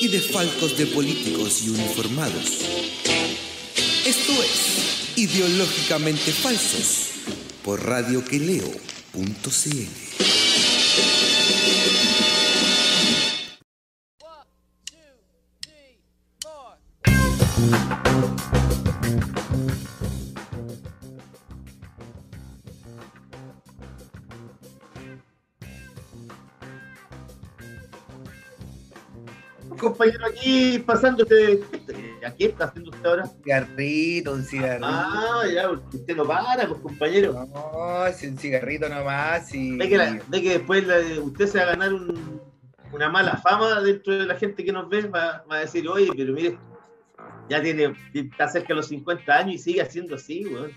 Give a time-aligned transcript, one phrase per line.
[0.00, 2.60] y desfalcos de políticos y uniformados.
[4.04, 7.08] Esto es Ideológicamente Falsos
[7.64, 8.78] por radioqueleo.cl.
[29.98, 31.60] compañero aquí pasando este.
[32.24, 33.26] ¿Aquí está haciendo usted ahora?
[33.42, 34.86] cigarrito, un cigarrito.
[34.88, 37.32] Ah, ya, porque usted no para, pues compañero.
[37.52, 39.76] No, es un cigarrito nomás y.
[39.76, 42.40] Ve que, la- ve que después la- usted se va a ganar un-
[42.92, 46.08] una mala fama dentro de la gente que nos ve, va, va a decir, oye,
[46.16, 46.56] pero mire,
[47.50, 50.72] ya tiene, está cerca de los 50 años y sigue haciendo así, weón.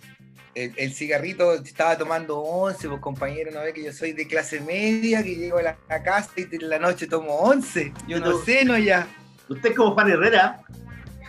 [0.53, 4.59] El, el cigarrito estaba tomando once, pues compañero, no ve que yo soy de clase
[4.59, 7.93] media, que llego a la, a casa y en la noche tomo once.
[8.05, 9.07] Yo no Pero- sé, no ya.
[9.49, 10.61] Usted es como Juan Herrera,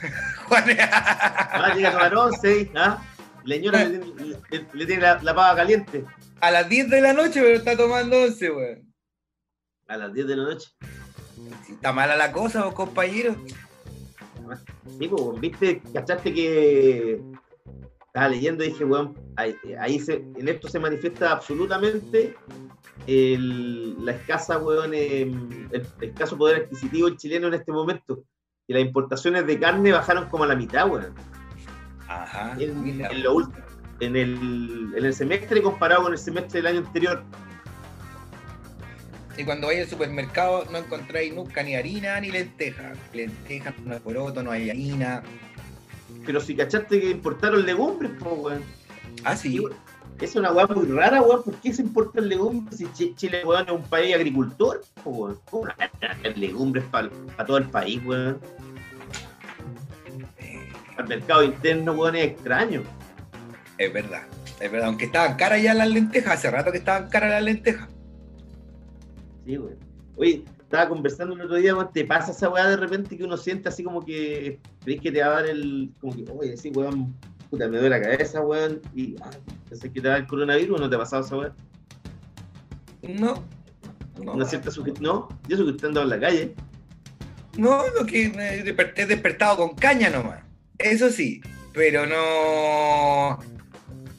[0.48, 1.72] Juan, ¿ah?
[1.74, 3.02] llega a tomar 11, ¿ah?
[3.44, 6.04] La señora le, tiene- le- le tiene la, la pava caliente
[6.40, 8.92] a las 10 de la noche, pero está tomando once, weón.
[9.88, 10.68] a las 10 de la noche.
[11.66, 13.36] Si está mala la cosa, pues compañero.
[14.98, 17.20] Sí, pues, viste, cachaste que
[18.06, 22.36] estaba leyendo y dije, weón, ahí, ahí se, en esto se manifiesta absolutamente
[23.06, 28.24] el- la escasa, weón, em, el escaso poder adquisitivo del chileno en este momento.
[28.66, 31.14] Y las importaciones de carne bajaron como a la mitad, weón.
[32.08, 32.56] Ajá.
[32.58, 33.64] En, lo último.
[34.00, 37.22] En el, en el semestre comparado con el semestre del año anterior.
[39.36, 42.98] Y cuando vais al supermercado no encontráis nunca ni harina ni lentejas.
[43.14, 45.22] Lentejas, no hay poroto, no hay harina.
[46.26, 48.62] Pero si cachaste que importaron legumbres, pues, weón.
[49.24, 49.64] Ah, sí.
[50.20, 51.42] Es una weá muy rara, weón.
[51.42, 54.82] ¿Por qué se importan legumbres si Chi- Chile, weón, es un país agricultor?
[55.04, 55.38] weón?
[55.50, 57.10] ¿Cómo van a traer legumbres para
[57.46, 58.38] todo el país, weón?
[60.96, 62.82] Al mercado interno, weón, es extraño.
[63.78, 64.22] Es verdad,
[64.60, 64.88] es verdad.
[64.88, 67.88] Aunque estaban caras ya las lentejas, hace rato que estaban caras las lentejas.
[69.44, 69.76] Sí, weón.
[70.16, 73.36] Oye, estaba conversando el otro día, weón, ¿te pasa esa weá de repente que uno
[73.36, 75.90] siente así como que crees que te va a dar el.
[76.00, 77.12] como que, oye, sí, weón,
[77.50, 79.30] puta, me duele la cabeza, weón, y ah,
[79.72, 81.52] pensé que te va a dar el coronavirus, ¿no te ha pasado esa weá?
[83.02, 83.42] No.
[84.22, 85.02] No, Una cierta sugestión.
[85.04, 85.56] No, yo
[85.86, 86.54] andaba en la calle.
[87.56, 90.40] no lo que me desperté despertado con caña nomás.
[90.78, 91.40] Eso sí,
[91.72, 93.38] pero no.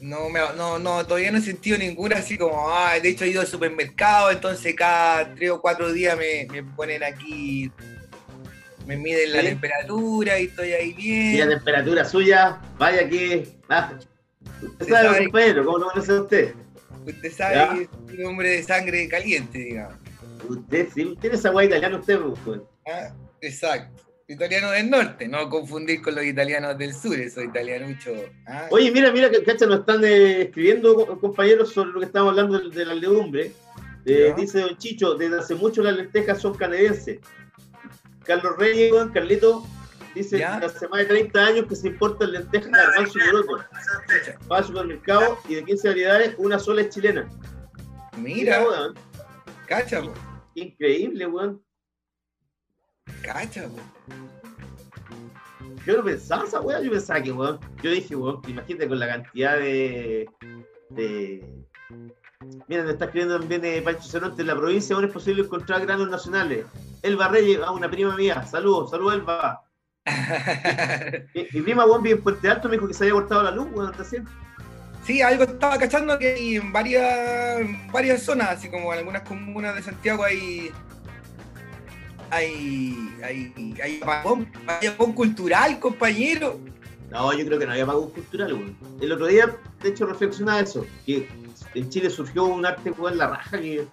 [0.00, 3.28] No, me, no, no, todavía no he sentido ninguna así como, ah, de hecho he
[3.28, 7.70] ido al supermercado, entonces cada tres o cuatro días me, me ponen aquí,
[8.86, 9.46] me miden la ¿Sí?
[9.46, 11.48] temperatura y estoy ahí Y la bien.
[11.58, 13.48] temperatura suya, vaya que.
[14.62, 15.24] Usted sabe, sabe.
[15.24, 16.54] compañero, ¿cómo lo conoce usted?
[17.06, 17.74] Usted sabe ¿Ya?
[17.74, 19.96] que es un hombre de sangre caliente, digamos.
[20.48, 22.64] Usted sí, tiene esa guay italiana usted, pues, weón.
[22.86, 24.02] Ah, exacto.
[24.26, 28.14] Italiano del norte, no confundir con los italianos del sur, esos italianuchos.
[28.46, 32.06] Ah, Oye, mira, mira, que cacha, nos están eh, escribiendo co- compañeros sobre lo que
[32.06, 33.52] estamos hablando de, de la legumbre.
[34.06, 34.32] Eh.
[34.36, 37.18] Dice Don Chicho, desde hace mucho las lentejas son canadienses.
[38.24, 39.66] Carlos Reyes, Carlito,
[40.14, 40.58] dice Ya.
[40.60, 43.64] que hace más de 30 años que se importan lentejas de garbanzo y poroto.
[44.50, 47.28] Va al supermercado y de 15 variedades, una sola es chilena.
[48.16, 48.94] mira, weón,
[49.66, 50.12] cacha, po,
[50.54, 51.62] increíble, weón.
[53.22, 53.78] cacha, po.
[55.86, 59.08] Yo no pensaba esa weá, yo pensaba que, weón, yo dije, weón, imagínate con la
[59.08, 60.28] cantidad de.
[60.90, 61.44] de...
[62.68, 65.80] Mira, nos está escribiendo también eh, Pancho Ceronte, en la provincia aún es posible encontrar
[65.86, 66.66] granos nacionales.
[67.02, 69.63] Elba Reyes, ah, una prima mía, saludos, saludos Elba.
[71.34, 73.68] Mi, mi prima, vive en Puente Alto, me dijo que se había cortado la luz,
[73.72, 74.26] weón, recién.
[75.04, 77.60] sí, algo estaba cachando que hay en varias,
[77.92, 80.70] varias zonas, así como en algunas comunas de Santiago hay.
[82.30, 86.58] Hay, hay, hay apagón, hay apagón cultural, compañero.
[87.10, 88.76] No, yo creo que no había pago cultural, weón.
[89.00, 91.28] El otro día, de hecho, reflexionaba eso, que
[91.74, 93.86] en Chile surgió un arte, weón, la raja, que,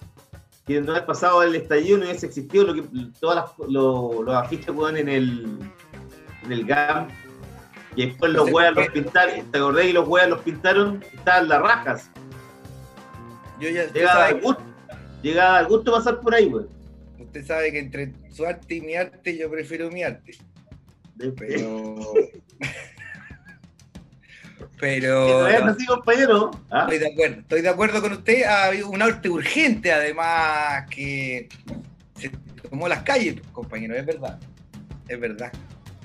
[0.65, 2.83] que no haber pasado el estallido no hubiese existido lo que,
[3.19, 5.57] todas las, lo- los afiches, weón, en el,
[6.43, 7.07] en el GAM,
[7.95, 9.85] y después los por los pintaron, ¿te acordás?
[9.85, 12.09] Y los weas los pintaron, estaban las rajas.
[13.59, 14.63] Yo ya, Llegaba al gusto,
[15.21, 16.51] llegaba al gusto pasar por ahí,
[17.19, 20.33] usted sabe que entre su arte y mi arte yo prefiero mi arte.
[21.37, 22.13] Pero.
[24.81, 25.41] Que Pero.
[25.41, 26.51] no es así, compañero.
[26.71, 26.87] ¿ah?
[26.89, 28.43] Estoy de acuerdo, estoy de acuerdo con usted.
[28.43, 31.49] Ha habido un arte urgente, además, que
[32.15, 32.31] se
[32.69, 34.39] tomó las calles, compañero, es verdad.
[35.07, 35.51] Es verdad.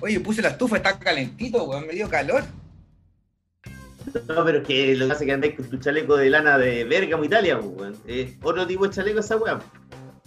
[0.00, 2.44] Oye, puse la estufa, está calentito, weón, me dio calor.
[4.28, 6.58] No, pero es que lo que hace es que andáis con tu chaleco de lana
[6.58, 7.96] de Bergamo, Italia, weón.
[8.06, 9.58] Es otro tipo de chaleco esa weá.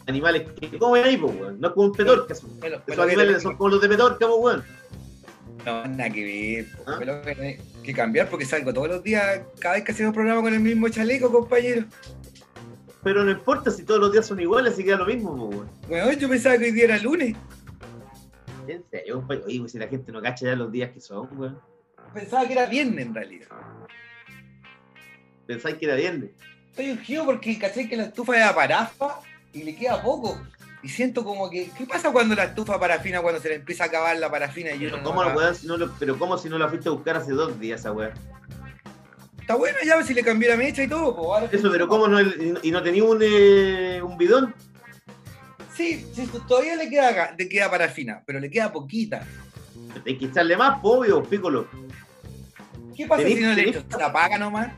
[0.08, 1.60] Animales que comen ahí, weón.
[1.62, 2.34] No es como un petorca.
[2.36, 4.64] Son, esos lo animales que- son como los de petorca, weón.
[5.66, 6.68] No, nada que ver.
[6.88, 6.98] ¿Ah?
[7.00, 10.42] Me lo que que cambiar porque salgo todos los días, cada vez que hacemos programa
[10.42, 11.86] con el mismo chaleco, compañero.
[13.04, 15.70] Pero no importa si todos los días son iguales, así queda lo mismo, weón.
[15.88, 17.36] Weón, yo pensaba que hoy día era lunes.
[18.74, 19.48] En serio, compañero.
[19.48, 21.60] Oye, pues si la gente no cacha ya los días que son, weón.
[22.14, 23.48] Pensaba que era viernes en realidad.
[25.46, 26.32] Pensáis que era viernes.
[26.72, 29.20] Estoy urgido porque caché que la estufa era parafa
[29.52, 30.40] y le queda poco.
[30.82, 31.70] Y siento como que.
[31.78, 34.80] ¿Qué pasa cuando la estufa parafina, cuando se le empieza a acabar la parafina y
[34.80, 37.32] Pero cómo, weón, si no lo, pero cómo si no la fuiste a buscar hace
[37.32, 38.14] dos días esa weá.
[39.42, 41.16] Está bueno ya, si le cambié la mecha y todo.
[41.16, 44.54] pues, ahora- Eso, pero cómo no, y no tenía un, eh, un bidón.
[45.80, 49.26] Sí, sí, todavía le queda, le queda parafina, pero le queda poquita.
[50.06, 51.70] Hay que echarle más, obvio, pícolo.
[52.98, 53.86] ¿Qué pasa si no le echo?
[53.90, 54.74] ¿Se apaga nomás?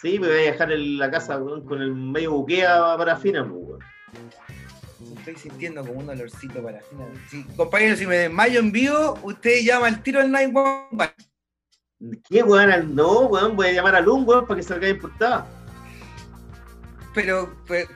[0.00, 3.80] Sí, me voy a dejar en la casa con el medio buquea parafina, pues, weón.
[5.18, 7.04] Estoy sintiendo como un olorcito parafina.
[7.28, 11.12] Sí, compañero, si me desmayo en vivo, usted llama al tiro al 911.
[12.30, 12.94] ¿Qué, weón?
[12.94, 15.46] No, weón, voy a llamar a Lun, weón, para que salga en portada.
[17.14, 17.86] Pero, pues,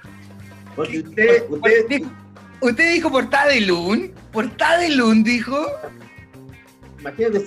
[0.77, 2.03] Porque usted, usted,
[2.61, 4.13] usted dijo portada de Lun.
[4.33, 5.67] Portada de Lun, dijo.
[7.01, 7.45] imagínate,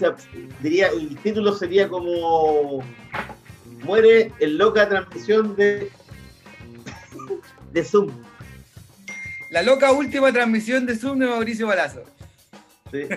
[0.62, 2.83] diría, el título sería como
[3.83, 5.89] Muere en loca transmisión de,
[7.71, 8.09] de Zoom.
[9.51, 12.04] La loca última transmisión de Zoom de Mauricio Balazo.
[12.92, 13.00] Sí.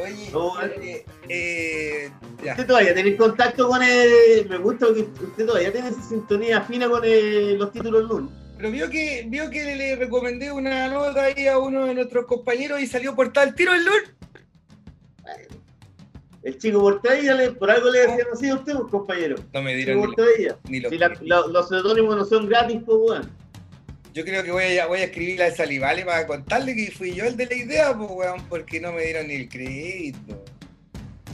[0.00, 2.10] Oye, No, eh, eh.
[2.50, 4.46] Usted todavía tiene contacto con el.
[4.48, 8.30] Me gusta que usted todavía tiene esa sintonía fina con el- los títulos Lun.
[8.58, 12.80] Pero vio que, vio que le recomendé una nota ahí a uno de nuestros compañeros
[12.80, 13.94] y salió portada el tiro el Lun.
[16.42, 19.36] El chico Portadilla, le- por algo le decían así a usted, pues, compañero.
[19.52, 20.14] No me Chico dieron
[20.66, 23.30] ni, ni los Si la- los seudónimos no son gratis, pues, weón.
[24.14, 27.24] Yo creo que voy a, voy a escribirle al Salivale para contarle que fui yo
[27.26, 30.44] el de la idea, pues, weón, porque no me dieron ni el crédito.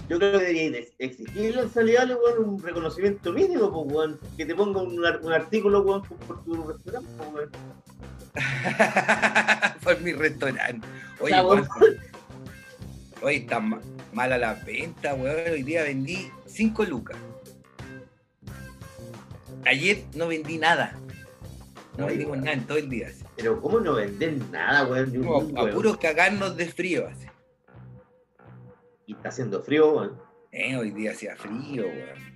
[0.08, 4.20] Yo creo que debería ex- exigirle al Salivale, weón, un reconocimiento mínimo, pues, weón.
[4.36, 7.48] Que te ponga un, ar- un artículo, weón, por, tu restaurante, pues.
[9.84, 10.86] Por mi restaurante.
[11.20, 11.34] Oye,
[13.22, 13.80] Oye, está ma-
[14.12, 15.52] mala la venta, weón.
[15.52, 17.16] Hoy día vendí 5 lucas.
[19.66, 20.98] Ayer no vendí nada.
[21.96, 22.44] No Ay, vendimos weón.
[22.44, 23.08] nada en todo el día.
[23.08, 23.24] así.
[23.36, 25.56] Pero, ¿cómo no vender nada, weón?
[25.56, 27.06] A puros cagarnos de frío.
[27.08, 27.26] Así.
[29.06, 30.18] Y está haciendo frío, weón.
[30.52, 32.34] Eh, hoy día hacía frío, weón.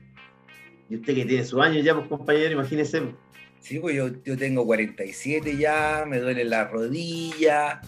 [0.90, 3.14] Y usted que tiene sus años ya, pues, compañero, imagínese.
[3.60, 7.80] Sí, pues yo, yo tengo 47 ya, me duele la rodilla,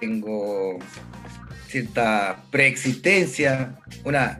[0.00, 0.78] tengo
[1.66, 4.38] cierta preexistencia, una...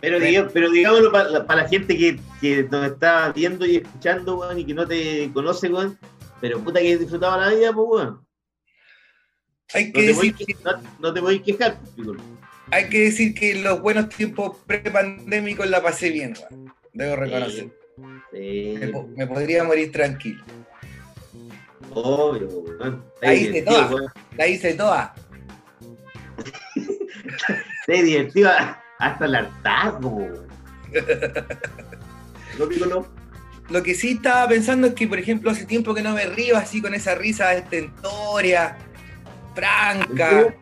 [0.00, 3.76] Pero, diga- pero digámoslo para la, para la gente que, que nos está viendo y
[3.76, 5.98] escuchando, weón, y que no te conoce, weón.
[6.40, 8.26] Pero puta que disfrutaba la vida, pues, weón.
[9.74, 12.16] Hay No que, te, decir voy, que, no, no te voy a quejar, pico.
[12.70, 16.74] hay que decir que los buenos tiempos prepandémicos la pasé bien, weón.
[16.92, 17.68] Debo reconocer.
[18.32, 20.42] Sí, Me, po- me podría morir tranquilo.
[21.92, 23.04] obvio, weón.
[23.20, 24.12] Te divertido, toda.
[24.36, 25.14] La hice toda.
[26.76, 28.50] Está divertido
[28.98, 30.28] hasta el hartazgo.
[32.58, 33.06] ¿No?
[33.70, 36.56] Lo que sí estaba pensando es que, por ejemplo, hace tiempo que no me río
[36.56, 38.76] así con esa risa estentoria,
[39.54, 40.54] franca,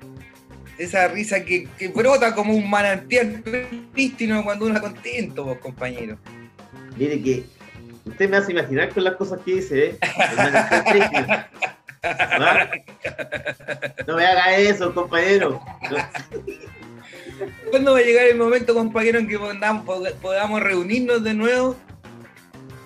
[0.78, 3.42] esa risa que, que brota como un manantial
[3.92, 6.18] prístino cuando uno está contento, vos, compañero.
[6.96, 7.44] Mire que
[8.04, 9.98] usted me hace imaginar con las cosas que dice, ¿eh?
[12.02, 12.70] ¿Ah?
[14.06, 15.60] No me haga eso, compañero.
[17.70, 21.76] ¿Cuándo va a llegar el momento, compañero, en que podamos, reunirnos de nuevo?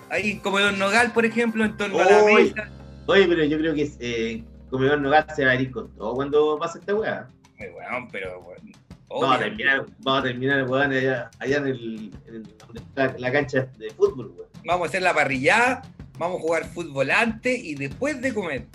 [0.09, 2.69] Ahí en Comedor Nogal, por ejemplo, en torno a la mesa.
[3.07, 6.57] Oye, pero yo creo que eh, Comedor Nogal se va a ir con todo cuando
[6.57, 7.27] pase esta weá.
[7.59, 8.71] Weón, pero, weón,
[9.07, 13.67] Vamos a terminar, vamos a terminar, weón, allá, allá en, el, en está la cancha
[13.77, 14.49] de fútbol, weón.
[14.65, 15.83] Vamos a hacer la parrillada,
[16.17, 18.65] vamos a jugar fútbol antes y después de comer.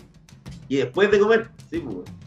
[0.69, 2.18] Y después de comer, sí, pues, weón.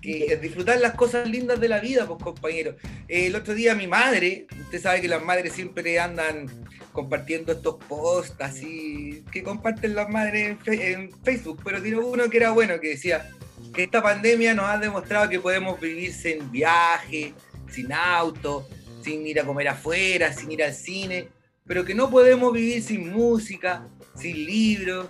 [0.00, 2.76] Que, que disfrutar las cosas lindas de la vida, pues compañeros.
[3.08, 6.46] el otro día mi madre, usted sabe que las madres siempre andan
[6.92, 12.28] compartiendo estos posts así que comparten las madres en, fe- en Facebook, pero tiró uno
[12.30, 13.28] que era bueno, que decía
[13.72, 17.32] que esta pandemia nos ha demostrado que podemos vivir sin viaje,
[17.70, 18.68] sin auto,
[19.02, 21.28] sin ir a comer afuera, sin ir al cine,
[21.66, 25.08] pero que no podemos vivir sin música, sin libros.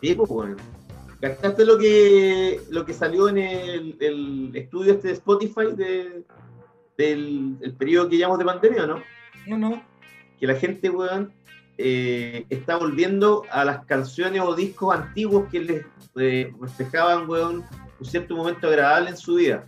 [0.00, 0.56] Sí, pues, weón.
[1.20, 6.22] ¿Cachaste lo que, lo que salió en el, el estudio este de Spotify de,
[6.96, 9.02] del el periodo que llamamos de pandemia, ¿no?
[9.46, 9.82] No, no.
[10.38, 11.32] Que la gente, weón,
[11.76, 17.64] eh, está volviendo a las canciones o discos antiguos que les eh, reflejaban, weón,
[17.98, 19.66] un cierto momento agradable en su vida.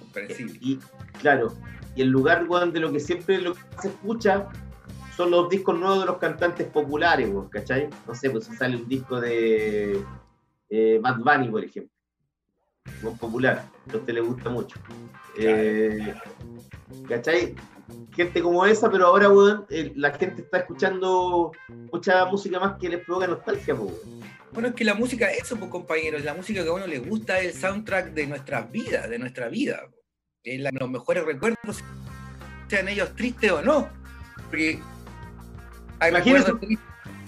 [0.00, 0.58] Comprensible.
[0.60, 0.78] Y,
[1.20, 1.54] claro,
[1.94, 4.48] y en lugar, weón, de lo que siempre lo que se escucha
[5.18, 7.88] son los discos nuevos de los cantantes populares, ¿cachai?
[8.06, 10.00] No sé, pues sale un disco de
[10.70, 11.92] eh, Bad Bunny, por ejemplo.
[13.02, 14.78] Muy popular, a usted le gusta mucho.
[15.36, 16.14] Eh,
[17.08, 17.56] ¿Cachai?
[18.14, 21.50] Gente como esa, pero ahora, weón, eh, la gente está escuchando
[21.92, 23.94] mucha música más que les provoca nostalgia, weón.
[24.52, 27.40] Bueno, es que la música, eso, pues compañeros, la música que a uno le gusta
[27.40, 29.80] es el soundtrack de nuestras vidas, de nuestra vida.
[30.44, 31.82] Es la- los mejores recuerdos,
[32.68, 33.88] sean ellos tristes o no.
[34.48, 34.80] Porque
[35.98, 36.78] tristes.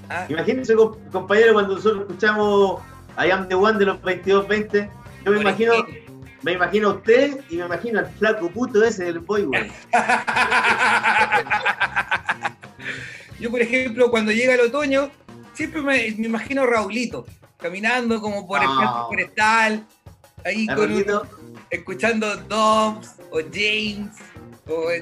[0.08, 2.80] Ah, Imagínense, com- compañero, cuando nosotros escuchamos
[3.16, 4.90] I Am the One de los 2220,
[5.24, 5.72] yo me imagino,
[6.42, 9.68] me imagino a usted y me imagino al flaco puto ese del boy, weón.
[13.38, 15.10] Yo, por ejemplo, cuando llega el otoño,
[15.54, 17.24] siempre me, me imagino a Raulito,
[17.56, 18.76] caminando como por el Ah.
[18.76, 19.86] parque forestal,
[20.44, 21.04] ahí con un-
[21.70, 24.10] escuchando Dobbs o James.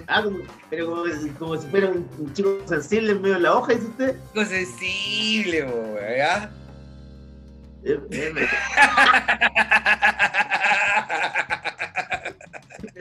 [0.06, 0.38] Ah, como-
[0.70, 1.02] pero como,
[1.38, 4.16] como si fuera un, un chico sensible en medio de la hoja, dice usted.
[4.34, 5.62] algo sensible,
[5.94, 6.50] ¿verdad?
[7.84, 8.46] Eh, eh, me-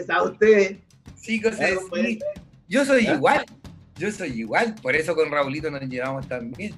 [0.05, 0.77] ¿Sabe usted?
[1.15, 1.41] Sí.
[1.89, 2.17] pues.
[2.67, 3.13] Yo soy ¿Ah?
[3.13, 3.45] igual.
[3.97, 4.75] Yo soy igual.
[4.81, 6.73] Por eso con Raulito nos llevamos tan bien.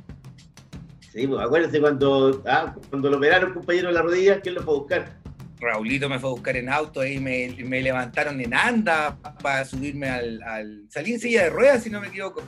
[1.11, 4.73] Sí, pues acuérdense cuando, ah, cuando lo operaron, compañero, en la rodilla, ¿quién lo fue
[4.73, 5.18] a buscar?
[5.59, 10.09] Raulito me fue a buscar en auto y me, me levantaron en anda para subirme
[10.09, 10.83] al, al.
[10.89, 12.41] Salí en silla de ruedas, si no me equivoco.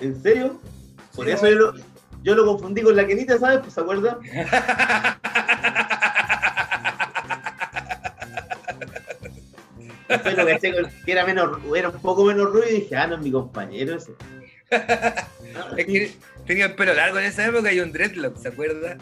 [0.00, 0.60] ¿En serio?
[1.14, 1.74] Por Sí, eso yo lo,
[2.22, 3.60] yo lo confundí con la Kenita, ¿sabes?
[3.60, 4.18] Pues, ¿se acuerda?
[10.08, 10.72] Después lo caché
[11.04, 13.96] que era, menos, era un poco menos ruido y dije, ah, no es mi compañero
[13.96, 14.12] ese.
[15.76, 16.12] Es que
[16.46, 18.96] tenía el pelo largo en esa época y un dreadlock, ¿se acuerda?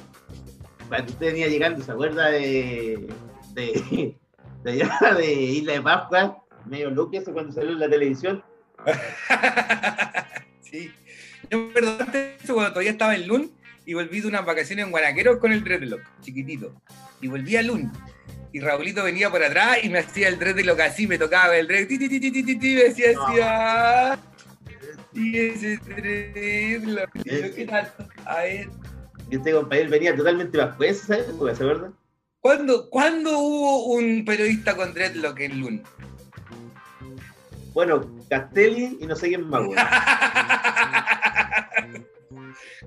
[0.88, 3.08] Cuando usted venía llegando, ¿se acuerda de,
[3.52, 4.16] de,
[4.64, 6.42] de, allá de Isla de Pascua?
[6.64, 8.44] Medio look eso cuando salió en la televisión.
[10.60, 10.92] sí.
[11.50, 13.52] Yo me acuerdo antes de eso cuando todavía estaba en Lun
[13.84, 16.74] y volví de unas vacaciones en Guanaquero con el dreadlock, chiquitito.
[17.20, 17.92] Y volví a Lun.
[18.52, 21.88] Y Raulito venía por atrás y me hacía el dreadlock así, me tocaba el dreadlock,
[21.88, 24.18] ti, ti, ti, ti, me decía así, ah.
[25.12, 27.92] Y ese dreadlock, ¿qué tal?
[28.24, 28.68] A ver.
[29.30, 31.26] Y este compañero venía totalmente bajo eso, ¿sabes?
[31.26, 31.92] ¿Se acuerda?
[32.40, 35.82] ¿Cuándo, ¿Cuándo hubo un periodista con dreadlock en Lun?
[37.72, 39.76] Bueno, Castelli y no sé quién más, güey.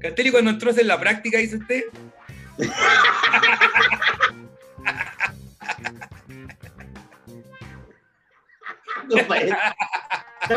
[0.02, 1.84] Castelli cuando entró en la práctica, dice usted.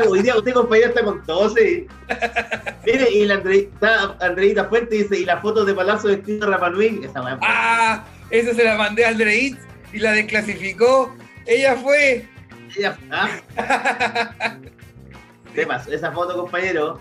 [0.09, 1.87] Hoy día usted, compañero, está con tos, sí.
[2.85, 6.71] Mire, y la está Andreita Fuente dice, y la foto de Palazzo vestido de Rapa
[6.71, 7.39] Nui, esa weá.
[7.43, 9.57] Ah, esa se la mandé al Dreid
[9.93, 11.15] y la desclasificó.
[11.47, 12.27] Ella fue.
[12.77, 13.29] Ella- ah,
[15.55, 15.93] ¿Qué pasó?
[15.93, 17.01] Esa foto, compañero.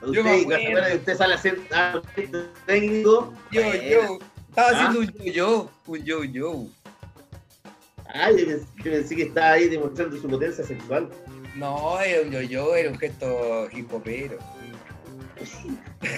[0.00, 0.48] Usted, acuerdo.
[0.48, 2.00] ¿se acuerda que usted sale a hacer ah,
[2.66, 3.34] técnico?
[3.50, 4.18] Yo, yo.
[4.48, 4.72] Estaba Ah.
[4.72, 5.70] haciendo un yo-yo.
[5.86, 6.66] Un yo-yo.
[8.14, 11.10] Ay, yo pensé, que estaba ahí demostrando su potencia sexual.
[11.56, 14.38] No, era un yo-yo, era un gesto hip hopero.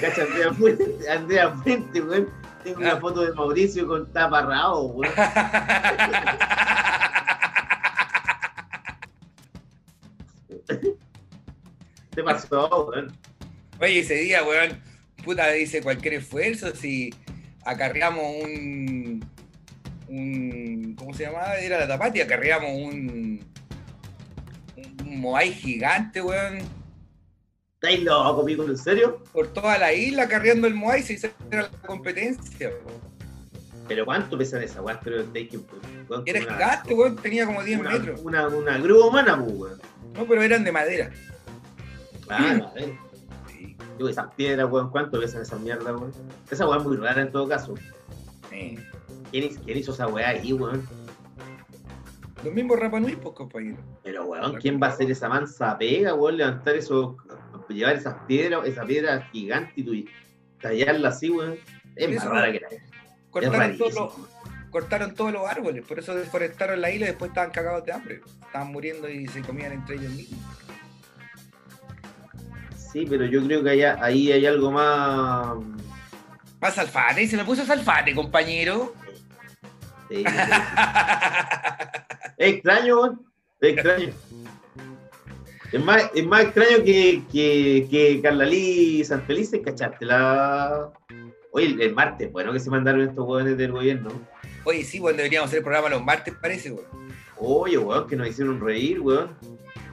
[0.00, 2.28] Cacha, Andrea Fuente, Andrea Fuente, weón.
[2.64, 3.00] Tengo una Ah.
[3.00, 5.12] foto de Mauricio con taparrao, weón.
[12.14, 13.12] ¿Qué pasó, weón?
[13.80, 14.80] Oye, ese día, weón,
[15.24, 17.14] puta, dice cualquier esfuerzo si
[17.64, 19.24] acarreamos un.
[20.08, 21.56] un ¿Cómo se llamaba?
[21.56, 23.40] Era la tapati, acarreamos un.
[24.76, 26.58] un Moai gigante, weón.
[27.82, 28.64] ¿Estáis loco, pico?
[28.64, 29.22] ¿En serio?
[29.32, 33.00] Por toda la isla carreando el Moai, se hizo la competencia, weón.
[33.88, 34.98] ¿Pero cuánto pesan esas weas?
[35.02, 35.22] Pero
[36.26, 38.20] Era gigante, weón, tenía como 10 una, metros.
[38.22, 39.80] Una, una grúa humana, pues, weón.
[40.14, 41.10] No, pero eran de madera.
[42.26, 42.92] Claro, a ver.
[43.48, 43.74] Sí.
[43.96, 46.12] Digo, esas piedras, weón, ¿cuánto pesan esas mierdas, weón?
[46.50, 47.74] Esa weá es muy rara en todo caso.
[48.52, 48.76] Eh,
[49.30, 50.86] ¿Quién, hizo- quién hizo esa weá ahí, weón?
[52.44, 53.78] Los mismos Rapanui, pues, compañero.
[54.02, 56.36] Pero, weón, ¿quién va a hacer esa mansa pega, weón?
[56.36, 57.16] Levantar eso,
[57.72, 60.04] llevar esas piedras, esa piedra gigante y tú-
[60.60, 61.56] tallarla así, weón.
[61.96, 62.68] Es más rara que la
[63.30, 64.14] Cortaron todos, los,
[64.70, 68.20] cortaron todos los árboles, por eso deforestaron la isla y después estaban cagados de hambre.
[68.44, 70.40] Estaban muriendo y se comían entre ellos mismos.
[72.92, 75.56] Sí, pero yo creo que allá- ahí hay algo más.
[76.60, 78.94] Más salfate, se me puso salfate, compañero.
[80.10, 80.24] sí,
[82.36, 83.26] es extraño, weón.
[83.60, 84.12] Es extraño.
[85.72, 90.04] Es más, es más extraño que, que, que Carla Lee Santelice, ¿cachaste?
[90.04, 90.90] La...
[91.52, 94.10] Oye, el, el martes, bueno, que se mandaron estos weones del gobierno.
[94.64, 96.86] Oye, sí, bueno, deberíamos hacer el programa los martes, parece, weón.
[97.36, 99.30] Oye, weón, que nos hicieron reír, weón.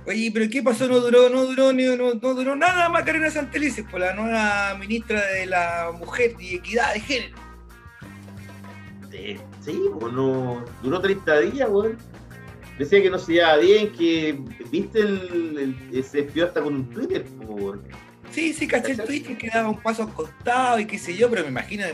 [0.06, 0.88] Oye, pero ¿qué pasó?
[0.88, 5.46] No duró, no duró, no, no duró nada Macarena Santelices, por la nueva ministra de
[5.46, 7.38] la Mujer y Equidad de Género.
[9.12, 10.64] Sí, sí, pues no.
[10.82, 11.98] Duró 30 días, weón.
[12.78, 14.38] Decía que no se llevaba bien, que.
[14.72, 15.78] ¿Viste el.
[15.92, 17.82] el- se despidió hasta con un Twitter, weón.
[18.32, 21.30] Sí, sí, caché el tweet que daba un paso al costado y qué sé yo,
[21.30, 21.86] pero me imagino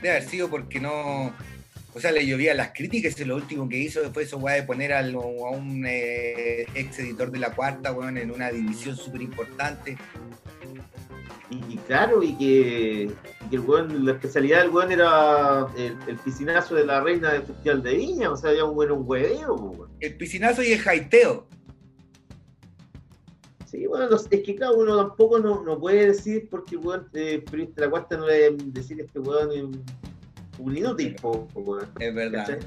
[0.00, 1.34] de haber sido porque no.
[1.94, 4.62] O sea, le llovían las críticas y lo último que hizo fue eso, weá, de
[4.62, 9.98] poner a un eh, ex editor de la cuarta, weón, en una división súper importante.
[11.50, 13.10] Y, y claro, y que,
[13.52, 17.42] que el weón, la especialidad del weón era el, el piscinazo de la reina del
[17.42, 19.90] Festival de Viña, o sea, ya un weón un hueveo, weón.
[20.00, 21.46] El piscinazo y el jaiteo.
[23.66, 27.44] Sí, bueno, es que cada uno tampoco no, no puede decir porque el weón, eh,
[27.76, 29.84] la cuarta no le decir este weón
[30.58, 31.88] un- inútil, po, po, weón.
[32.00, 32.58] Es verdad, ¿cachai?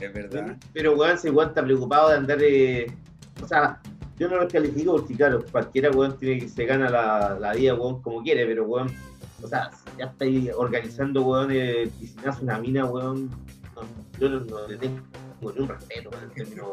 [0.00, 0.56] es verdad.
[0.72, 2.86] Pero weón, si weón está preocupado de andar, eh,
[3.42, 3.78] o sea,
[4.18, 7.74] yo no lo califico porque claro, cualquiera weón tiene que se gana la, la vida
[7.74, 8.88] weón como quiere, pero weón,
[9.42, 13.30] o sea, ya está ahí organizando weón el piscinazo una mina, weón,
[13.74, 13.82] no,
[14.18, 15.00] yo no, no le tengo
[15.40, 16.68] ni un respeto weón, en términos,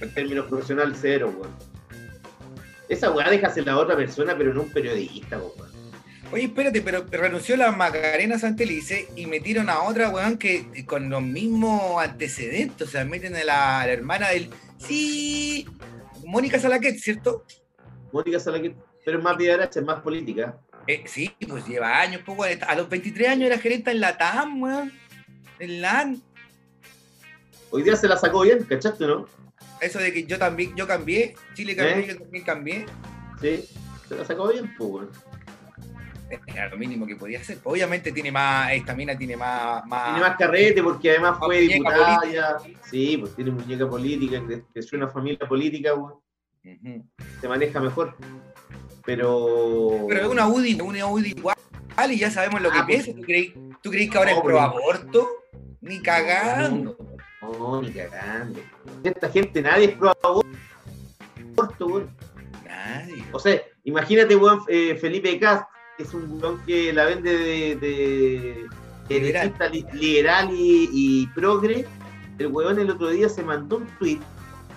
[0.00, 1.54] en términos profesionales cero, weón.
[2.88, 5.70] Esa weá déjase la otra persona, pero no un periodista, weón.
[6.32, 11.22] Oye, espérate, pero renunció la Macarena Santelice y metieron a otra weón que con los
[11.22, 14.48] mismos antecedentes, o sea, meten a la, a la hermana del.
[14.78, 15.66] Sí,
[16.24, 17.44] Mónica Salaquet, ¿cierto?
[18.12, 20.56] Mónica Salaquet, pero es más vidaracha, es más política.
[20.90, 22.22] Eh, sí, pues lleva años.
[22.66, 24.92] A los 23 años era gerente en la TAM, weón.
[25.60, 26.20] En LAN.
[27.70, 29.26] Hoy día se la sacó bien, ¿cachaste, no?
[29.80, 32.06] Eso de que yo también, yo cambié, Chile cambió, ¿Eh?
[32.08, 32.86] yo también cambié.
[33.40, 33.64] Sí,
[34.08, 35.10] se la sacó bien, pues, weón.
[36.46, 37.58] Era lo mínimo que podía hacer.
[37.64, 39.84] Obviamente tiene más, esta mina tiene más.
[39.86, 42.56] más Tiene más carrete porque además Más fue diputada ya.
[42.88, 46.20] Sí, pues tiene muñeca política, cre- creció una familia política, weón,
[47.40, 48.16] se maneja mejor.
[49.16, 50.06] Pero.
[50.08, 51.56] Pero es una UDI, una UDI igual,
[52.10, 53.02] y ya sabemos lo que Ah, pues.
[53.02, 53.20] piensa.
[53.20, 55.28] ¿Tú creí, ¿Tú creí que ahora No, es pro aborto?
[55.80, 56.96] Ni cagando.
[57.42, 58.60] No, ni cagando.
[59.02, 62.10] Esta gente, nadie es pro aborto, weón.
[62.64, 63.24] Nadie.
[63.32, 65.64] O sea, imagínate, weón, eh, Felipe Cast,
[65.96, 68.66] que es un weón que la vende de, de,
[69.08, 70.50] de Liberal.
[70.52, 71.84] y progre.
[72.38, 74.20] El weón el otro día se mandó un tweet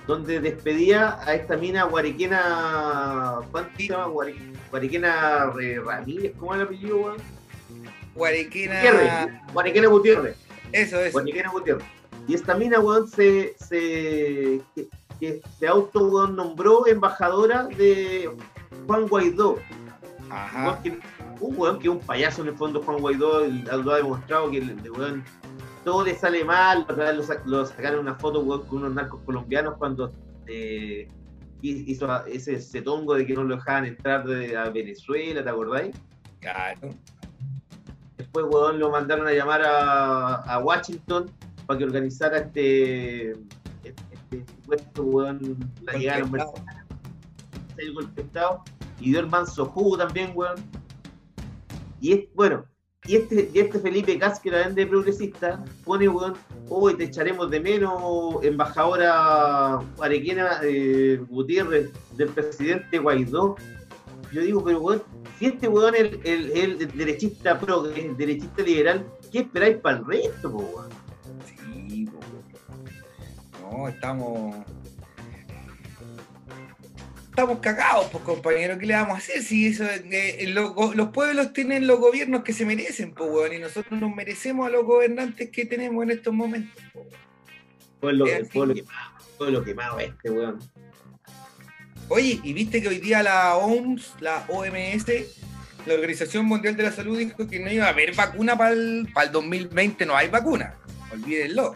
[0.07, 3.39] donde despedía a esta mina guariquena.
[3.51, 4.07] ¿Cuánto se llama?
[5.61, 7.17] Eh, Ramírez, ¿cómo es el apellido, weón?
[8.15, 8.75] Guarequena.
[8.75, 9.11] Gutiérrez.
[9.53, 10.37] Guariquena Gutiérrez.
[10.71, 11.13] Eso es.
[11.13, 11.85] Guariquena Gutiérrez.
[12.27, 14.87] Y esta mina, weón, se, se, que,
[15.19, 18.29] que se auto, weón, nombró embajadora de
[18.87, 19.57] Juan Guaidó.
[20.29, 20.63] Ajá.
[20.63, 20.99] Weón que-
[21.39, 24.59] un weón que es un payaso en el fondo, Juan Guaidó, lo ha demostrado que
[24.59, 25.23] el, el weón
[25.83, 26.85] todo le sale mal.
[26.87, 30.11] Lo, lo sacaron una foto con unos narcos colombianos cuando
[30.47, 31.07] eh,
[31.61, 35.49] hi- hizo ese, ese tongo de que no lo dejaban entrar de, a Venezuela, ¿te
[35.49, 35.95] acordáis?
[36.39, 36.89] Claro.
[38.17, 41.29] Después, weón, lo mandaron a llamar a, a Washington
[41.65, 46.85] para que organizara este, este, este supuesto, weón, la llegada de los mercenarios.
[47.77, 48.63] El golpe de Estado.
[48.99, 50.55] Y dio el manso jugo también, weón.
[51.99, 52.65] Y es, bueno,
[53.05, 56.35] y este, y este Felipe Cas, que la vende progresista, pone, weón,
[56.69, 63.55] hoy te echaremos de menos, embajadora arequiana eh, Gutiérrez del presidente Guaidó.
[64.31, 65.03] Yo digo, pero weón,
[65.37, 69.97] si este weón es el, el, el derechista pro, el derechista liberal, ¿qué esperáis para
[69.97, 70.89] el resto, weón?
[71.45, 72.19] Sí, po.
[73.69, 74.55] No, estamos.
[77.33, 79.41] Estamos cagados, pues compañero, ¿qué le vamos a hacer?
[79.41, 83.53] Si eso, eh, los, go- los pueblos tienen los gobiernos que se merecen, pues, weón,
[83.53, 86.79] y nosotros nos merecemos a los gobernantes que tenemos en estos momentos.
[86.93, 87.07] po.
[87.99, 88.51] Pueblo, Es así.
[88.53, 90.59] pueblo quemado, pueblo quemado este, weón.
[92.09, 95.07] Oye, y viste que hoy día la OMS, la OMS,
[95.87, 99.09] la Organización Mundial de la Salud dijo que no iba a haber vacuna para el,
[99.11, 100.75] para el 2020, no hay vacuna.
[101.11, 101.73] Olvídenlo.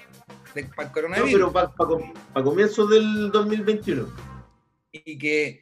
[0.53, 1.31] de- para el No, coronavirus.
[1.31, 4.26] pero para comienzos del 2021.
[5.05, 5.61] Y que,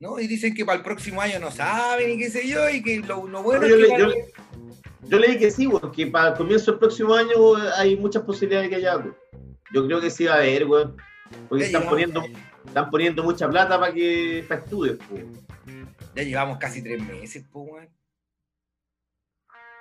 [0.00, 0.18] ¿no?
[0.20, 2.98] Y dicen que para el próximo año no saben y qué sé yo, y que
[3.00, 3.98] lo, lo bueno yo, es le, que.
[3.98, 4.24] yo, le-
[5.08, 8.22] yo le dije que sí, weón, que para el comienzo del próximo año hay muchas
[8.24, 9.16] posibilidades de que haya weón.
[9.72, 10.96] Yo creo que sí va a haber, weón.
[11.48, 12.22] Porque ya, están llevamos, poniendo,
[12.66, 15.46] están poniendo mucha plata para que para estudios, weón.
[16.14, 17.88] ya llevamos casi tres meses, pues, weón.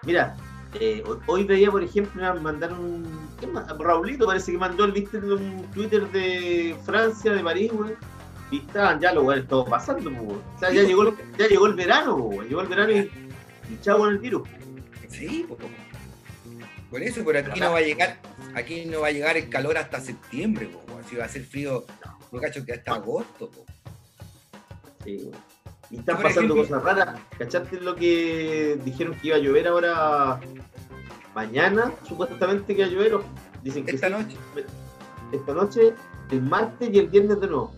[0.04, 0.36] Mira,
[0.80, 3.30] eh, hoy- veía, por ejemplo, mandaron un.
[3.40, 3.68] ¿qué más?
[3.78, 7.96] Raulito parece que mandó el viste en un Twitter de Francia, de París, weón.
[8.52, 10.34] Y estaban ya los weones todos pasando, po.
[10.56, 12.42] O sea, ya llegó, el, ya llegó el verano, po.
[12.44, 14.48] Llegó el verano y, y chavo con el virus.
[15.10, 15.58] Sí, po.
[16.90, 18.20] por eso, por aquí no va a llegar,
[18.54, 21.86] aquí no va a llegar el calor hasta septiembre, po, si va a ser frío,
[22.32, 23.66] yo cacho que hasta agosto, po.
[25.04, 25.32] Sí.
[25.92, 27.20] Y están Por pasando ejemplo- cosas raras.
[27.38, 30.40] ¿Cachaste lo que dijeron que iba a llover ahora?
[31.36, 33.20] Mañana, supuestamente que iba a llover.
[33.64, 34.14] Dicen que esta sí.
[34.14, 34.38] noche.
[35.32, 35.94] esta noche,
[36.32, 37.74] el martes y el viernes de nuevo.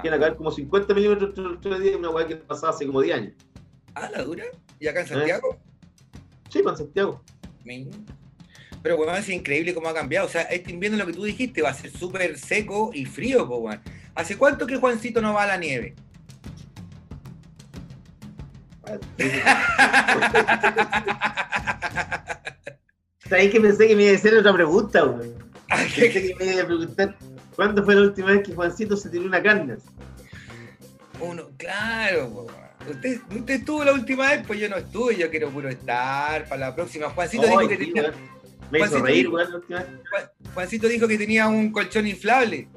[0.00, 3.00] Ah, Quieren caer como 50 milímetros los tres días, una weá que pasaba hace como
[3.02, 3.32] 10 años.
[3.94, 4.44] ah, la dura.
[4.78, 5.08] ¿Y acá en ¿Eh?
[5.10, 5.58] Santiago?
[6.48, 7.22] Sí, para Santiago.
[7.64, 7.90] Min.
[8.82, 10.26] Pero weón, es increíble cómo ha cambiado.
[10.26, 13.46] O sea, este invierno lo que tú dijiste va a ser súper seco y frío,
[13.46, 13.80] po, weón.
[14.14, 15.94] ¿Hace cuánto que Juancito no va a la nieve?
[23.28, 25.34] ¿Sabes que pensé que me iba a hacer otra pregunta, weón?
[25.68, 27.16] Ah, Pensé que me iba a preguntar
[27.56, 29.76] ¿cuándo fue la última vez que Juancito se tiró una carne?
[31.20, 32.46] Uno, claro, po.
[32.88, 36.68] Usted, usted estuvo la última vez, pues yo no estuve, yo quiero puro estar para
[36.68, 37.10] la próxima.
[37.10, 38.12] Juancito, dijo, que tenía.
[38.70, 39.88] Me hizo reír, weón, la última vez.
[40.54, 42.68] Juancito dijo que tenía un colchón inflable.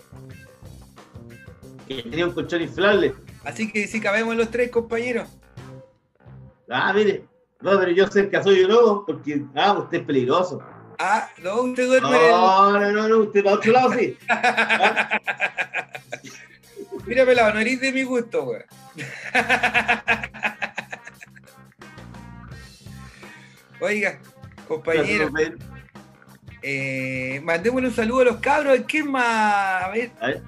[1.87, 3.13] Que tenía un colchón inflable.
[3.45, 5.29] Así que sí cabemos los tres, compañeros.
[6.69, 7.25] Ah, mire.
[7.61, 10.61] No, pero yo cerca soy yo no, porque ah, usted es peligroso.
[10.99, 14.17] Ah, no, usted duerme el- No, no, no, no, usted para otro lado sí.
[17.05, 18.63] Mira, pelado, no eres de mi gusto, weón.
[23.81, 24.19] Oiga,
[24.67, 25.29] compañero,
[26.61, 28.79] eh, mandémosle un saludo a los cabros.
[28.87, 29.83] ¿Qué más?
[29.83, 30.41] A ver, A ver.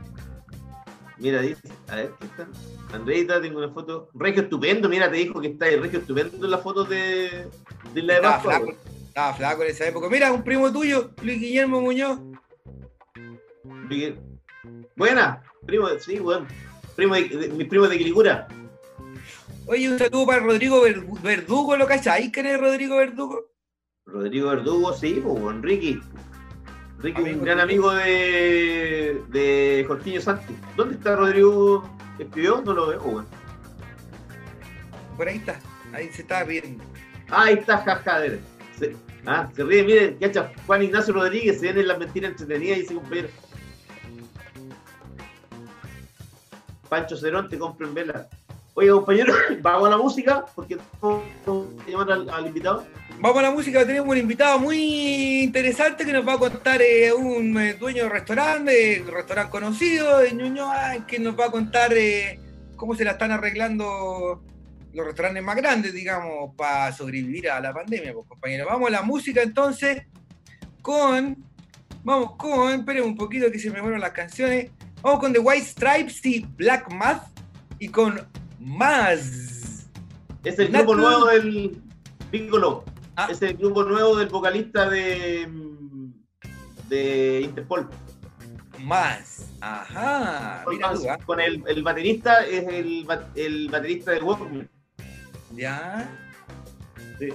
[1.17, 2.47] Mira, dice, a ver, ¿qué está?
[2.93, 4.10] Andreita, tengo una foto.
[4.13, 7.47] Regio estupendo, mira, te dijo que está el Regio estupendo en la foto de,
[7.93, 8.62] de la de Pascua,
[9.15, 10.10] estaba flaco en esa época.
[10.10, 12.19] Mira, un primo tuyo, Luis Guillermo Muñoz.
[14.97, 16.45] Buena, primo, sí, weón.
[16.97, 18.45] Primo de, de- mis primos de Quilicura.
[19.67, 22.30] Oye, un saludo para Rodrigo Ver- Verdugo, ¿lo cacháis?
[22.32, 23.45] ¿Quién es Rodrigo Verdugo?
[24.06, 25.63] Rodrigo Verdugo, sí, pues, weón.
[25.63, 26.01] Ricky.
[26.99, 30.54] Ricky, Amigo un gran amigo de, de Jorquillo Santos.
[30.75, 31.89] ¿Dónde está Rodrigo?
[32.19, 32.62] ¿Escribió?
[32.65, 33.25] No lo veo, weón.
[35.15, 35.58] Por ahí está,
[35.93, 36.84] ahí se está riendo.
[37.30, 38.39] Ah, ahí está, jaja, a ver.
[38.78, 38.93] Se,
[39.25, 42.81] ah, se ríe, miren, cacha, Juan Ignacio Rodríguez, se ven en las mentiras entretenidas y
[42.81, 43.29] dice compañero.
[46.89, 48.27] Pancho Cerón, te compro en vela.
[48.75, 50.77] Oye, compañero, vamos a la música, porque
[51.88, 52.85] llamar al, invitado.
[53.19, 57.13] Vamos a la música, tenemos un invitado muy interesante que nos va a contar eh,
[57.13, 61.93] un eh, dueño de restaurante, un restaurante conocido de Ñuñoa, que nos va a contar
[61.93, 62.39] eh,
[62.75, 64.43] cómo se la están arreglando
[64.95, 68.67] los restaurantes más grandes, digamos, para sobrevivir a la pandemia, pues compañeros.
[68.69, 70.03] Vamos a la música entonces
[70.81, 71.43] con,
[72.03, 75.65] vamos con, esperen un poquito que se me fueron las canciones, vamos con The White
[75.65, 77.27] Stripes y Black Math
[77.79, 78.25] y con
[78.60, 79.88] Más.
[80.43, 81.81] Es el grupo nuevo del
[82.31, 82.86] Piccolo.
[83.15, 83.27] Ah.
[83.31, 85.49] Es el grupo nuevo del vocalista de,
[86.88, 87.89] de Interpol.
[88.79, 89.49] Más.
[89.62, 90.63] Ajá.
[90.69, 91.17] Mira tú, ¿ah?
[91.25, 94.69] Con el, el baterista, es el, el baterista del Walkman.
[95.55, 96.09] Ya.
[97.19, 97.29] Sí.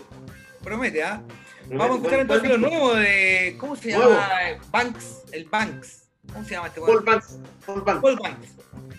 [0.63, 1.23] Promete, ¿ah?
[1.69, 3.57] Vamos a escuchar entonces lo nuevo de.
[3.59, 4.11] ¿Cómo se Nuevo.
[4.11, 4.29] llama?
[4.71, 5.23] Banks.
[5.33, 6.09] El Banks.
[6.33, 7.05] ¿Cómo se llama este Paul?
[7.05, 7.39] Banks.
[7.67, 8.03] Paul Banks.
[8.03, 8.49] Paul Banks.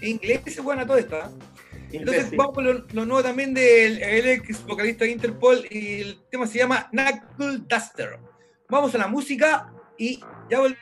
[0.01, 1.29] Inglés es buena todo esto, ¿ah?
[1.91, 6.21] Entonces vamos con lo, lo nuevo también del el ex vocalista de Interpol y el
[6.31, 8.17] tema se llama Knuckle Duster.
[8.69, 10.77] Vamos a la música y ya volvemos.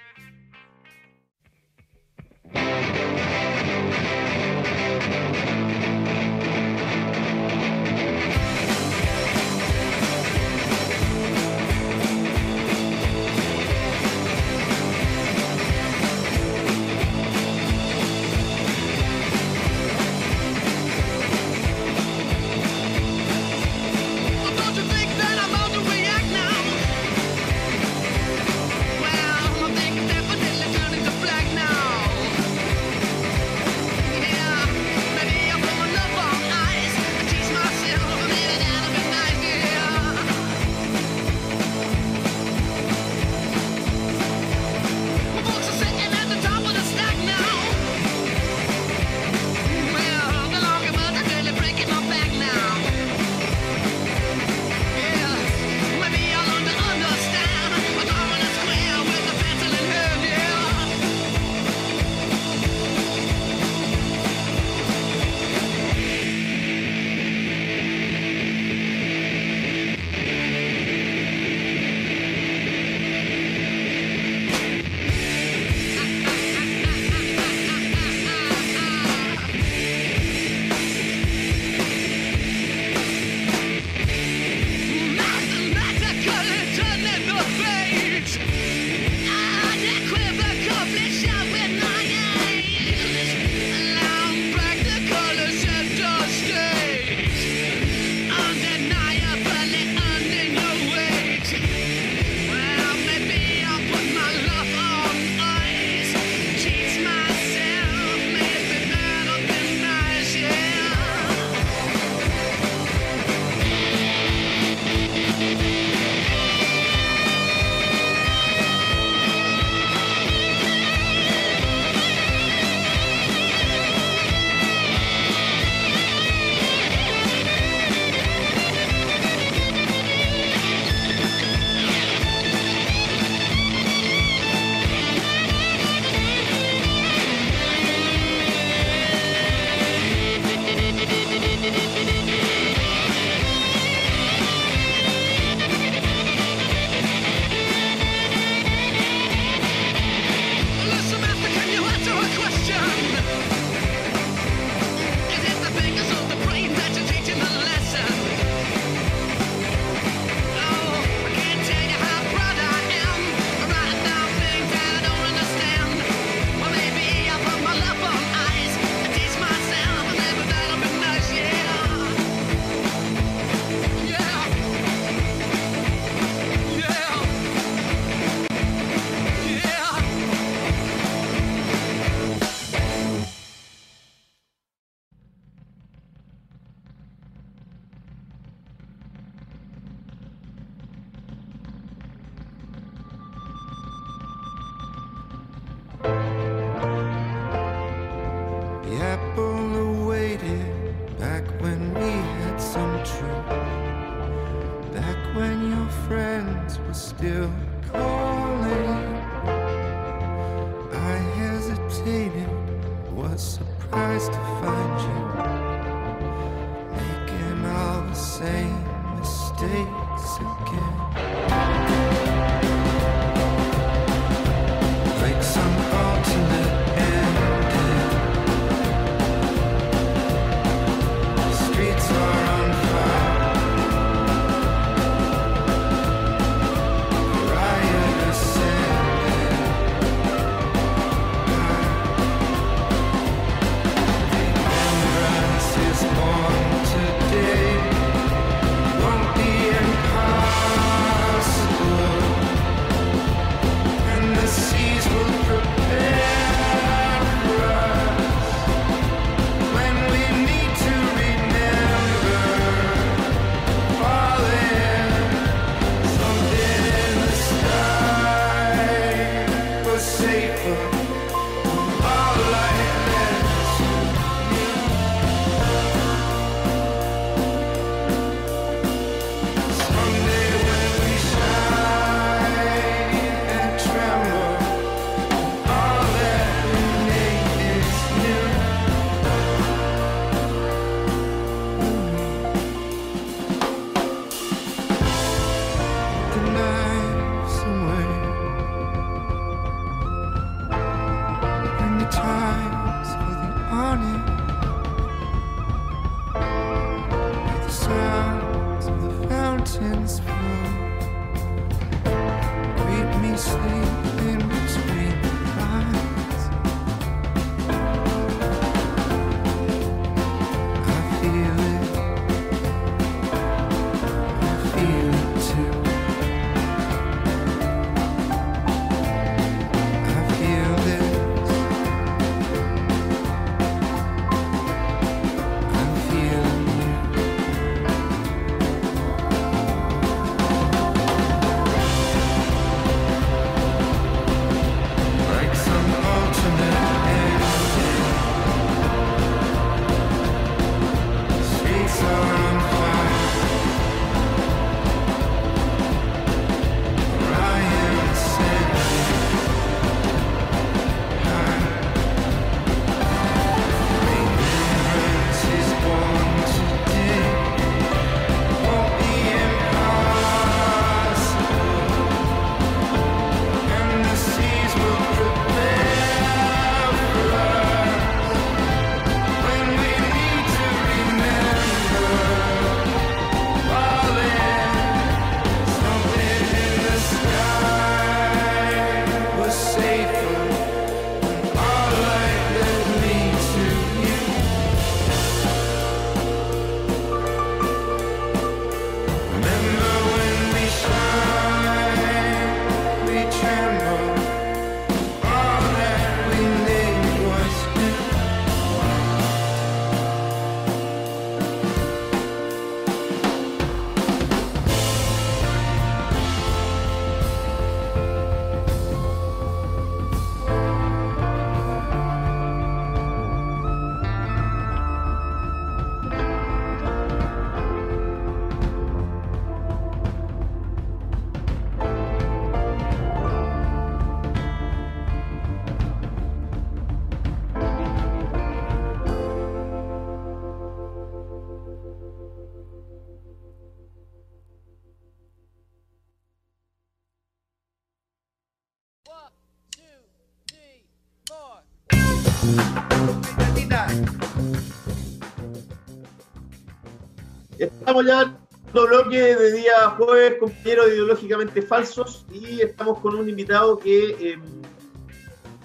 [457.99, 463.27] Estamos ya en otro bloque de día jueves, compañeros ideológicamente falsos, y estamos con un
[463.27, 464.39] invitado que eh,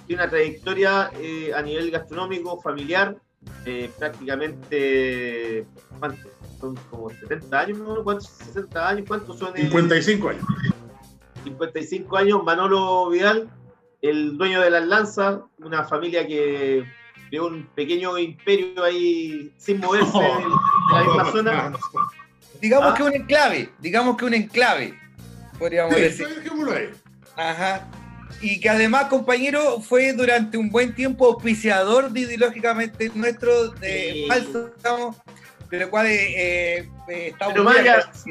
[0.06, 3.16] tiene una trayectoria eh, a nivel gastronómico, familiar,
[3.66, 5.64] eh, prácticamente,
[6.00, 6.26] ¿cuántos?
[6.58, 8.02] Son como 70 años, ¿no?
[8.02, 8.26] ¿Cuántos?
[8.26, 9.56] 60 años, ¿cuántos son?
[9.56, 9.60] eh?
[9.60, 10.44] 55 años.
[11.44, 13.48] 55 años, Manolo Vidal,
[14.02, 16.84] el dueño de las lanzas, una familia que
[17.28, 21.72] creó un pequeño imperio ahí sin moverse de la misma zona.
[22.64, 22.94] Digamos Ah.
[22.96, 24.98] que un enclave, digamos que un enclave,
[25.58, 26.28] podríamos Sí, decir.
[26.28, 26.88] dejémoslo ahí.
[27.36, 27.86] Ajá.
[28.40, 34.24] Y que además, compañero, fue durante un buen tiempo auspiciador de ideológicamente nuestro de Sí.
[34.28, 35.16] falso, digamos,
[35.70, 38.30] de lo cual eh, eh, estamos Pero muy más allá, sí,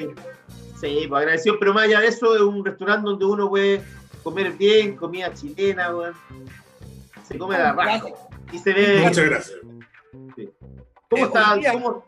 [0.81, 3.81] Sí, pues agradecido, pero más allá de eso, es un restaurante donde uno puede
[4.23, 6.15] comer bien, comida chilena, weón.
[7.27, 8.03] Se come a la raja.
[8.51, 8.99] Y se ve.
[9.01, 9.59] Muchas gracias.
[11.07, 11.55] ¿Cómo Eh, está?
[11.55, 12.03] día- ¿Cómo?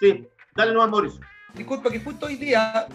[0.00, 1.20] Sí, dale nomás, Mauricio.
[1.54, 2.86] Disculpa que justo hoy día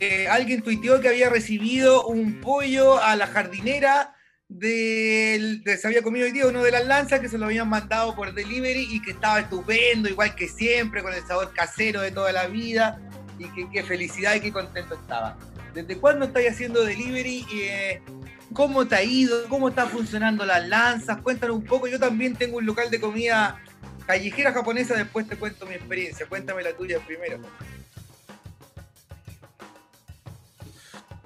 [0.00, 4.14] eh, alguien tuiteó que había recibido un pollo a la jardinera
[4.48, 7.68] del, de, se había comido hoy día uno de las lanzas que se lo habían
[7.68, 12.10] mandado por delivery y que estaba estupendo, igual que siempre, con el sabor casero de
[12.10, 13.00] toda la vida
[13.38, 15.36] y que felicidad y qué contento estaba.
[15.74, 17.46] ¿Desde cuándo estáis haciendo delivery?
[17.52, 18.02] Eh,
[18.52, 19.48] ¿Cómo te ha ido?
[19.48, 21.20] ¿Cómo están funcionando las lanzas?
[21.20, 21.88] Cuéntanos un poco.
[21.88, 23.60] Yo también tengo un local de comida
[24.06, 26.26] callejera japonesa, después te cuento mi experiencia.
[26.26, 27.40] Cuéntame la tuya primero.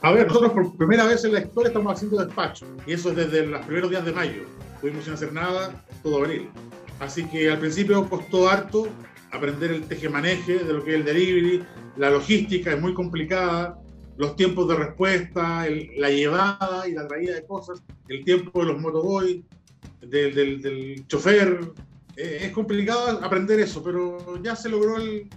[0.03, 2.67] A ver, nosotros por primera vez en la historia estamos haciendo despacho.
[2.87, 4.43] Y eso es desde los primeros días de mayo.
[4.81, 6.49] Tuvimos sin hacer nada todo abril.
[7.01, 8.87] Así que al principio costó harto
[9.33, 11.65] aprender el tejemaneje de lo que es el delivery.
[11.97, 13.77] La logística es muy complicada.
[14.17, 18.67] Los tiempos de respuesta, el- la llevada y la traída de cosas, el tiempo de
[18.67, 19.43] los motoboys,
[20.01, 21.61] del, del- del chofer.
[22.17, 25.29] Eh, es complicado aprender eso, pero ya se logró el,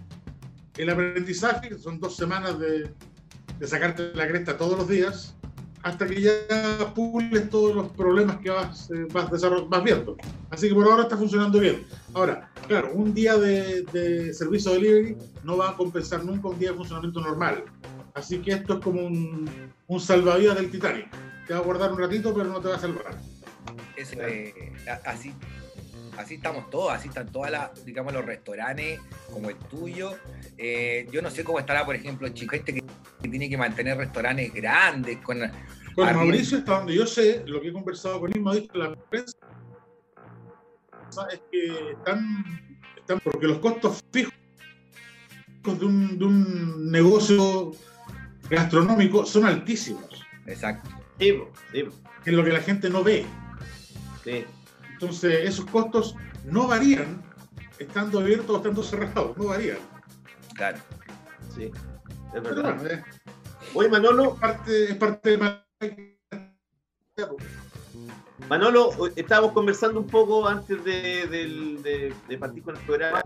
[0.77, 1.77] el aprendizaje.
[1.77, 2.91] Son dos semanas de,
[3.61, 5.35] de sacarte la cresta todos los días
[5.83, 6.31] hasta que ya
[6.95, 9.29] pules todos los problemas que vas, eh, vas,
[9.69, 10.17] vas viendo.
[10.49, 11.85] Así que por ahora está funcionando bien.
[12.13, 16.71] Ahora, claro, un día de, de servicio delivery no va a compensar nunca un día
[16.71, 17.63] de funcionamiento normal.
[18.15, 19.49] Así que esto es como un,
[19.87, 21.07] un salvavidas del Titanic.
[21.47, 23.15] Te va a guardar un ratito, pero no te va a salvar.
[23.95, 24.73] Eso, eh,
[25.05, 25.33] así,
[26.17, 28.99] así estamos todos, así están todas las, digamos, los restaurantes
[29.31, 30.17] como el tuyo.
[30.57, 32.83] Eh, yo no sé cómo estará, por ejemplo, el chico este que,
[33.21, 35.39] que tiene que mantener restaurantes grandes con
[35.95, 36.23] Con Arriba.
[36.23, 38.93] Mauricio, hasta donde yo sé, lo que he conversado con él, me ha dicho la
[38.95, 39.37] prensa,
[41.31, 44.33] es que están, están porque los costos fijos
[45.63, 47.73] de un, de un negocio
[48.49, 50.89] gastronómico son altísimos, exacto.
[51.19, 51.37] Sí,
[51.71, 51.83] sí,
[52.25, 53.25] es lo que la gente no ve.
[54.23, 54.45] sí.
[55.01, 57.23] Entonces, esos costos no varían
[57.79, 59.77] estando abiertos o estando cerrados, no varían.
[60.53, 60.77] Claro.
[61.55, 61.71] sí.
[62.35, 62.75] Es verdad.
[62.75, 63.01] bueno, es
[63.73, 66.15] Oye, Manolo, parte, es parte del
[68.47, 73.23] Manolo, estábamos conversando un poco antes de, del- de- de partir con el programa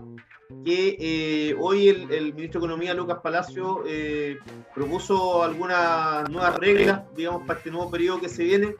[0.64, 4.38] que eh, hoy el, el ministro de Economía, Lucas Palacio, eh,
[4.74, 8.76] propuso algunas nuevas reglas, digamos, para este nuevo periodo que se viene.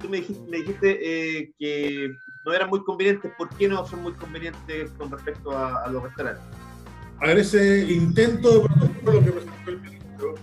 [0.00, 3.32] Tú me dijiste, me dijiste eh, que no eran muy convenientes.
[3.36, 6.44] ¿Por qué no son muy convenientes con respecto a, a los restaurantes?
[7.20, 10.34] A ver, ese intento de protocolo que presentó el ministro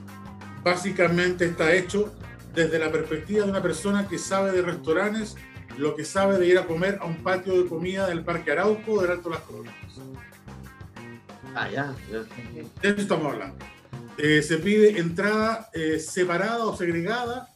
[0.63, 2.13] básicamente está hecho
[2.53, 5.35] desde la perspectiva de una persona que sabe de restaurantes,
[5.77, 8.93] lo que sabe de ir a comer a un patio de comida del Parque Arauco
[8.93, 9.75] o del Alto Las Coronas.
[11.53, 12.19] Ah, ya, ya.
[12.81, 13.57] De eso estamos hablando.
[14.17, 17.49] Eh, se pide entrada eh, separada o segregada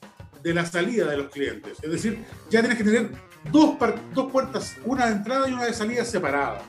[0.44, 1.78] de la salida de los clientes.
[1.82, 3.12] Es decir, ya tienes que tener
[3.52, 3.78] dos,
[4.14, 6.64] dos puertas, una de entrada y una de salida separadas.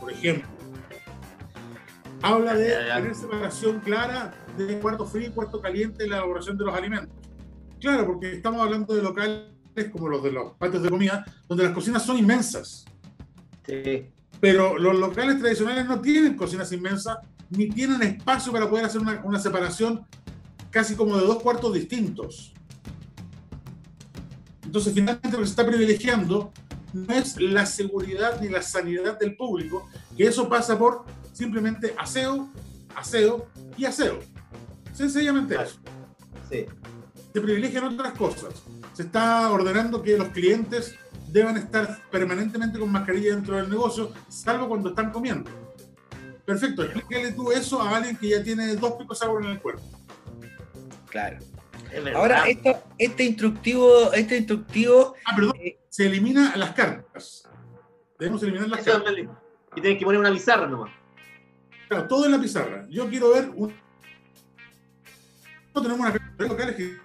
[0.00, 0.48] Por ejemplo,
[2.22, 6.64] habla de tener separación clara de cuarto frío y cuarto caliente en la elaboración de
[6.64, 7.14] los alimentos.
[7.80, 9.44] Claro, porque estamos hablando de locales
[9.92, 12.86] como los de los patios de comida, donde las cocinas son inmensas.
[13.66, 14.10] Sí.
[14.40, 17.18] Pero los locales tradicionales no tienen cocinas inmensas
[17.50, 20.04] ni tienen espacio para poder hacer una, una separación
[20.70, 22.55] casi como de dos cuartos distintos.
[24.76, 26.52] Entonces, finalmente lo que se está privilegiando
[26.92, 32.50] no es la seguridad ni la sanidad del público, que eso pasa por simplemente aseo,
[32.94, 33.46] aseo
[33.78, 34.18] y aseo.
[34.92, 35.78] Sencillamente eso.
[36.50, 36.66] Sí.
[37.32, 38.52] Se privilegian otras cosas.
[38.92, 40.94] Se está ordenando que los clientes
[41.28, 45.50] deban estar permanentemente con mascarilla dentro del negocio, salvo cuando están comiendo.
[46.44, 49.58] Perfecto, explícale tú eso a alguien que ya tiene dos picos de agua en el
[49.58, 49.84] cuerpo.
[51.08, 51.38] Claro.
[51.96, 52.14] Es.
[52.14, 55.78] Ahora, esto, este instructivo, este instructivo, Ah, perdón, Eh.
[55.88, 57.48] se elimina las cartas.
[58.18, 59.12] Debemos eliminar las cartas.
[59.16, 59.26] es.
[59.76, 60.90] Y tienes que poner una pizarra nomás.
[61.88, 62.86] Claro, todo en la pizarra.
[62.88, 63.74] Yo quiero ver un...
[65.74, 66.96] Nosotros tenemos una locales que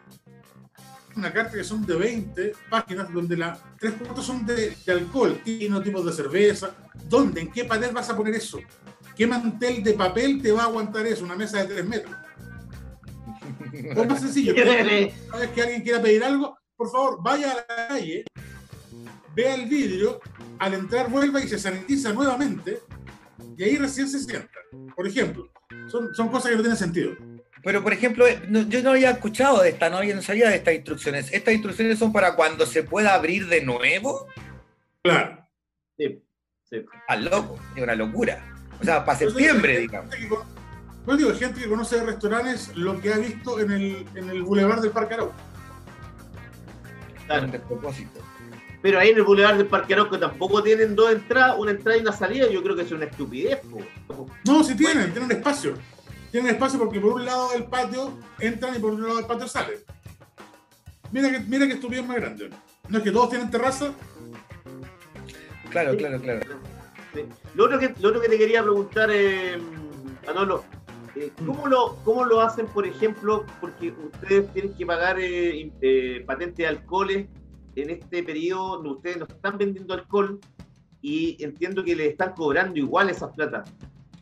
[1.15, 5.41] una carta que son de 20 páginas donde las tres cuartos son de, de alcohol,
[5.43, 6.73] tino, tipos de cerveza.
[7.09, 7.41] ¿Dónde?
[7.41, 8.59] ¿En qué pared vas a poner eso?
[9.15, 11.25] ¿Qué mantel de papel te va a aguantar eso?
[11.25, 12.15] Una mesa de 3 metros.
[13.95, 14.53] O más sencillo,
[15.29, 18.23] cada vez que alguien quiera pedir algo, por favor, vaya a la calle,
[19.35, 20.19] vea el vidrio,
[20.59, 22.79] al entrar vuelva y se sanitiza nuevamente,
[23.57, 24.49] y ahí recién se sienta.
[24.95, 25.49] Por ejemplo,
[25.87, 27.15] son, son cosas que no tienen sentido.
[27.63, 30.49] pero por ejemplo, eh, no- yo no había escuchado de esta, no, había, no sabía
[30.49, 31.31] de estas instrucciones.
[31.31, 34.27] ¿Estas instrucciones son para cuando se pueda abrir de nuevo?
[35.03, 35.47] Claro.
[35.97, 36.23] Sí.
[36.69, 36.83] Sí.
[37.07, 38.43] Al loco, es una locura.
[38.79, 40.13] O sea, para septiembre, digamos.
[40.15, 40.27] que
[41.05, 44.43] Pues digo, gente que conoce de restaurantes lo que ha visto en el, en el
[44.43, 45.33] boulevard del Parque Arauco.
[47.25, 47.45] Claro.
[47.45, 48.19] Un despropósito.
[48.81, 52.01] Pero ahí en el Boulevard del Parque Arauco tampoco tienen dos entradas, una entrada y
[52.01, 52.49] una salida.
[52.49, 53.59] Yo creo que es una estupidez.
[54.07, 54.27] po.
[54.45, 55.75] No, sí tienen, tienen espacio.
[56.31, 59.47] Tienen espacio porque por un lado del patio entran y por otro lado del patio
[59.47, 59.79] salen.
[61.11, 62.49] Mira que, mira que estupidez más grande.
[62.89, 63.93] No es que todos tienen terraza.
[65.69, 66.41] Claro, claro, claro.
[67.13, 67.25] Sí.
[67.53, 69.59] Lo otro que, lo otro que te quería preguntar, eh,
[70.25, 70.63] Manolo,
[71.15, 76.23] eh, ¿cómo, lo, ¿cómo lo hacen, por ejemplo, porque ustedes tienen que pagar eh, eh,
[76.25, 77.27] patente de alcoholes
[77.75, 80.39] en este periodo donde ustedes no están vendiendo alcohol
[81.01, 83.63] y entiendo que le están cobrando igual esas plata?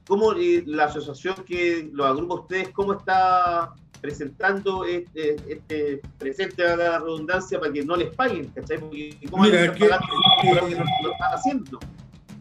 [0.07, 6.65] ¿Cómo eh, la asociación que los agrupa a ustedes, cómo está presentando este, este presente
[6.65, 8.47] a la redundancia para que no les paguen?
[8.47, 8.79] ¿cachai?
[8.79, 10.07] Porque ¿Cómo Mira, que- pagando
[10.41, 11.79] que- lo que no- lo están haciendo?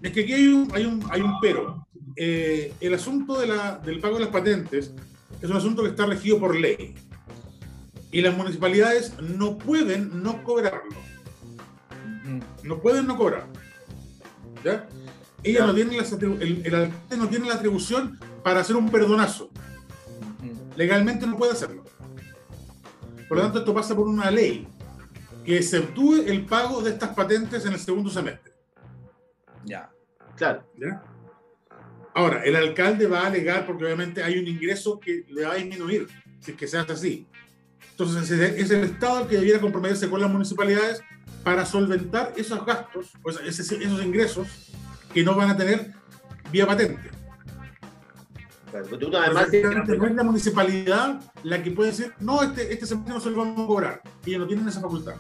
[0.03, 1.84] Es que aquí hay un, hay un, hay un pero.
[2.20, 4.92] Eh, el asunto de la- del pago de las patentes
[5.40, 6.96] es un asunto que está regido por ley.
[8.10, 10.96] Y las municipalidades no pueden no cobrarlo.
[12.64, 13.46] No pueden no cobrar.
[14.64, 14.88] ¿Ya?
[15.44, 15.66] Ellos Ya.
[15.66, 19.50] no tienen las el, el alcalde no tiene la atribución para hacer un perdonazo.
[20.76, 21.84] Legalmente no puede hacerlo.
[23.28, 24.66] Por lo tanto, esto pasa por una ley
[25.44, 28.52] que exceptúe el pago de estas patentes en el segundo semestre.
[29.64, 29.90] Ya.
[30.36, 30.64] Claro.
[30.76, 31.02] ¿ya?
[32.18, 35.54] Ahora, el alcalde va a alegar porque obviamente hay un ingreso que le va a
[35.54, 36.08] disminuir
[36.40, 37.26] si es que se hace así.
[37.92, 41.00] Entonces, es el Estado el que debiera comprometerse con las municipalidades
[41.44, 44.48] para solventar esos gastos, o sea, ese- esos ingresos
[45.14, 45.92] que no van a tener
[46.50, 47.08] vía patente.
[48.72, 48.98] claro.
[48.98, 49.46] Tú además
[49.86, 53.36] no es la municipalidad la que puede decir, no, este, este semestre no se lo
[53.36, 54.02] vamos a cobrar.
[54.26, 55.14] Y ellos no tienen esa facultad.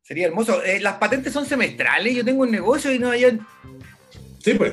[0.00, 0.62] Sería hermoso.
[0.64, 2.16] Eh, las patentes son semestrales.
[2.16, 3.38] Yo tengo un negocio y no hay.
[4.38, 4.72] Sí, pues.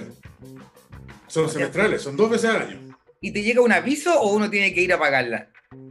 [1.29, 2.97] Son semestrales, son dos veces al año.
[3.21, 5.49] ¿Y te llega un aviso o uno tiene que ir a pagarla?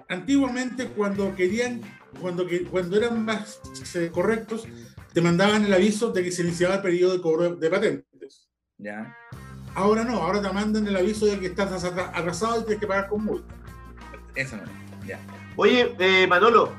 [0.08, 1.80] antiguamente cuando querían,
[2.20, 3.60] cuando, cuando eran más
[3.94, 4.66] eh, correctos,
[5.12, 8.48] te mandaban el aviso de que se iniciaba el periodo de cobro de patentes.
[8.78, 9.14] Ya.
[9.74, 12.86] Ahora no, ahora te mandan el aviso de que estás atra- atrasado y tienes que
[12.86, 13.54] pagar con multa.
[14.34, 14.62] Eso no.
[15.06, 15.20] Ya.
[15.56, 16.72] Oye, eh, Manolo,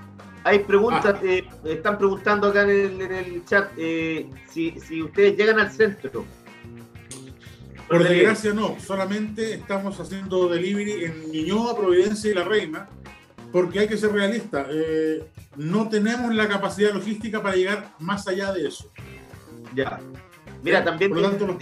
[0.44, 1.22] hay preguntas, Ah.
[1.24, 5.72] eh, están preguntando acá en el, en el chat eh, si, si ustedes llegan al
[5.72, 6.26] centro.
[7.90, 12.88] Por desgracia no, solamente estamos haciendo delivery en Ñuñoa, Providencia y La Reina,
[13.52, 14.68] porque hay que ser realista.
[14.70, 15.24] eh,
[15.56, 18.92] no tenemos la capacidad logística para llegar más allá de eso.
[19.76, 20.00] Ya.
[20.64, 21.12] Mira, también.
[21.12, 21.56] Por lo tanto, los,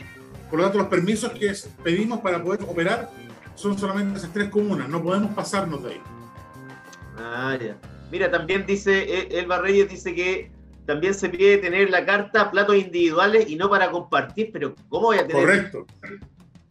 [0.50, 1.54] por lo tanto, los permisos que
[1.84, 3.10] pedimos para poder operar
[3.56, 6.02] son solamente esas tres comunas, no podemos pasarnos de ahí.
[7.18, 7.78] Ah, ya.
[8.12, 10.52] Mira, también dice, eh, Elba Reyes dice que
[10.88, 15.18] también se pide tener la carta platos individuales y no para compartir, pero ¿cómo voy
[15.18, 15.86] a tener, Correcto.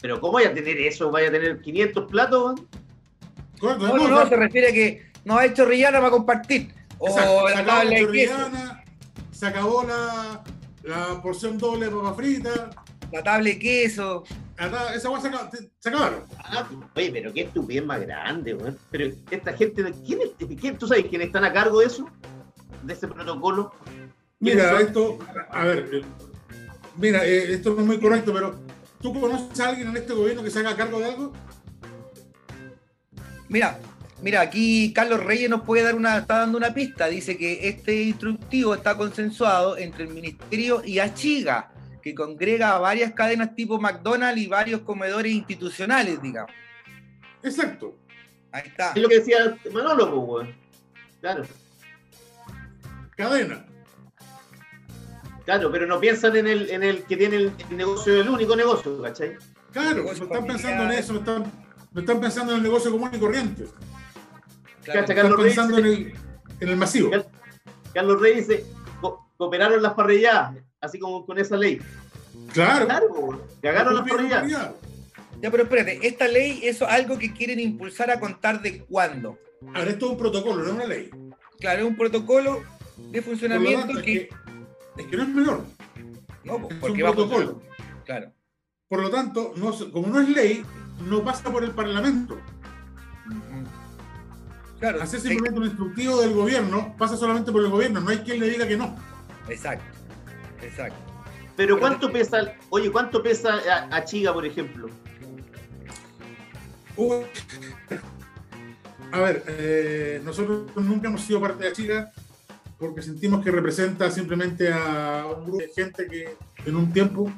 [0.01, 1.11] pero cómo voy a tener eso?
[1.11, 2.61] ¿Vaya a tener 500 platos?
[3.61, 3.87] Correcto.
[3.87, 6.73] No, no, no, se refiere a que no ha hecho Rillana para compartir.
[6.99, 8.35] O Exacto, la tabla la de queso.
[8.37, 8.85] chorrillana,
[9.31, 10.43] se acabó la,
[10.83, 12.71] la porción doble de papa frita,
[13.13, 14.25] La tabla de queso.
[14.59, 16.21] esa se, acaba- se acabaron.
[16.43, 18.79] Ah, oye, pero qué estupidez más grande, weón.
[18.91, 22.09] Pero esta gente, ¿quién, es- quién- ¿tú sabes quiénes están a cargo de eso?
[22.83, 23.73] De ese protocolo.
[24.41, 25.19] ¿Quiénes Mira, esto,
[25.51, 26.03] a ver,
[26.97, 28.59] mira, eh, esto no es muy correcto, pero
[29.01, 31.33] ¿tú conoces a alguien en este gobierno que se haga cargo de algo?
[33.49, 33.79] Mira,
[34.21, 37.07] mira, aquí Carlos Reyes nos puede dar una, está dando una pista.
[37.07, 41.73] Dice que este instructivo está consensuado entre el ministerio y Achiga,
[42.03, 46.53] que congrega a varias cadenas tipo McDonald's y varios comedores institucionales, digamos.
[47.43, 47.97] Exacto.
[48.53, 48.93] Ahí está.
[48.93, 50.49] Es lo que decía Manolo, pues.
[51.21, 51.45] Claro,
[53.17, 53.66] Cadena.
[55.47, 58.55] Claro, pero no piensan en el, en el que tiene el, el negocio, el único
[58.55, 59.37] negocio, ¿cachai?
[59.73, 61.53] Claro, no están pensando en eso, no están,
[61.93, 63.65] no están pensando en el negocio común y corriente.
[64.85, 65.01] Claro.
[65.01, 66.15] Cacha, Están Carlos Reyes pensando en el,
[66.61, 67.11] en el masivo.
[67.95, 68.65] Carlos Reyes dice,
[69.01, 71.81] "Co- cooperaron las parrilladas, así como con esa ley.
[72.53, 72.87] Claro.
[72.87, 74.75] Claro, cagaron las parrilladas.
[75.43, 79.39] Ya, pero espérate, esta ley es algo que quieren impulsar a contar de cuándo.
[79.75, 81.11] A ver, esto es un protocolo, no es una ley.
[81.61, 82.63] Claro, es un protocolo
[83.11, 84.29] de funcionamiento tanto, es que...
[84.97, 85.65] es que no es menor.
[86.45, 87.63] No, pues, Es porque un va a protocolo.
[88.05, 88.33] Claro.
[88.89, 90.65] Por lo tanto, no como no es ley,
[91.09, 92.39] no pasa por el Parlamento.
[94.79, 98.39] Claro, Hacer simplemente un instructivo del gobierno pasa solamente por el gobierno, no hay quien
[98.39, 98.95] le diga que no.
[99.49, 99.85] exacto,
[100.63, 100.99] exacto.
[101.57, 104.89] Pero ¿cuánto pesa, oye, cuánto pesa a, a Chiga, por ejemplo?
[109.13, 112.13] A ver, eh, nosotros nunca hemos sido parte de Chica.
[112.79, 117.31] Porque sentimos que representa simplemente a un grupo de gente que en un tiempo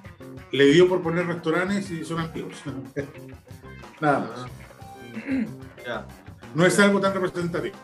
[0.53, 2.55] le dio por poner restaurantes y son amigos.
[4.01, 4.47] Nada más.
[5.85, 6.07] Ya.
[6.55, 7.77] No es algo tan representativo.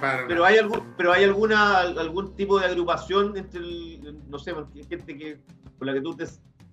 [0.00, 4.52] Para Pero hay algún, pero hay alguna algún tipo de agrupación entre el, no sé,
[4.88, 5.40] gente que
[5.78, 6.26] con la que tú te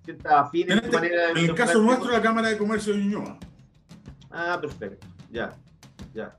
[0.04, 2.58] sientas afín en, en tu este- manera de en el caso nuestro, la Cámara de
[2.58, 3.38] Comercio de Ñuñoa.
[4.32, 5.06] Ah, perfecto.
[5.30, 5.52] Ya,
[6.12, 6.36] ya.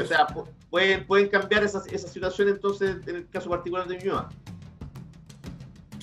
[0.00, 0.26] O sea,
[0.72, 4.30] pueden, pueden cambiar esa, esa situación entonces en el caso particular de Ñuñoa.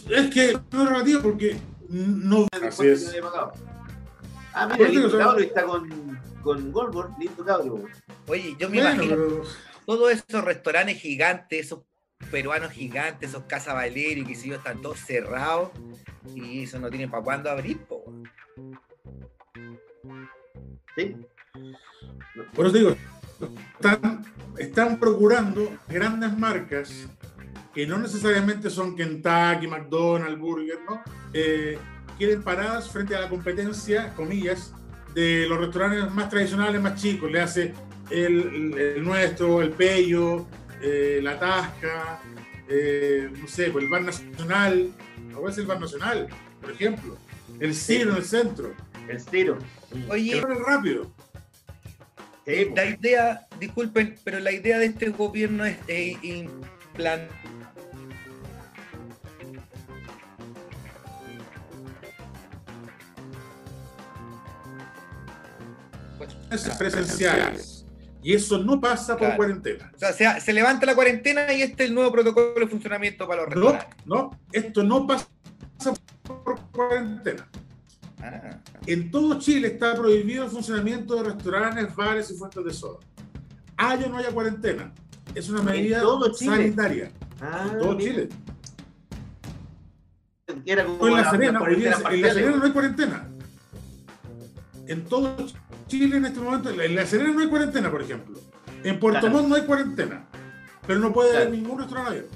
[0.07, 1.57] Es que no es relativo porque
[1.89, 2.45] no.
[2.65, 3.15] Así es.
[4.53, 7.83] Ah, mira, lindo cabro, y está con, con Goldberg, lindo cabro.
[8.27, 9.43] Oye, yo me Bueno, imagino pero
[9.85, 11.79] todos esos restaurantes gigantes, esos
[12.29, 15.71] peruanos gigantes, esos Casa Valero y que sé yo, están todos cerrados
[16.35, 18.03] y eso no tienen para cuándo abrir, po.
[20.95, 21.15] ¿Sí?
[22.53, 22.95] Por eso digo,
[23.79, 24.25] están,
[24.59, 27.07] están procurando grandes marcas
[27.73, 31.01] que no necesariamente son Kentucky, McDonald's, Burger, ¿no?
[31.33, 31.77] Eh,
[32.17, 34.73] quieren paradas frente a la competencia, comillas,
[35.13, 37.31] de los restaurantes más tradicionales, más chicos.
[37.31, 37.73] Le hace
[38.09, 40.47] el, el- nuestro, el Pello,
[40.81, 42.19] eh, la Tasca,
[42.67, 44.89] eh, no sé, pues el Bar Nacional,
[45.35, 46.27] ahora es el Bar Nacional,
[46.61, 47.17] por ejemplo.
[47.59, 48.73] El Ciro en el centro.
[49.07, 49.57] El tiro.
[50.09, 51.11] Oye, El rápido.
[52.45, 57.29] Sí, la idea, disculpen, pero la idea de este gobierno es eh, implantar
[66.77, 67.85] presenciales.
[68.21, 69.37] Y eso no pasa por Claro.
[69.37, 69.91] cuarentena.
[69.95, 73.27] O sea, se, se levanta la cuarentena y este es el nuevo protocolo de funcionamiento
[73.27, 75.27] para los No, no, esto no pasa
[76.23, 77.47] por cuarentena.
[78.21, 82.99] Ah, En todo Chile está prohibido el funcionamiento de restaurantes, bares y fuentes de soda.
[83.77, 84.91] Haya o no haya cuarentena.
[85.33, 86.01] Es una medida
[86.33, 87.11] sanitaria.
[87.41, 88.29] Ah, En todo mira, Chile.
[90.65, 93.27] Era como en La la- Serena, cuarentena en La no hay cuarentena.
[94.87, 95.35] En todo
[95.87, 98.39] Chile en este momento, en La Serena no hay cuarentena, por ejemplo.
[98.83, 99.35] En Puerto Claro.
[99.35, 100.25] Montt no hay cuarentena.
[100.87, 101.55] Pero no puede haber Claro.
[101.61, 102.35] ningún restaurante abierto.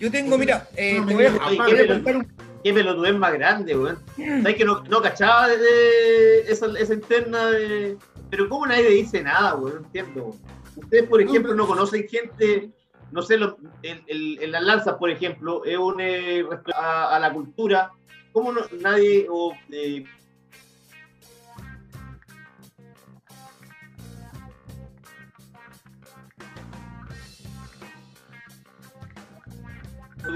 [0.00, 2.24] Yo tengo, mira, eh, te voy a, te voy a contar un
[2.64, 3.98] Qué pelotudez más grande, weón.
[4.16, 7.96] ¿Sabes que no, no cachaba de, de esa, esa interna de.
[8.30, 9.74] Pero ¿cómo nadie dice nada, weón?
[9.82, 10.34] No entiendo.
[10.76, 12.70] Ustedes, por ejemplo, no conocen gente,
[13.12, 16.42] no sé, lo- el, el- en las lanzas, por ejemplo, es un eh,
[16.74, 17.92] a la cultura.
[18.32, 20.04] ¿Cómo no, nadie o, eh,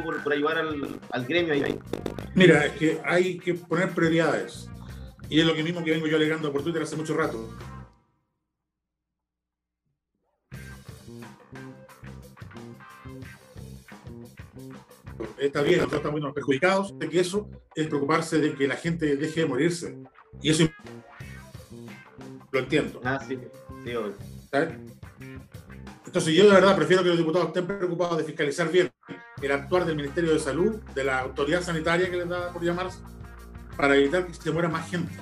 [0.05, 1.79] por, por ayudar al, al gremio ahí?
[2.35, 4.69] Mira, es que hay que poner prioridades.
[5.29, 7.49] Y es lo que mismo que vengo yo alegando por Twitter hace mucho rato.
[15.39, 19.41] Está bien, nosotros estamos perjudicados de que eso es preocuparse de que la gente deje
[19.41, 19.99] de morirse.
[20.43, 20.65] Y eso
[22.51, 23.01] lo entiendo.
[23.05, 23.39] Ah, sí,
[23.85, 24.15] sí, obvio.
[24.51, 24.75] ¿sabes?
[26.07, 28.91] Entonces yo de verdad prefiero que los diputados estén preocupados de fiscalizar bien
[29.47, 32.99] el actuar del Ministerio de Salud, de la autoridad sanitaria que les da por llamarse,
[33.77, 35.13] para evitar que se muera más gente.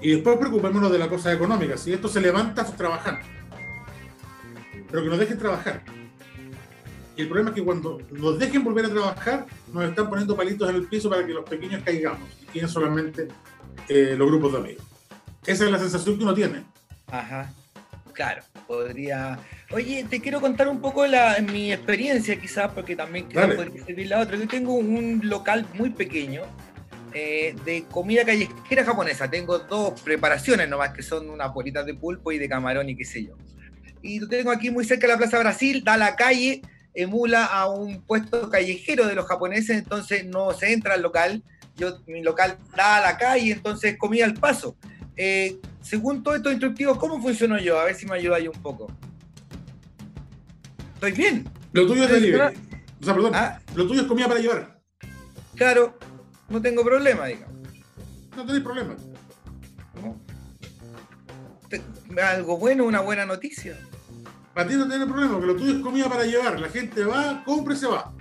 [0.00, 1.76] Y después preocupémonos de la cosa económica.
[1.76, 3.18] Si esto se levanta, trabajan.
[4.90, 5.82] Pero que nos dejen trabajar.
[7.16, 10.68] Y el problema es que cuando nos dejen volver a trabajar, nos están poniendo palitos
[10.68, 13.28] en el piso para que los pequeños caigamos y queden solamente
[13.88, 14.84] eh, los grupos de amigos.
[15.46, 16.64] Esa es la sensación que uno tiene.
[17.06, 17.50] Ajá.
[18.16, 19.38] Claro, podría.
[19.70, 24.06] Oye, te quiero contar un poco la, mi experiencia, quizás, porque también quizás podría servir
[24.06, 24.38] la otra.
[24.38, 26.42] Yo tengo un local muy pequeño
[27.12, 29.28] eh, de comida callejera japonesa.
[29.30, 33.04] Tengo dos preparaciones nomás, que son unas bolitas de pulpo y de camarón y qué
[33.04, 33.34] sé yo.
[34.00, 36.62] Y lo tengo aquí muy cerca de la Plaza Brasil, da a la calle,
[36.94, 41.42] emula a un puesto callejero de los japoneses, entonces no se entra al local.
[41.76, 44.74] Yo, mi local da a la calle, entonces comida al paso.
[45.18, 47.78] Eh, según todos estos instructivos, ¿cómo funciono yo?
[47.78, 48.88] A ver si me ayuda ahí un poco.
[50.94, 51.48] ¿Estoy bien?
[51.72, 52.56] Lo tuyo es delivery.
[53.00, 54.80] O sea, perdón, Ah, lo tuyo es comida para llevar.
[55.54, 55.96] claro,
[56.48, 57.54] no tengo problema, digamos.
[58.36, 58.96] No tenéis problema.
[60.02, 60.20] ¿no?
[62.22, 63.78] Algo bueno, una buena noticia.
[64.54, 66.58] Para ti no tiene problema, porque lo tuyo es comida para llevar.
[66.58, 68.12] La gente va, compra y se va.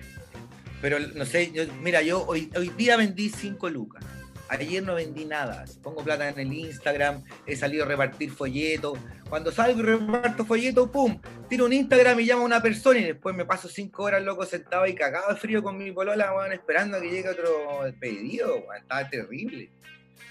[0.82, 4.04] Pero no sé, yo- mira, yo hoy, hoy día vendí 5 lucas.
[4.48, 5.66] Ayer no vendí nada.
[5.82, 8.98] Pongo plata en el Instagram, he salido a repartir folletos.
[9.30, 11.20] Cuando salgo y reparto folletos, ¡pum!
[11.50, 14.46] Tiro un Instagram y llamo a una persona y después me paso 5 horas loco
[14.46, 18.56] sentado ahí cagado de frío con mi polola, weón, esperando a que llegue otro pedido.
[18.56, 18.82] weón.
[18.82, 19.72] Estaba terrible.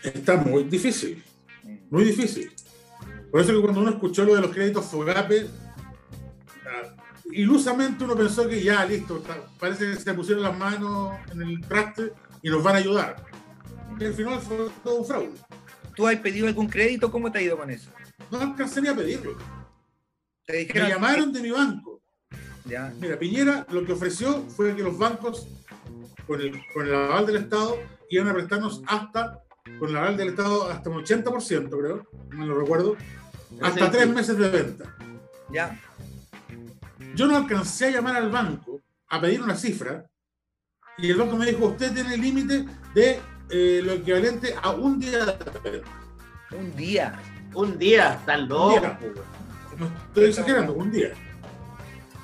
[0.02, 1.22] Está muy difícil,
[1.90, 2.52] muy difícil.
[3.30, 5.46] Por eso que cuando uno escuchó lo de los créditos Fogape,
[7.32, 9.24] ilusamente uno pensó que ya, listo,
[9.58, 12.12] parece que se pusieron las manos en el traste
[12.42, 13.33] y nos van a ayudar.
[13.98, 15.32] Y al final fue todo un fraude.
[15.94, 17.10] ¿Tú has pedido algún crédito?
[17.10, 17.90] ¿Cómo te ha ido con eso?
[18.30, 19.36] No alcancé ni a pedirlo.
[20.46, 20.88] Te Me dijeron.
[20.88, 22.02] llamaron de mi banco.
[22.64, 22.92] Ya.
[23.00, 25.46] Mira, Piñera lo que ofreció fue que los bancos,
[26.26, 27.78] con el, con el aval del Estado,
[28.10, 29.42] iban a prestarnos hasta,
[29.78, 32.96] con el aval del Estado, hasta un 80%, creo, no me lo recuerdo,
[33.60, 34.96] hasta tres meses de venta.
[35.52, 35.78] Ya.
[37.14, 40.04] Yo no alcancé a llamar al banco a pedir una cifra
[40.98, 42.64] y el banco me dijo, usted tiene el límite
[42.94, 43.20] de
[43.56, 45.82] eh, lo equivalente a un día de.
[46.50, 47.20] Un día.
[47.54, 48.80] Un día, tan loco.
[48.80, 48.98] día.
[49.78, 51.12] No estoy exagerando, un día.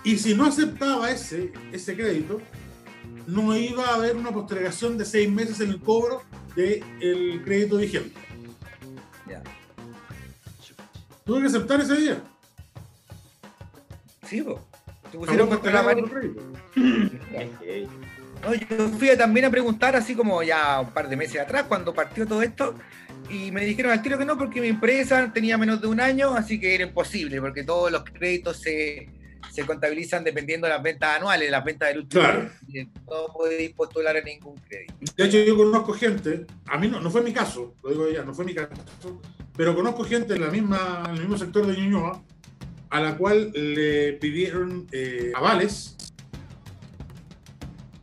[0.03, 2.41] Y si no aceptaba ese, ese crédito,
[3.28, 6.22] no iba a haber una postergación de seis meses en el cobro
[6.57, 8.18] del crédito vigente.
[9.28, 9.41] Ya.
[11.24, 12.20] Tuve que aceptar ese día.
[14.26, 14.61] Sí, po.
[15.12, 16.31] Te pusieron contra la postergar
[18.43, 21.93] No, yo fui también a preguntar, así como ya un par de meses atrás, cuando
[21.93, 22.74] partió todo esto,
[23.28, 26.34] y me dijeron al tiro que no, porque mi empresa tenía menos de un año,
[26.34, 29.09] así que era imposible, porque todos los créditos se,
[29.53, 32.41] se contabilizan dependiendo de las ventas anuales, las ventas del último Claro.
[32.41, 32.51] año.
[32.68, 34.95] Y No podéis postular a ningún crédito.
[35.16, 38.22] De hecho, yo conozco gente, a mí no, no fue mi caso, lo digo ya,
[38.24, 38.72] no fue mi caso,
[39.57, 42.22] pero conozco gente en, la misma, en el mismo sector de Ñuñoa
[42.88, 45.97] a la cual le pidieron eh, avales,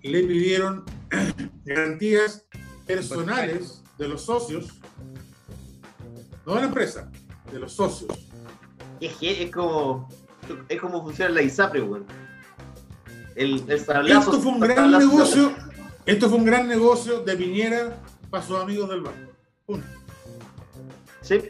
[0.04, 0.84] le pidieron
[1.66, 2.46] garantías
[2.86, 4.68] personales de los socios,
[6.46, 7.12] no de la empresa,
[7.52, 8.12] de los socios.
[9.02, 10.10] Es, que es como
[10.70, 12.06] es como funciona la ISAPRE, weón.
[13.36, 15.56] El, el sablazo- Esto fue un gran sablazo- negocio,
[16.06, 17.98] esto fue un gran negocio de Piñera
[18.30, 19.32] para sus amigos del banco.
[19.66, 19.88] Punto.
[21.22, 21.42] Sí.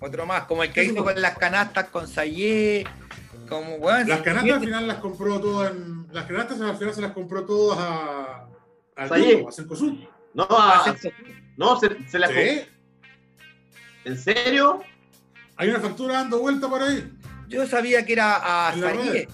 [0.00, 2.86] Otro más, como el que hizo con las canastas con Sayé,
[3.48, 5.99] como, weón, Las canastas al final las compró todas en.
[6.12, 8.46] Las canastas al final se las compró todas a.
[8.96, 9.08] Al.
[9.08, 9.92] Jumbo, a Cencosud.
[10.34, 11.10] No, Ah, a- sí.
[11.56, 12.62] no se, se la Sí.
[14.04, 14.80] ¿En serio?
[15.56, 17.12] Hay una factura dando vuelta por ahí.
[17.48, 19.28] Yo sabía que era a red.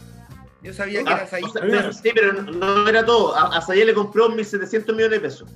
[0.63, 3.37] Yo sabía que Ah, era o sea, Había- pero- sí, pero no, no era todo.
[3.37, 5.51] A, a le compró 1.700 millones de pesos.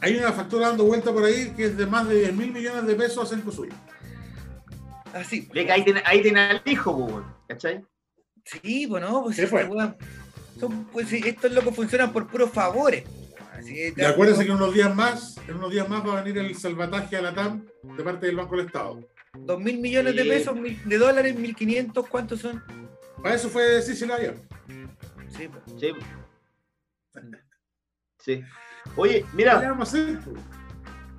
[0.00, 2.86] Hay una factura dando vuelta por ahí que es de más de 10 mil millones
[2.86, 3.68] de pesos a Cencosud.
[5.14, 5.48] Así.
[5.48, 7.24] Que ahí tiene, ahí tiene al hijo, pues.
[7.48, 7.84] ¿Cachai?
[8.44, 9.68] Sí, pues no, pues, Sí, este pues.
[9.68, 9.96] weón-
[10.58, 13.04] son- pues estos locos funcionan por puros favores.
[13.52, 16.38] Así Y acuérdense que en unos días más, en unos días más va a venir
[16.38, 17.64] el salvataje a la TAM
[17.96, 19.00] de parte del Banco del Estado.
[19.38, 22.62] Dos mil millones de pesos, mil- de dólares, mil quinientos, ¿cuántos son?
[23.22, 24.34] Para eso fue Sicilia
[25.36, 25.80] Sí, pues.
[25.80, 25.92] Sí.
[28.18, 28.42] Sí.
[28.96, 30.18] Oye, ¿Qué le mira, vamos a hacer?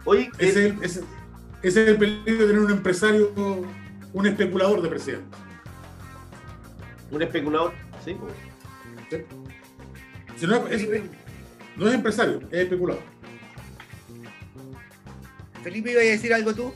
[0.05, 1.03] oye, Ese es, eh, el, ese-
[1.63, 3.31] ese es el peligro de tener un empresario,
[4.13, 5.37] un especulador de presidente.
[7.13, 7.73] Un especulador.
[8.03, 8.33] Sí, pues.
[9.09, 9.17] ¿sí?
[10.37, 10.87] Si no, es,
[11.77, 13.01] no es empresario, es especulador.
[15.63, 16.73] Felipe, ¿iba a decir algo tú?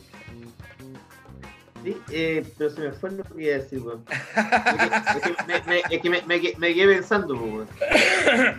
[1.84, 4.04] Sí, eh, pero se me fue lo que iba a decir, weón.
[4.10, 7.68] Es que, es que me, me- es que me, me- me quedé pensando, pues, weón.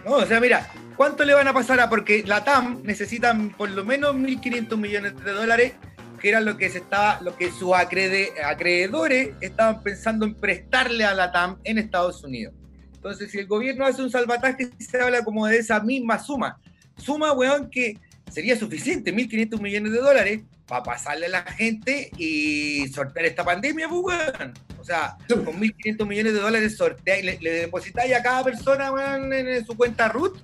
[0.05, 1.89] No, o sea, mira, ¿cuánto le van a pasar a?
[1.89, 5.73] Porque la TAM necesitan por lo menos 1.500 millones de dólares,
[6.19, 11.05] que era lo que se estaba, lo que sus acrede- acreedores estaban pensando en prestarle
[11.05, 12.55] a la TAM en Estados Unidos.
[12.95, 16.59] Entonces, si el gobierno hace un salvataje, se habla como de esa misma suma.
[16.97, 17.97] Suma, weón, que
[18.31, 23.89] sería suficiente, 1.500 millones de dólares, para pasarle a la gente y sortear esta pandemia,
[23.89, 24.53] pues, weón.
[24.79, 29.33] O sea, con 1.500 millones de dólares sorteáis, le, le depositáis a cada persona, weón,
[29.33, 30.39] en, en su cuenta RUT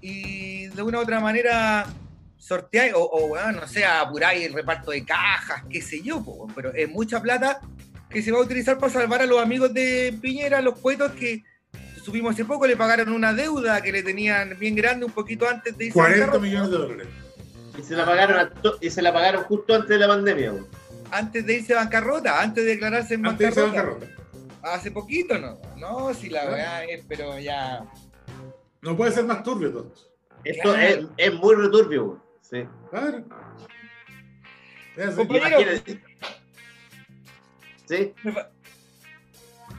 [0.00, 1.86] y de una u otra manera
[2.38, 6.24] sorteáis, o, no sé, apuráis el reparto de cajas, qué sé yo,
[6.54, 7.60] pero es mucha plata
[8.08, 11.42] que se va a utilizar para salvar a los amigos de Piñera, los poetos que
[12.02, 15.76] subimos hace poco, le pagaron una deuda que le tenían bien grande un poquito antes
[15.76, 16.44] de irse a 40 bancarrota.
[16.46, 17.06] millones de dólares.
[17.76, 20.54] Y se la pagaron a y se la pagaron justo antes de la pandemia.
[21.10, 24.06] Antes de irse a bancarrota, antes de declararse en Antes de irse a bancarrota.
[24.06, 24.72] bancarrota.
[24.74, 25.60] Hace poquito, ¿no?
[25.76, 27.84] No, si la weá es, pero ya.
[28.82, 29.92] No puede ser más turbio todo.
[30.44, 30.62] esto.
[30.62, 30.78] Claro.
[30.80, 32.22] es, es muy returbio.
[32.48, 32.64] Sí.
[32.90, 33.24] Claro.
[34.96, 36.00] Imagínate.
[37.86, 38.14] Sí.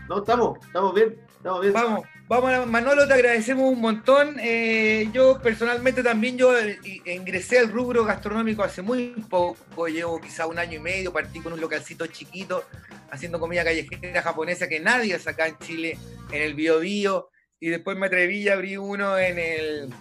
[0.08, 1.74] No, estamos, estamos bien, estamos bien.
[1.74, 4.38] Vamos, vamos, Manolo, te agradecemos un montón.
[4.40, 10.46] Eh, yo personalmente también yo eh, ingresé al rubro gastronómico hace muy poco, llevo quizá
[10.48, 12.64] un año y medio, partí con un localcito chiquito
[13.12, 15.98] haciendo comida callejera japonesa que nadie hace acá en Chile,
[16.32, 19.94] en el Bio Bio, y después me atreví y abrí uno en el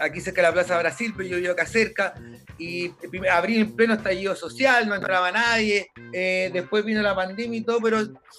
[0.00, 2.14] aquí cerca de la Plaza Brasil, pero yo vivo acá cerca,
[2.58, 2.92] y
[3.30, 7.80] abril en pleno estallido social, no entraba nadie, eh, después vino la pandemia y todo,
[7.80, 7.98] pero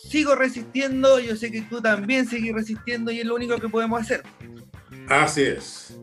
[0.09, 4.01] sigo resistiendo, yo sé que tú también seguís resistiendo y es lo único que podemos
[4.01, 4.23] hacer.
[5.07, 5.97] Así es.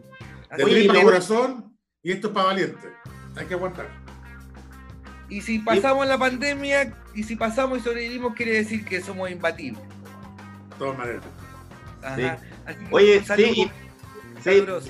[0.56, 2.88] De que- corazón, y esto es para valiente.
[3.36, 3.86] Hay que aguantar.
[5.30, 9.82] y si pasamos la pandemia, y si pasamos y sobrevivimos, quiere decir que somos imbatibles.
[9.82, 11.22] De todas maneras.
[12.02, 12.38] Ajá.
[12.64, 13.70] Así que Oye, sí, y, sí,
[14.44, 14.88] caluroso.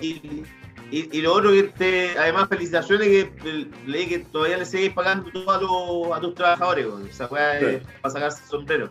[0.90, 5.50] Y, lo otro que te, además felicitaciones que leí que todavía le seguís pagando todo
[5.52, 7.06] a, tu- a tus trabajadores, weón.
[7.06, 7.78] esa weá Sí.
[8.00, 8.88] para sacarse el sombrero.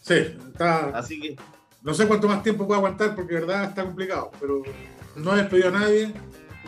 [0.00, 1.36] Sí, está, Así que,
[1.82, 4.62] no sé cuánto más tiempo puedo aguantar porque de verdad está complicado, pero
[5.16, 6.12] no he despedido a nadie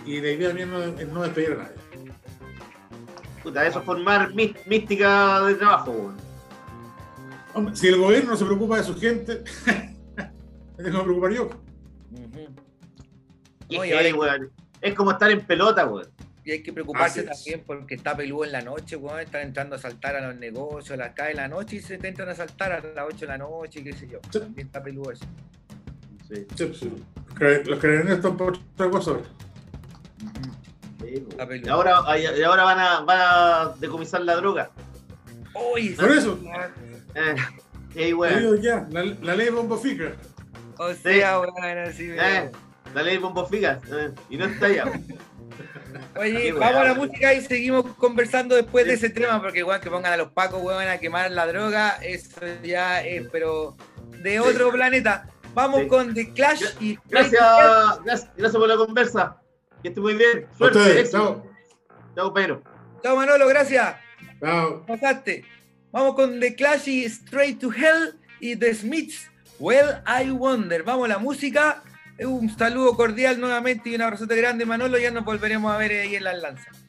[0.05, 1.77] y la idea mía no es no despedir a nadie.
[3.43, 6.17] puta, eso es formar mí- mística de trabajo, weón.
[7.55, 9.45] Hombre, si el gobierno no se preocupa de su gente,
[10.77, 11.49] me tengo que preocupar yo.
[13.69, 14.51] Y Oye, es, ahora- heavy, weón.
[14.81, 16.07] Es como estar en pelota, weón.
[16.45, 19.19] Y hay que preocuparse Así también porque está peludo en la noche, weón.
[19.21, 21.99] Están entrando a saltar a los negocios, a las calles de la noche y se
[21.99, 24.21] te entran a saltar a las 8 de la noche, qué sé yo.
[24.31, 24.39] Sí.
[24.41, 25.25] También está peludo eso.
[26.29, 26.93] Sí, Sí, sí.
[27.27, 29.13] Los cara- Los carabineros están por otra cosa
[31.01, 31.25] sí.
[31.65, 34.71] Y ahora, y ahora van, a, van a decomisar la droga.
[35.75, 36.39] Uy, Por eso.
[37.15, 37.35] Eh,
[37.95, 38.39] sí, weón.
[38.41, 40.13] digo ya, la, la ley bombo fica.
[40.79, 42.51] O sea, weón, así me- Eh,
[42.95, 43.79] la ley bombo figas.
[43.93, 44.85] eh, y no está allá.
[46.19, 49.81] Oye, Qué vamos a la música y seguimos conversando después de ese tema, porque igual
[49.81, 52.31] que pongan a los pacos, weón, a quemar la droga, eso
[52.63, 53.77] ya es, pero
[54.23, 55.29] de otro planeta.
[55.55, 55.89] Vamos Sí.
[55.89, 57.41] con The Clash y Gracias,
[58.05, 59.41] gracias, gracias por la conversa.
[59.83, 60.47] Que esté muy bien.
[60.57, 60.79] Suerte.
[60.79, 61.47] ustedes, chao.
[62.15, 62.63] Chao, Pedro.
[63.03, 63.97] Chao Manolo, gracias.
[64.41, 64.85] Chao.
[64.87, 65.45] Pasaste.
[65.93, 69.31] Vamos con The Clash y Straight to Hell y The Smiths.
[69.59, 70.83] Well, I Wonder.
[70.83, 71.83] Vamos a la música.
[72.19, 74.99] Un saludo cordial nuevamente y un abrazote grande, Manolo.
[74.99, 76.87] Ya nos volveremos a ver ahí en las lanzas.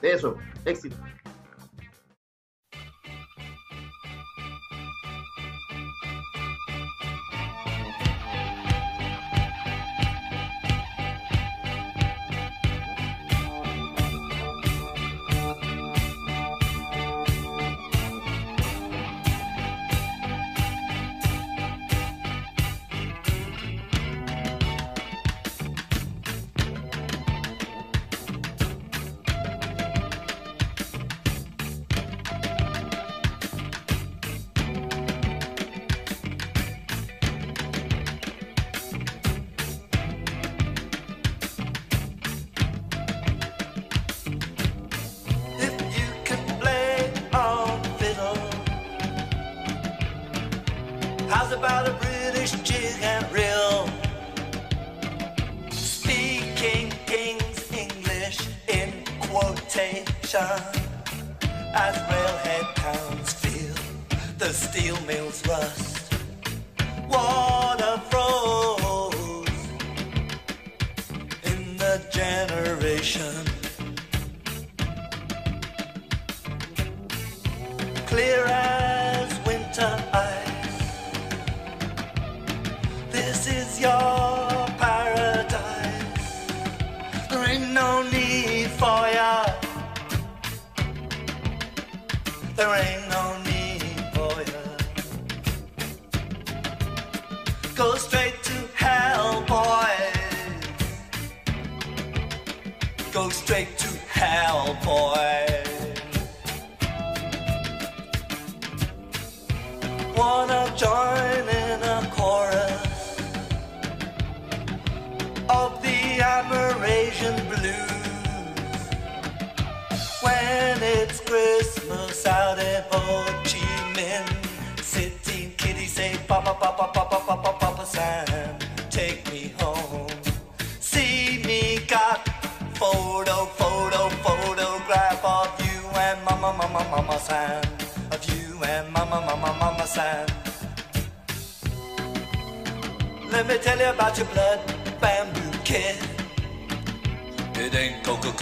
[0.00, 0.96] Eso, éxito.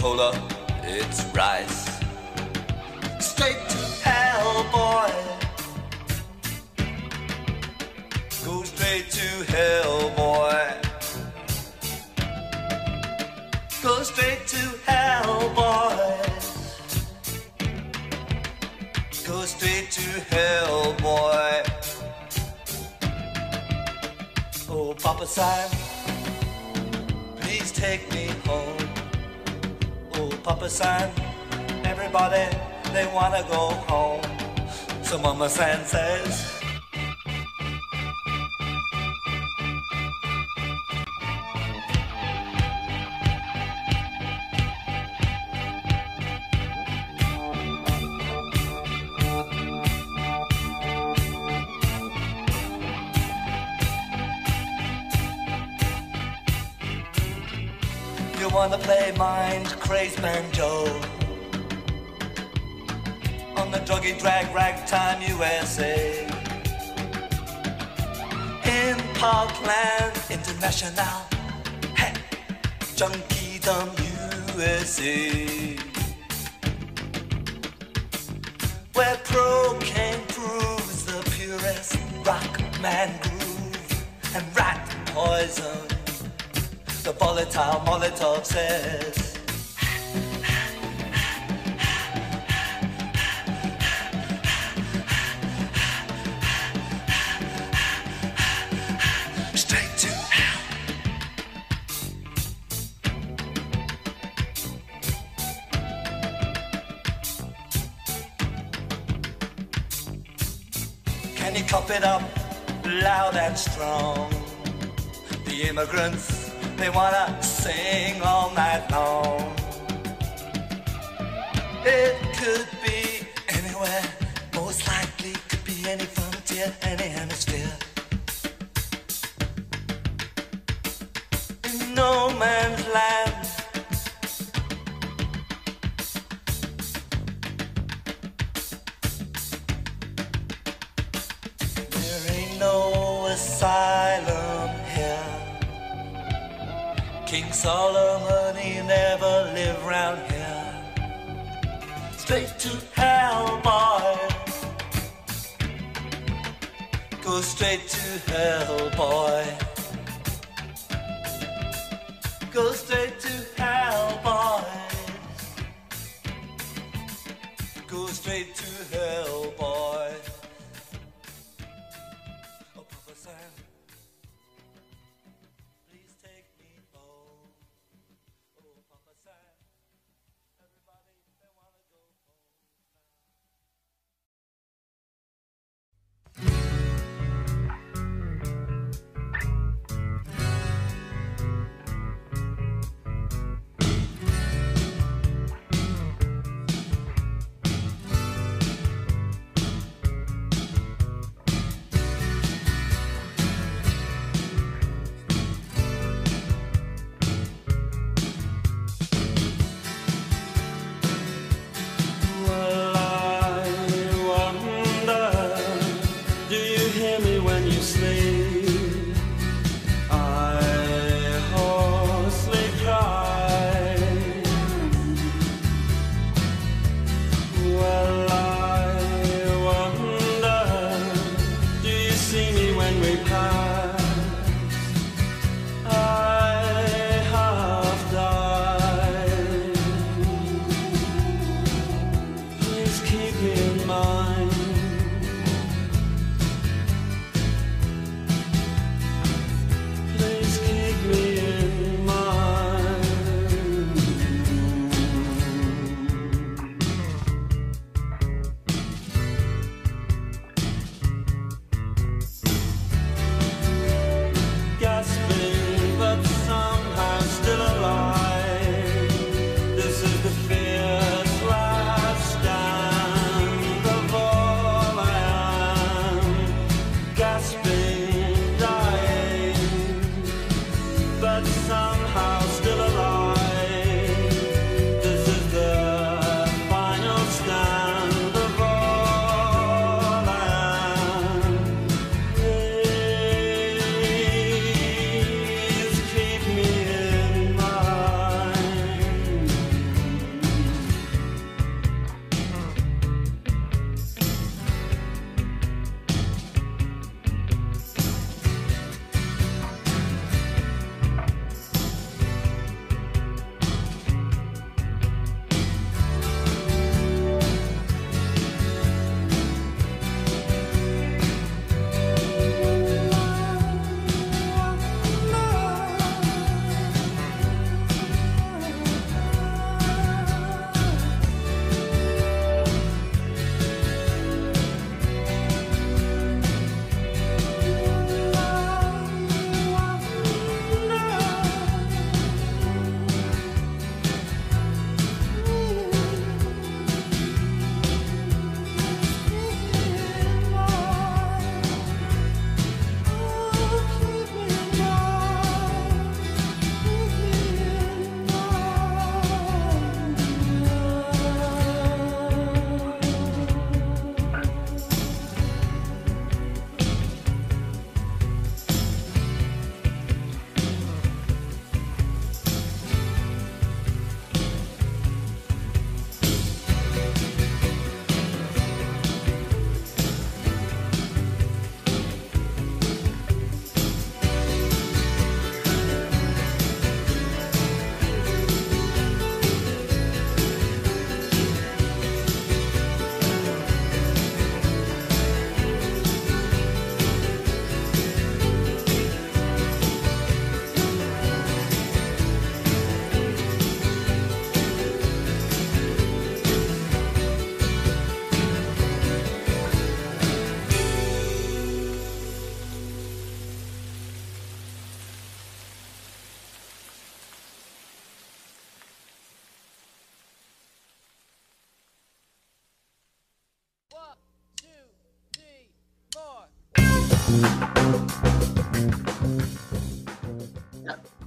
[0.03, 0.33] cola,
[0.83, 1.92] it's rice.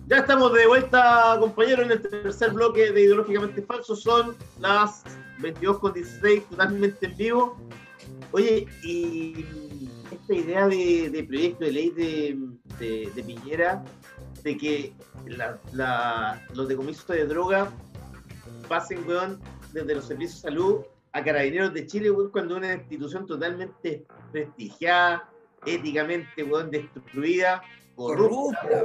[0.09, 3.97] Ya estamos de vuelta, compañeros, en el tercer bloque de Ideológicamente Falso.
[3.97, 5.03] Son las
[5.41, 7.57] 22.16, totalmente en vivo.
[8.31, 9.45] Oye, y
[10.13, 12.39] esta idea de, de proyecto de ley de,
[12.79, 13.83] de- de Piñera,
[14.45, 14.93] de que
[15.27, 17.73] la- la- los decomisos de droga
[18.69, 19.41] pasen, weón,
[19.73, 20.77] desde los servicios de salud
[21.13, 25.29] a carabineros de Chile, weón, cuando una institución totalmente prestigiada,
[25.67, 27.63] éticamente, weón, destruida,
[27.95, 28.85] corrupta, Corrupta.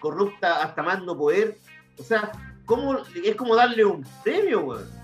[0.00, 1.56] corrupta hasta más no poder.
[1.98, 2.30] O sea,
[2.64, 4.98] ¿cómo, es como darle un premio, weón.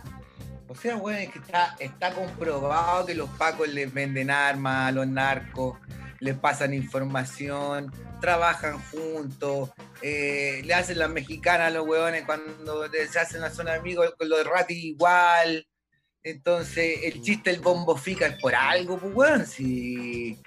[0.69, 4.93] O sea, weón, es que está, está comprobado que los pacos les venden armas a
[4.93, 5.79] los narcos,
[6.21, 9.71] les pasan información, trabajan juntos,
[10.01, 14.29] eh, le hacen las mexicanas a los weones cuando se hacen la zona amigos con
[14.29, 15.67] los de Rati igual.
[16.25, 20.39] Entonces, el chiste del bombo fica es por algo, pues weón, si.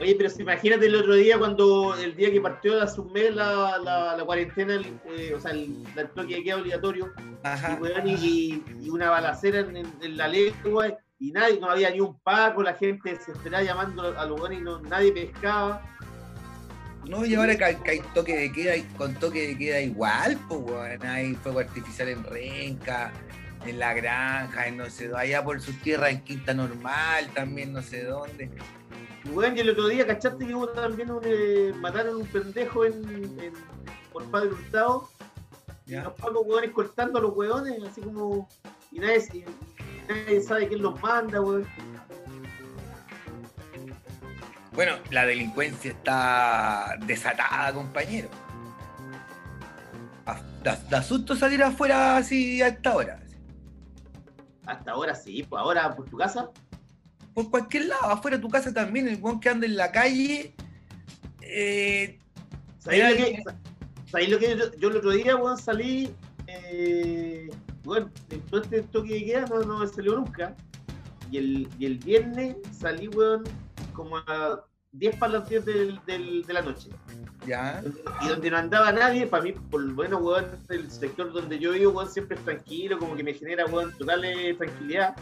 [0.00, 3.78] Oye, pero si imagínate el otro día cuando el día que partió la submed la,
[3.78, 7.78] la, la cuarentena, el, eh, o sea, el, el toque de queda obligatorio, y, Ajá.
[8.04, 12.62] y, y una balacera en, en- la lengua, y nadie, no había ni un paco,
[12.62, 15.82] la gente desesperada llamando a los weones y no, nadie pescaba.
[17.08, 19.80] No, y ahora que hay, que hay toque de queda, y con toque de queda
[19.80, 21.06] igual, pues, weón.
[21.06, 23.12] Hay fuego artificial en Renca,
[23.66, 27.72] en la granja, en no sé, dónde, allá por sus tierras en Quinta Normal, también
[27.72, 28.50] no sé dónde.
[29.32, 32.92] Weón, y el otro día, ¿cachaste que hubo también un, eh, mataron un pendejo en,
[33.40, 33.52] en-
[34.12, 35.08] por Padre Hurtado?
[35.86, 38.48] Y los pacos weones cortando a los weones, así como.
[38.90, 41.66] Y nadie, y nadie sabe quién los manda, weón.
[44.72, 48.28] Bueno, la delincuencia está desatada, compañero.
[50.62, 53.20] Da, da susto salir afuera así a esta hora.
[54.66, 56.50] Hasta ahora sí, pues ahora por tu casa.
[57.34, 60.54] Por cualquier lado, afuera de tu casa también, el weón que anda en la calle.
[61.40, 62.18] eh,
[62.78, 63.42] ¿Sabéis lo que,
[64.10, 66.14] sabéis lo que yo, yo el otro día, weón, salí,
[66.46, 67.50] eh,
[67.82, 70.54] bueno, en todo este toque de queda no, no me salió nunca.
[71.30, 73.44] Y el, y el viernes salí, weón,
[73.92, 74.64] como a
[74.94, 76.88] 10 para las 10 del- del- de la noche.
[77.46, 77.82] ya.
[78.22, 81.72] Y donde no andaba nadie, para mí, por lo menos, weón, el sector donde yo
[81.72, 85.14] vivo, weón, siempre es tranquilo, como que me genera, weón, total eh, tranquilidad.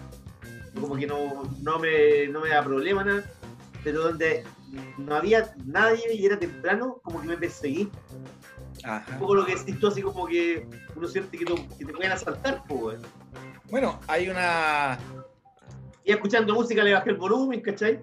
[0.81, 3.25] Como que no, no, me, no me da problema nada.
[3.83, 4.45] Pero donde
[4.99, 7.91] no había nadie y era temprano, como que me perseguí.
[8.85, 9.19] Un Ajá.
[9.19, 12.13] poco lo que decís tú, así como que uno siente que, to- que te pueden
[12.13, 13.01] asaltar, pues.
[13.69, 14.97] Bueno, hay una.
[16.05, 18.01] Y escuchando música le bajé el volumen, ¿cachai?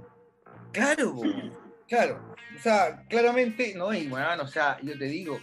[0.73, 1.15] Claro,
[1.89, 2.35] claro.
[2.57, 5.39] O sea, claramente, no, y bueno, o sea, yo te digo,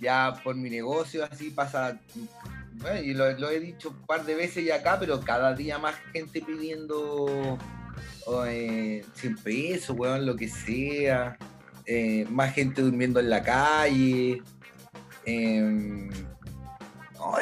[0.00, 2.00] ya por mi negocio así pasa,
[2.74, 5.94] bueno, y lo, he dicho un par de veces ya acá, pero cada día más
[6.12, 7.58] gente pidiendo
[8.26, 11.36] oh, eh, 100 pesos, weón, lo que sea,
[11.86, 14.42] eh, más gente durmiendo en la calle.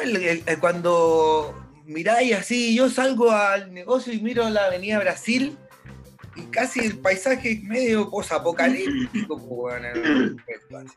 [0.03, 1.53] el- el- cuando
[1.85, 5.57] miráis así, yo salgo al negocio y miro la avenida Brasil
[6.35, 10.95] y casi el paisaje es medio posapocalíptico, respecto, así.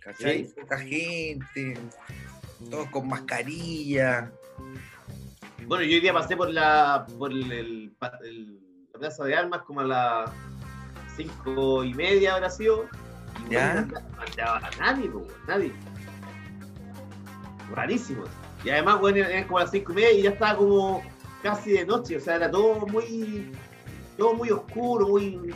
[0.00, 0.44] ¿Cachai?
[0.46, 0.54] Sí.
[0.60, 1.78] Poca gente,
[2.70, 4.30] todos con mascarilla.
[5.66, 8.58] Bueno, yo hoy día pasé por la por el, el- pa- el-
[8.92, 10.30] la plaza de armas como a las
[11.16, 12.88] cinco y media habrá sido.
[13.48, 13.86] Y Ya.
[13.88, 15.72] bueno, no andaba a nadie, pues, nadie.
[17.74, 18.24] Rarísimo.
[18.64, 21.02] Y además, bueno, eran como a las cinco y media y ya estaba como
[21.42, 23.52] casi de noche, o sea, era todo muy
[24.16, 25.54] todo muy oscuro, muy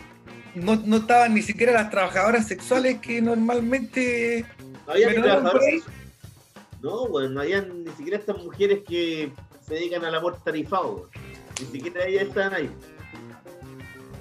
[0.54, 4.44] No, no estaban ni siquiera las trabajadoras sexuales que normalmente.
[4.86, 5.82] no había ni ahí.
[6.82, 9.30] No, bueno, no habían ni siquiera estas mujeres que
[9.66, 11.08] se dedican al amor tarifado.
[11.60, 12.70] Ni siquiera ellas estaban ahí.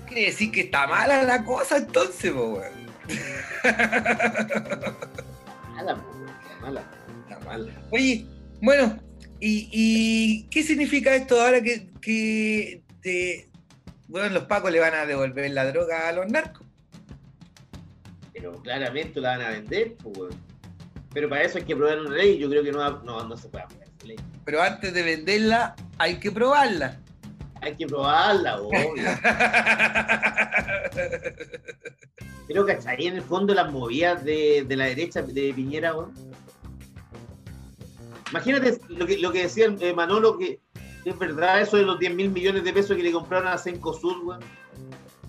[0.07, 2.33] Quiere decir que está mala la cosa entonces.
[5.75, 6.83] Mala, po, mala.
[7.23, 7.87] Está mal.
[7.91, 8.25] Oye,
[8.61, 8.97] bueno,
[9.47, 13.49] ¿y, y qué significa esto ahora que, que te-
[14.07, 16.65] bueno, los pacos le van a devolver la droga a los narcos?
[18.33, 20.35] Pero claramente la van a vender, pues, weón.
[21.13, 22.37] Pero para eso hay que aprobar una ley.
[22.37, 24.17] Yo creo que no, no, no se puede aprobar esa ley.
[24.43, 26.99] Pero antes de venderla hay que probarla.
[27.61, 28.93] Hay que probarla, obvio.
[32.47, 33.07] Pero, ¿cachai?
[33.07, 36.13] En el fondo las movidas de, de la derecha de Piñera, weón.
[38.31, 40.59] Imagínate lo que, lo que decía eh, Manolo, que
[41.05, 44.23] es verdad eso de los 10 mil millones de pesos que le compraron a Cencosud,
[44.23, 44.41] weón.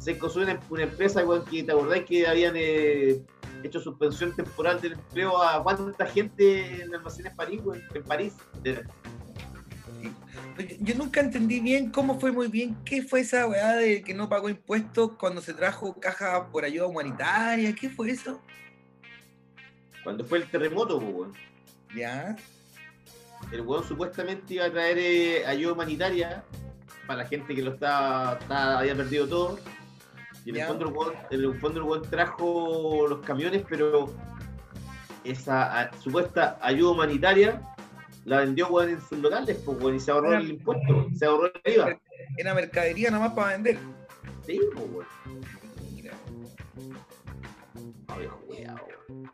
[0.01, 3.23] Cencosud es una empresa, weón, que te acordáis que habían eh,
[3.63, 8.35] hecho suspensión temporal del empleo a cuánta gente en almacenes París, weón, en París.
[10.81, 14.31] Yo nunca entendí bien cómo fue muy bien, qué fue esa weá de que no
[14.31, 18.41] pagó impuestos cuando se trajo caja por ayuda humanitaria, ¿qué fue eso?
[20.03, 21.33] Cuando fue el terremoto, pues, weón.
[21.95, 22.37] Ya,
[23.53, 26.45] El weón supuestamente iba a traer eh, ayuda humanitaria
[27.07, 29.59] para la gente que lo estaba, estaba- había perdido todo.
[30.45, 34.13] Y en el, fondo el, weón, en el fondo el weón trajo los camiones, pero
[35.25, 37.61] esa ah, supuesta ayuda humanitaria
[38.25, 41.51] la vendió weón en sus locales, pues, weón, y se ahorró el impuesto, se ahorró
[41.65, 42.01] el IVA.
[42.37, 43.79] era mercadería nomás para vender.
[44.45, 45.07] Sí, pues, weón.
[48.49, 48.75] Mira,
[49.09, 49.31] weón.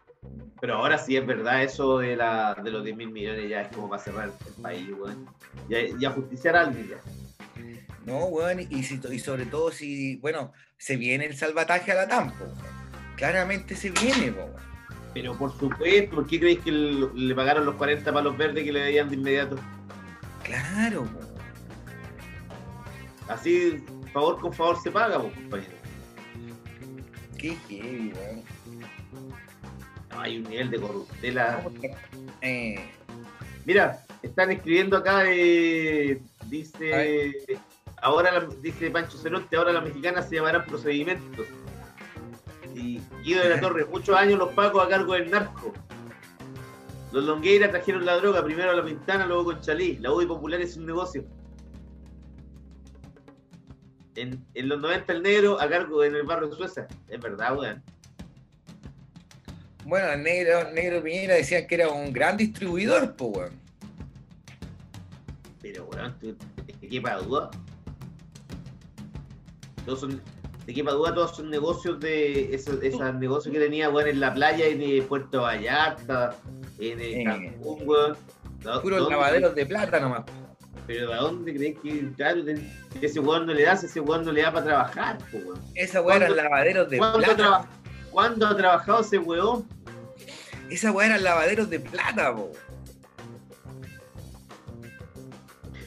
[0.63, 3.69] Pero ahora sí es verdad eso de, la, de los 10 mil millones, ya es
[3.75, 5.27] como para cerrar el país, weón.
[5.69, 6.99] Ya, ya justiciar a alguien ya.
[8.07, 12.07] No, weón, y, si- y sobre todo si, bueno, se viene el salvataje a la
[12.07, 12.45] tampo.
[13.17, 14.53] Claramente se viene, weón.
[15.13, 18.73] Pero por supuesto, ¿por qué creéis que el- le pagaron los 40 palos verdes que
[18.73, 19.57] le debían de inmediato?
[20.45, 21.19] Claro, po.
[23.27, 23.83] Así,
[24.13, 25.73] favor con favor se paga, pues, compañero.
[27.37, 28.43] Qué heavy, weón.
[30.23, 31.63] Hay un nivel de corruptela.
[32.41, 32.91] Eh,
[33.65, 37.33] Mira, están escribiendo acá, eh, dice,
[38.01, 41.47] ahora la- dice Pancho Ceronte, ahora las mexicanas se llamarán procedimientos.
[42.75, 45.73] Y Guido de la Torre, muchos años los pacos a cargo del narco.
[47.13, 49.99] Los Longueira trajeron la droga, primero a la Pintana, luego con Chalí.
[49.99, 51.25] La UDI Popular es un negocio.
[54.17, 56.87] En, en los 90 el negro a cargo en el barrio de Sueza.
[57.09, 57.83] Es verdad, weón.
[59.85, 63.53] Bueno, el negro, negro Piñera decían que era un gran distribuidor, po, weón.
[65.61, 66.37] Pero, weón, ¿tú-
[66.81, 67.51] ¿de qué para duda?
[69.85, 70.21] Todos son,
[70.67, 71.13] ¿De qué para duda?
[71.15, 75.03] Todos son negocios de esos, esos negocios que tenía, weón, en la playa, en eh,
[75.03, 76.37] Puerto Vallarta,
[76.79, 77.25] en eh, Eh.
[77.25, 78.17] Cancún, weón.
[78.63, 80.23] ¿De- Puros lavaderos de plata nomás.
[80.87, 82.43] Pero ¿de dónde crees que claro,
[83.01, 85.61] ese weón no le da, si ese weón no le da para trabajar, po, weón?
[85.75, 87.69] Esa weá eran ¿Cuándo- lavaderos de ¿Cuándo, ha plata.
[88.13, 89.67] ¿Cuándo ha trabajado ese weón?
[90.71, 92.53] Esa weá eran lavaderos de plata, po.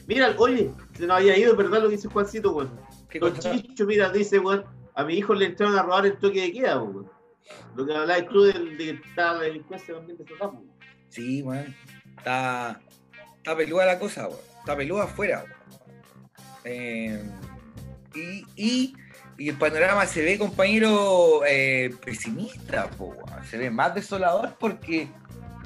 [0.06, 1.82] Mira, oye, se nos había ido, ¿verdad?
[1.82, 2.70] Lo que dice Juancito, weón.
[3.08, 3.52] ¿Qué Los cosa?
[3.52, 6.82] chichos, mira, dice, weón, a mi hijo le entraron a robar el toque de queda,
[6.82, 7.10] weón.
[7.76, 10.70] Lo que hablabas tú de que está la delincuencia también de weón.
[11.08, 11.74] Sí, weón.
[12.18, 12.80] Está,
[13.36, 14.40] está peluda la cosa, weón.
[14.60, 15.56] Está peluda afuera, weón.
[16.64, 17.22] Eh,
[18.14, 18.94] y, y,
[19.38, 23.14] y el panorama se ve, compañero, eh, pesimista, po.
[23.50, 25.08] Se ve más desolador porque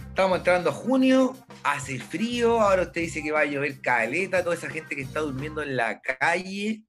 [0.09, 4.57] estamos entrando a junio, hace frío, ahora usted dice que va a llover caleta, toda
[4.57, 6.83] esa gente que está durmiendo en la calle.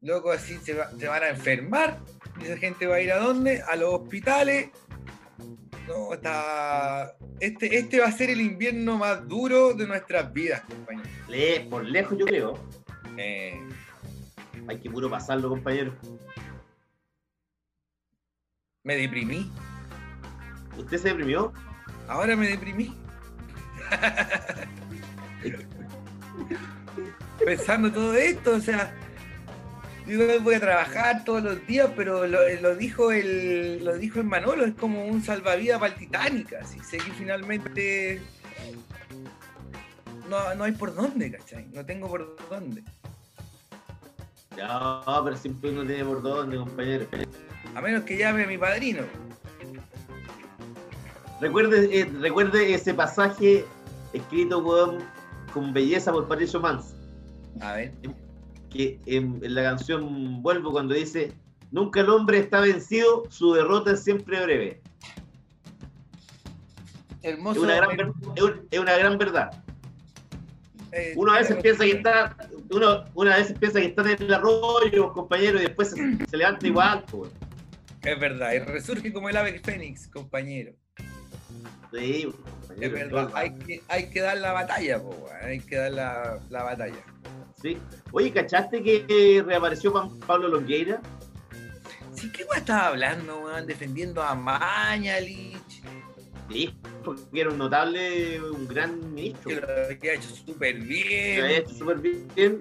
[0.00, 1.98] Loco, así se, va- se van a enfermar.
[2.40, 3.62] Y esa gente va a ir a dónde?
[3.66, 4.70] A los hospitales.
[5.88, 7.14] No, está.
[7.40, 11.08] Este, este va a ser el invierno más duro de nuestras vidas, compañero.
[11.28, 12.54] Le- por lejos, yo creo.
[13.16, 13.58] Eh,
[14.68, 15.94] Hay que puro pasarlo, compañero.
[18.82, 19.50] me deprimí.
[20.76, 21.52] ¿Usted se deprimió?
[22.08, 22.96] Ahora me deprimí.
[27.44, 28.94] Pensando todo esto, o sea,
[30.06, 34.26] yo voy a trabajar todos los días, pero lo, lo dijo el lo dijo el
[34.26, 36.78] Manolo, es como un salvavidas para el Titanic, así.
[36.80, 38.20] Sé que finalmente
[40.28, 41.66] no, no hay por dónde, ¿cachai?
[41.72, 42.82] No tengo por dónde.
[44.56, 47.06] No, pero siempre uno tiene por dónde, compañero.
[47.74, 49.02] A menos que llame a mi padrino.
[51.40, 53.64] Recuerde, eh, recuerde ese pasaje
[54.14, 54.98] escrito, weón,
[55.52, 56.94] con belleza por Patricio Mans.
[57.60, 57.92] A ver.
[58.70, 61.32] que en, en la canción Vuelvo cuando dice
[61.70, 64.80] Nunca el hombre está vencido, su derrota es siempre breve.
[67.22, 67.60] Es Hermoso.
[67.62, 69.50] una gran, es un- es una gran verdad.
[70.92, 72.36] eh, Uno a veces piensa que está,
[72.70, 76.36] uno, uno a veces piensa que está en el arroyo, compañero, y después se, se
[76.36, 77.30] levanta igual, pues.
[78.02, 80.72] Es verdad, y resurge como el ave fénix, compañero.
[81.92, 82.28] Sí,
[82.80, 86.38] Es verdad, hay que, hay que dar la batalla, po, weón, hay que dar la,
[86.50, 87.04] la batalla.
[87.60, 87.78] Sí.
[88.12, 89.92] Oye, ¿cachaste que reapareció
[90.26, 91.00] Pablo Longueira?
[92.12, 93.66] Sí, ¿qué weón estaba hablando, weón?
[93.66, 95.82] Defendiendo a Mañalich,
[96.50, 96.74] Sí,
[97.04, 99.48] porque era un notable, un gran ministro.
[99.48, 101.50] que lo había hecho súper Lo había bien.
[101.50, 102.60] hecho súper bien.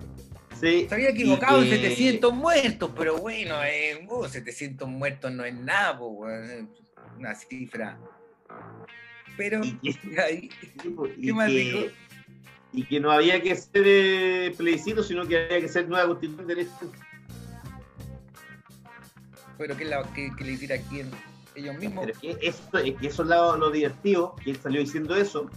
[0.60, 0.86] Sí.
[0.88, 5.44] Se había equivocado Y en que- 700 muertos, pero bueno, eh, uh, 700 muertos no
[5.46, 6.08] es nada, po,
[7.18, 7.98] una cifra.
[9.38, 9.90] Pero, Y que-
[11.18, 11.80] y ¿Qué más que- dijo?
[12.74, 16.48] Y que no había que ser eh, plebiscito, sino que había que ser nueva constitución
[16.48, 16.92] de derecho.
[19.58, 21.10] pero que, la, que, que le hiciera quién,
[21.56, 22.06] ellos mismos.
[22.06, 25.16] Pero es que eso, es que eso es lo, lo divertido, que él salió diciendo
[25.16, 25.50] eso,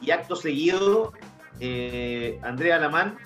[0.00, 1.12] y acto seguido
[1.60, 3.18] eh, Andrea Alamán,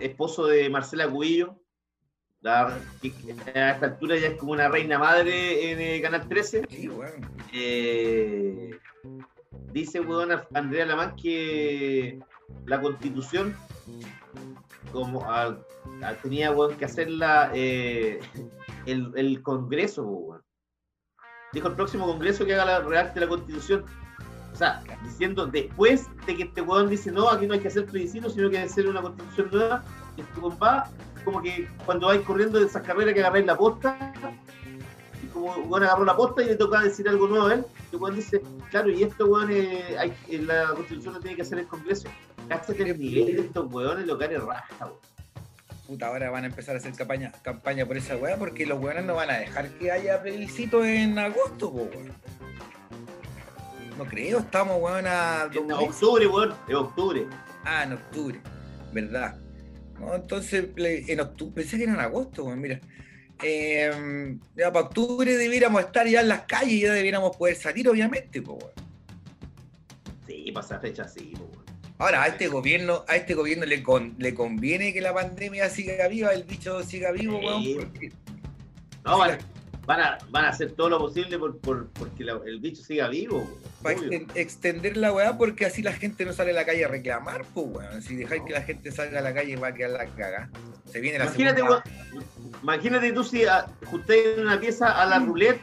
[0.00, 1.56] esposo de Marcela Cubillo.
[2.40, 6.66] La, a esta altura ya es como una reina madre en eh, Canal 13.
[6.68, 7.26] Sí, weón.
[7.54, 8.70] Eh,
[9.72, 12.18] dice weón, Andrea Alamán que
[12.66, 13.56] la constitución
[14.92, 15.58] como a-
[16.02, 18.20] a- tenía weón, que hacerla eh,
[18.86, 20.42] el, el Congreso, weón.
[21.52, 23.84] Dijo el próximo Congreso que haga la redacte la constitución.
[24.52, 27.86] O sea, diciendo después de que este weón dice no, aquí no hay que hacer
[27.86, 29.82] plebiscito, sino que hay que hacer una constitución nueva,
[30.16, 30.88] y este va
[31.24, 34.12] como que cuando vais corriendo de esas carreras que agarráis la posta,
[35.22, 37.98] y como weón agarró la posta y le toca decir algo nuevo a él, el
[37.98, 41.58] weón dice, claro, y esto weón eh, hay, en la constitución lo tiene que hacer
[41.58, 42.08] el Congreso.
[42.48, 45.13] Cáchate el nivel de estos weones locales raja, weón.
[45.86, 49.04] Puta, ahora van a empezar a hacer campaña, campaña por esa weá porque los weones
[49.04, 52.12] no van a dejar que haya plebiscito en agosto, po, weón.
[53.98, 57.26] No creo, estamos weón a En octubre, weón, en octubre.
[57.64, 58.40] Ah, en octubre,
[58.92, 59.36] ¿verdad?
[60.00, 62.80] No, entonces, en octubre, pensé que era en agosto, weón, mira.
[63.42, 67.86] Eh, ya para octubre debiéramos estar ya en las calles y ya debiéramos poder salir,
[67.90, 68.72] obviamente, po, weón.
[70.26, 71.63] Sí, pasa fecha así, po, weón.
[71.98, 76.08] Ahora, a este gobierno, a este gobierno le, con- le conviene que la pandemia siga
[76.08, 77.76] viva, el bicho siga vivo, weón, Sí.
[77.78, 78.12] porque
[79.04, 79.38] No, van,
[79.86, 83.06] van a, van a hacer todo lo posible por, por- porque la- el bicho siga
[83.08, 83.48] vivo.
[83.82, 83.98] para
[84.34, 87.66] extender la weá porque así la gente no sale a la calle a reclamar, pues
[87.68, 88.02] weón.
[88.02, 90.48] Si dejáis que la gente salga a la calle va a quedar la caga.
[90.90, 91.84] Se viene la Imagínate, segunda-
[92.62, 95.60] imagínate tú si ah, ajustáis una pieza a la roulette,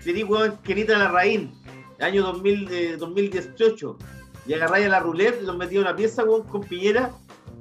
[0.00, 1.52] sería weón Kenita Larraín,
[1.98, 3.98] año 2000, eh, 2018,
[4.46, 7.10] y agarráis a la roulette, los metí en una pieza weón, con piñera,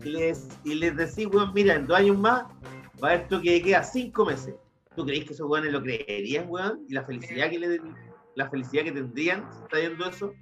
[0.04, 2.44] y les, y les decís, weón, mira, en dos años más
[3.02, 4.56] va a haber toque de queda cinco meses.
[4.96, 6.82] ¿Tú creéis que esos weones lo creerían, weón?
[6.88, 7.82] Y la felicidad que le
[8.36, 10.34] la felicidad que tendrían viendo eso.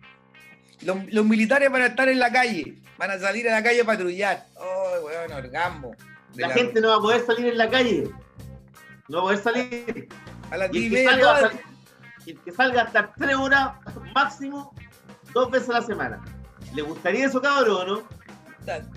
[0.81, 3.81] Los, los militares van a estar en la calle, van a salir a la calle
[3.81, 4.45] a patrullar.
[4.55, 5.91] Oh, weón, orgasmo.
[6.33, 8.09] De La, gente no va a poder salir en la calle.
[9.09, 10.07] No va a poder salir.
[10.49, 11.51] a las Y 10 y el que, salga, a
[12.25, 13.73] el que salga hasta tres horas
[14.15, 14.73] máximo,
[15.33, 16.23] dos veces a la semana.
[16.73, 18.03] ¿Le gustaría eso, cabrón, o no?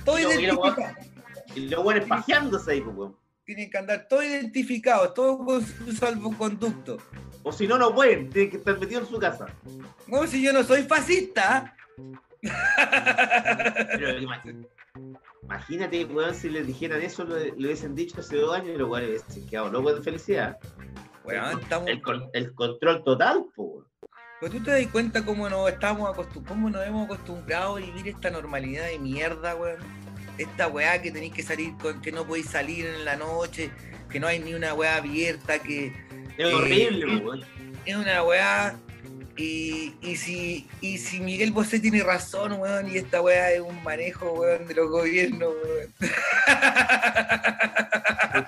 [0.04, 0.76] todo identificado.
[1.54, 3.12] Y los buenos pajeándose ahí, pues.
[3.44, 6.96] Tienen que andar todos identificados, todos con su salvoconducto.
[7.42, 8.30] O si no, no pueden.
[8.30, 9.46] Tienen que estar metidos en su casa.
[10.06, 11.76] No, si yo no soy fascista.
[13.92, 14.68] Pero imagínate,
[15.42, 18.88] imagínate, weón, si les dijeran eso, lo, lo hubiesen dicho hace dos años y los
[18.88, 20.58] weones hubiesen quedado locos de felicidad.
[21.24, 21.90] Weón, estamos.
[22.32, 23.84] El control total, pues,
[24.44, 28.08] Pero tú te das cuenta cómo nos estamos acostumbrados, cómo nos hemos acostumbrado a vivir
[28.08, 29.78] esta normalidad de mierda, weón.
[30.36, 33.70] Esta weá que tenéis que salir con, que no podéis salir en la noche,
[34.10, 35.94] que no hay ni una weá abierta, que Es
[36.36, 37.44] Eh, horrible, pues, weón.
[37.86, 38.76] es una weá.
[39.38, 43.82] Y, y si, y si Miguel Bosé tiene razón, weón, y esta weá es un
[43.82, 45.90] manejo, weón, de los gobiernos, weón.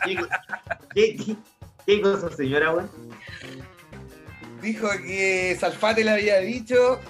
[0.04, 0.16] ¿Qué,
[0.94, 1.36] qué, qué,
[1.86, 2.90] qué cosa, señora, weón?
[4.62, 7.00] Dijo que Salfate le había dicho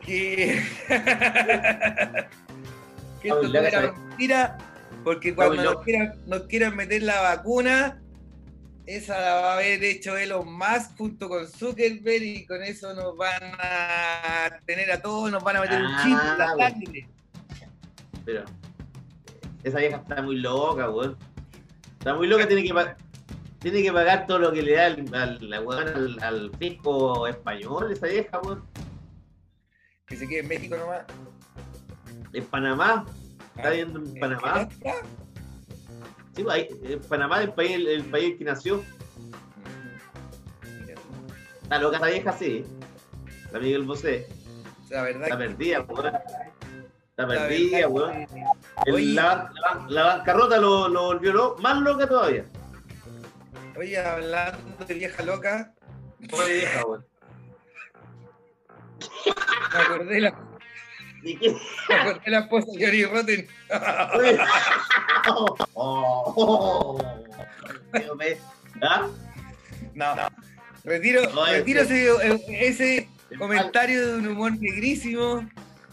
[0.00, 0.62] que,
[3.22, 4.58] que esto no era mentira,
[5.04, 8.00] porque cuando nos quieran, nos quieran meter la vacuna,
[8.86, 13.16] esa la va a haber hecho Elon Musk junto con Zuckerberg y con eso nos
[13.16, 17.08] van a tener a todos, nos van a meter un chip en la Ah, sangre.
[18.24, 18.44] Pero
[19.62, 21.16] esa vieja está muy loca, weón.
[21.98, 22.72] Está muy loca, tiene que,
[23.60, 27.92] tiene que pagar todo lo que le da al, al, la al, al fisco español,
[27.92, 28.64] esa vieja, weón.
[30.06, 31.02] Que se quede en México nomás.
[32.32, 33.06] En Panamá,
[33.56, 34.68] está viendo en ¿En Panamá.
[36.34, 38.78] Sí, pues, ahí, en Panamá, el país, el, el país que nació.
[38.78, 38.84] Tú.
[41.62, 42.64] Está loca esa vieja, sí.
[43.52, 44.26] La Miguel Bosé.
[44.90, 46.06] La verdad Está que- perdida, weón.
[47.10, 48.26] Está la perdida, weón.
[48.84, 52.46] que- la, la- la bancarrota lo, lo volvió lo- más loca todavía.
[53.76, 55.72] Oye, hablando de vieja loca,
[56.28, 57.06] Pobre vieja, weón.
[59.72, 60.34] me acordé de la,
[61.22, 61.56] ¿Y qué?
[61.88, 63.48] me acordé de la esposa de Johnny Rotten.
[65.28, 68.14] Oh, oh, oh.
[68.16, 68.36] Me-
[68.82, 69.08] ¿Ah?
[69.94, 70.28] No, no.
[70.84, 72.08] Retiro, No, retiro ese,
[72.48, 75.48] ese comentario de un humor negrísimo.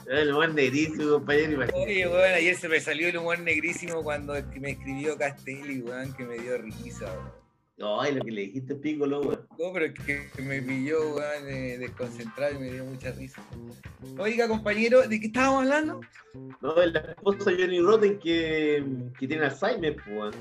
[0.10, 1.84] El buen negrísimo, compañero, imagínate.
[1.86, 6.24] Oye, weón, ayer se me salió el humor negrísimo cuando me escribió Castelli, weón, que
[6.26, 7.37] me dio risa, weón.
[7.80, 9.48] Ay, lo que le dijiste, Piccolo, weón.
[9.60, 13.42] No, pero es que me pilló, weón, desconcentrado y me dio mucha risa.
[14.18, 16.02] Oiga, compañero, ¿de qué estábamos hablando?
[16.62, 18.84] No, la esposa de Johnny Rotten que,
[19.20, 20.34] que tiene Alzheimer, pues, weón.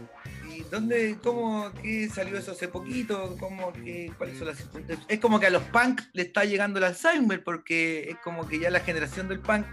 [0.51, 3.37] ¿Y dónde, cómo, qué salió eso hace poquito?
[3.39, 5.07] ¿Cómo, qué, cuáles son las circunstancias?
[5.07, 8.59] Es como que a los punk le está llegando el Alzheimer porque es como que
[8.59, 9.67] ya la generación del punk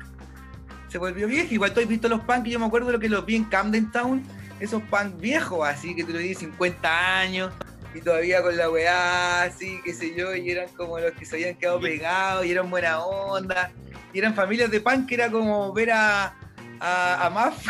[0.90, 1.54] se volvió vieja.
[1.54, 3.46] Igual tú has visto los punk, yo me acuerdo de lo que los vi en
[3.46, 4.22] Camden Town,
[4.64, 7.54] esos punk viejos, así que tú lo vi 50 años
[7.94, 11.36] y todavía con la weá, así, qué sé yo, y eran como los que se
[11.36, 13.72] habían quedado pegados y eran buena onda.
[14.14, 16.34] Y eran familias de punk que era como ver a,
[16.80, 17.68] a, a Maf.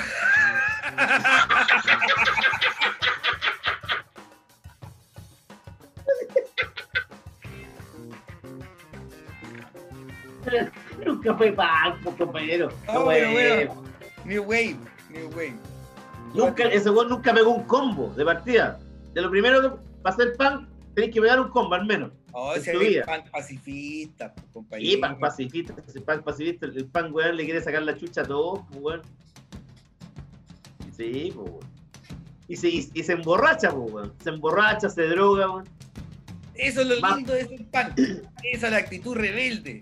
[11.05, 12.69] Nunca fue punk, compañero.
[12.87, 13.83] Ah, No, bueno, eh, bueno.
[14.25, 14.77] New Wave,
[15.09, 15.72] New Wave.
[16.33, 18.79] Nunca, ese weón nunca pegó un combo de partida.
[19.13, 19.69] De lo primero que
[20.01, 22.11] para hacer punk, tenés que pegar un combo al menos.
[22.31, 23.05] Oh, hay vida.
[23.05, 25.01] punk pacifista, pues, Y compañero.
[25.01, 28.61] pan pacifista, ese pan pacifista, el pan weón le quiere sacar la chucha a todos,
[28.71, 29.01] pues, weón.
[30.95, 31.73] Sí, pues weón.
[32.47, 34.13] Y se, y, se emborracha, pues weón.
[34.23, 35.65] Se emborracha, se droga, weón.
[36.55, 37.99] Eso es lo Más- lindo de ser punk.
[38.43, 39.79] Esa es la actitud rebelde.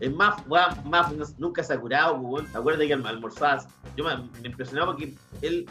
[0.00, 0.46] Es más,
[0.84, 2.56] más no- nunca se ha curado, pues, weón.
[2.56, 3.68] Acuérdate que alm- almorzabas.
[3.96, 5.66] Yo me, me impresionaba porque él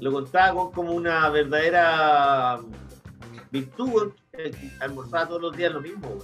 [0.00, 2.58] lo contaba con como una verdadera
[3.50, 4.14] virtud, weón.
[4.80, 6.22] Almorzaba todos los días lo mismo, weón.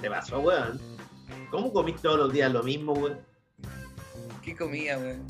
[0.00, 0.80] Te pasó, weón.
[1.50, 3.18] ¿Cómo comiste todos los días lo mismo, weón?
[4.42, 5.26] ¿Qué comía, weón?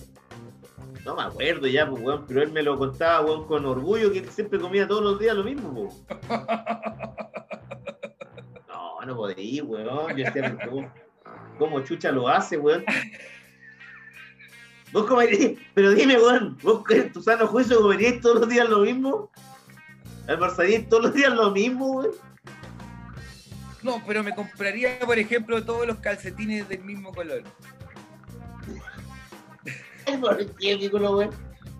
[1.04, 4.18] No me acuerdo ya, pues, weón, pero él me lo contaba, weón, con orgullo, que
[4.20, 5.90] él siempre comía todos los días lo mismo, weón.
[9.06, 10.16] No, podía, weón.
[10.16, 10.92] Yo decía, ¿cómo,
[11.58, 12.84] cómo chucha lo hace, weón?
[14.92, 18.80] Vos comerías, pero dime, weón, vos en tu sano juicio comerías todos los días lo
[18.80, 19.30] mismo?
[20.26, 22.10] ¿Almorzarías todos los días lo mismo, weón?
[23.82, 27.44] No, pero me compraría, por ejemplo, todos los calcetines del mismo color.
[30.20, 31.30] ¿Por qué, ridículo, weón?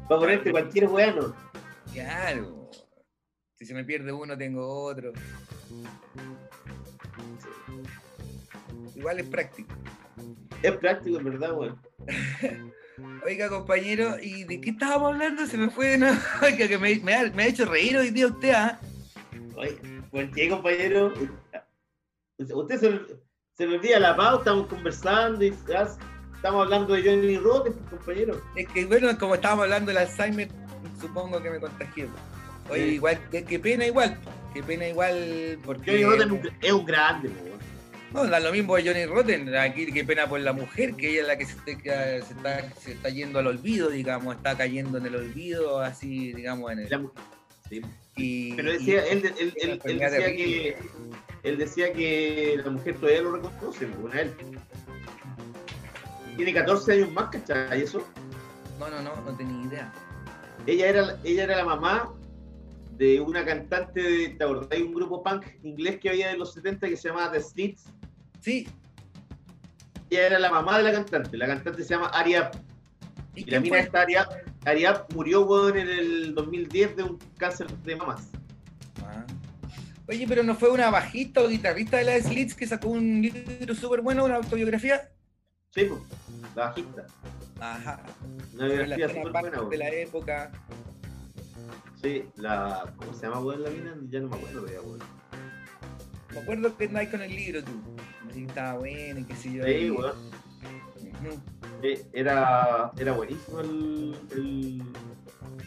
[0.08, 1.34] Para ponerte cualquier weón.
[1.92, 2.70] Claro.
[3.54, 5.12] Si se me pierde uno, tengo otro.
[8.94, 9.74] Igual es práctico.
[10.62, 11.78] Es práctico, en verdad, weón.
[13.24, 15.46] Oiga, compañero, ¿y de qué estábamos hablando?
[15.46, 16.18] Se me fue de nuevo.
[16.42, 18.78] Oiga, que me, me ha, me ha hecho reír hoy día usted, ¿ah?
[20.10, 21.12] ¿por qué, compañero?
[22.38, 23.00] Usted se,
[23.56, 28.40] se me olvida la pauta, estamos conversando y estamos hablando de Johnny Rotten, pues, compañero.
[28.56, 30.48] Es que, bueno, como estábamos hablando del Alzheimer,
[31.00, 32.06] supongo que me contagié.
[32.70, 32.94] Oye, Sí.
[32.94, 34.18] igual, qué, qué pena igual.
[34.54, 35.90] Qué pena igual, porque...
[35.90, 36.28] Johnny Rotten
[36.62, 37.49] es un- es grande, pues, weón.
[38.12, 39.54] No, da lo mismo de Johnny Rotten.
[39.56, 42.34] Aquí qué pena por la mujer, que ella es la que se, está- que se
[42.34, 46.80] está, se está yendo al olvido, digamos, está cayendo en el olvido, así, digamos, en
[46.80, 46.90] el...
[46.90, 47.02] La
[47.68, 47.80] sí.
[48.16, 49.54] y- Pero decía, y- él, él,
[49.84, 50.76] él, decía que
[51.44, 54.34] él decía que la mujer todavía lo reconoce, pues, a él.
[56.36, 57.82] Tiene 14 años más, ¿cachai?
[57.82, 58.06] Eso.
[58.78, 59.92] No, no, no, no tenía idea.
[60.66, 62.12] Ella era, ella era la mamá
[62.96, 64.68] de una cantante, de, ¿te acordás?
[64.72, 67.84] Hay un grupo punk inglés que había en los 70 que se llamaba The Slits.
[68.40, 68.68] Sí.
[70.10, 71.36] Ella era la mamá de la cantante.
[71.36, 72.54] La cantante se llama Ariap.
[73.34, 73.80] ¿Y Y la mina fue?
[73.80, 74.32] esta Ariap,
[74.64, 78.28] Ariap murió weón, en el 2010 de un cáncer de mamas.
[79.04, 79.24] Ah.
[80.08, 83.74] Oye, pero no fue una bajista o guitarrista de la Slits que sacó un libro
[83.74, 85.08] súper bueno, una autobiografía.
[85.70, 86.00] Sí, pues,
[86.56, 87.06] la bajista.
[87.60, 88.02] Ajá.
[88.54, 90.50] Una biografía súper buena, de la época.
[92.02, 92.92] Sí, la.
[92.96, 93.96] ¿Cómo se llama, weón, la mina?
[94.08, 94.98] Ya no me acuerdo weón.
[96.32, 97.72] Me acuerdo que andáis con el libro tú.
[98.34, 99.64] Estaba bueno y qué sé yo.
[99.64, 99.96] Sí, y-.
[101.82, 104.82] Eh, Era, era buenísimo el, el,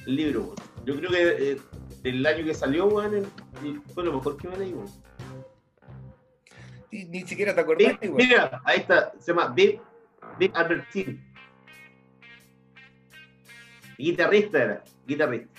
[0.06, 0.54] el libro.
[0.86, 1.62] Yo creo que eh,
[2.04, 3.26] el año que salió, el-
[3.64, 4.76] el- fue lo mejor que me leí.
[6.92, 9.80] Ni, ni siquiera te acordás, Big- mira, ahí está, se llama Big,
[10.38, 11.20] Big Albertine.
[13.98, 15.50] Guitarrista era, guitarrista.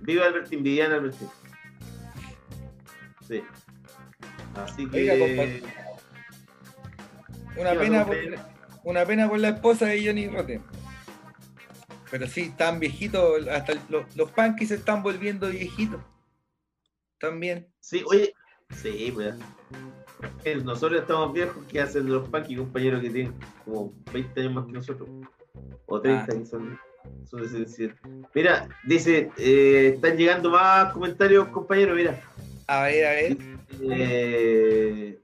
[0.00, 1.28] Viva Albertín, Viviana Albertín.
[3.26, 3.42] Sí.
[4.56, 4.88] Así.
[4.92, 5.14] Oiga.
[7.56, 8.16] Una pena, por,
[8.84, 10.62] una pena por la esposa de Johnny Rotten.
[12.10, 16.00] Pero sí, tan viejitos, hasta los, los punkies se están volviendo viejitos.
[17.18, 17.68] También.
[17.80, 18.34] Sí, oye.
[18.70, 19.34] Sí, pues.
[20.64, 23.34] Nosotros estamos viejos, ¿qué hacen los punky compañeros que tienen
[23.64, 25.08] como 20 años más que nosotros?
[25.86, 26.26] O 30 Ah.
[26.26, 26.78] que son,
[27.24, 27.94] son de 77.
[28.34, 32.20] Mira, dice, eh, están llegando más comentarios, compañeros, mira.
[32.66, 33.36] A ver, a ver.
[33.80, 35.18] Eh,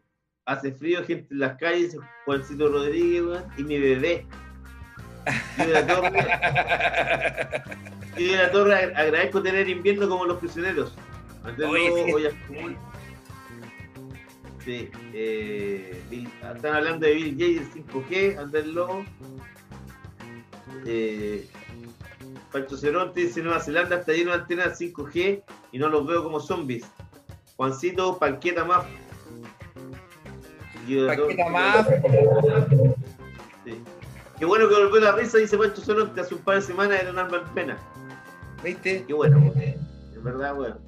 [0.44, 4.26] hace frío, gente en las calles, Juancito Rodríguez, weón, y mi bebé.
[5.58, 6.10] Yo de la torre,
[8.18, 10.94] yo de la torre ag- agradezco tener invierno como los prisioneros.
[11.44, 12.12] Oye, Lobo, sí.
[12.12, 12.76] Ollas Común.
[14.64, 16.00] Sí, eh,
[16.54, 19.04] están hablando de Bill Gates 5G, Andrés Lobo.
[20.86, 21.46] Eh,
[22.52, 25.42] Pancho Ceronte dice Nueva Zelanda está lleno de antenas 5G
[25.72, 26.86] y no los veo como zombies.
[27.58, 28.86] Juancito, de Paqueta Torre.
[31.50, 31.88] más.
[33.64, 33.82] Sí.
[34.38, 37.00] Qué bueno que volvió la risa, dice Pancho Solón, que hace un par de semanas
[37.00, 37.76] era un alma en pena.
[38.62, 39.04] ¿Viste?
[39.04, 39.52] Qué bueno.
[39.56, 40.78] En verdad, bueno.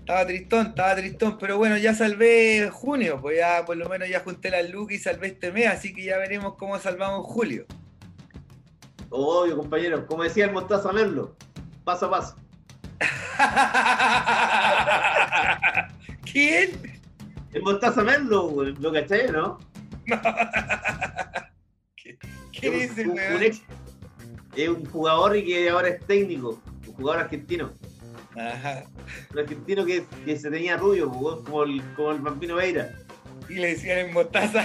[0.00, 4.20] Estaba tristón, estaba tristón, pero bueno, ya salvé junio, pues ya por lo menos ya
[4.20, 7.64] junté las lucas y salvé este mes, así que ya veremos cómo salvamos julio.
[9.08, 10.06] Obvio, compañero.
[10.06, 11.34] Como decía el Mostaza Merlo,
[11.84, 12.41] paso a paso.
[16.30, 17.00] ¿Quién?
[17.52, 19.58] El Mostaza Merlo, ¿lo cachai, no?
[22.52, 23.42] ¿Quién es ese un, un weón?
[23.42, 23.62] ex,
[24.56, 27.70] es un jugador y que ahora es técnico, un jugador argentino.
[28.36, 28.84] Ajá.
[29.32, 32.90] Un argentino que, que se tenía rubio, weón, como el, como el Bambino Veira.
[33.48, 34.64] Y le decían en mostaza.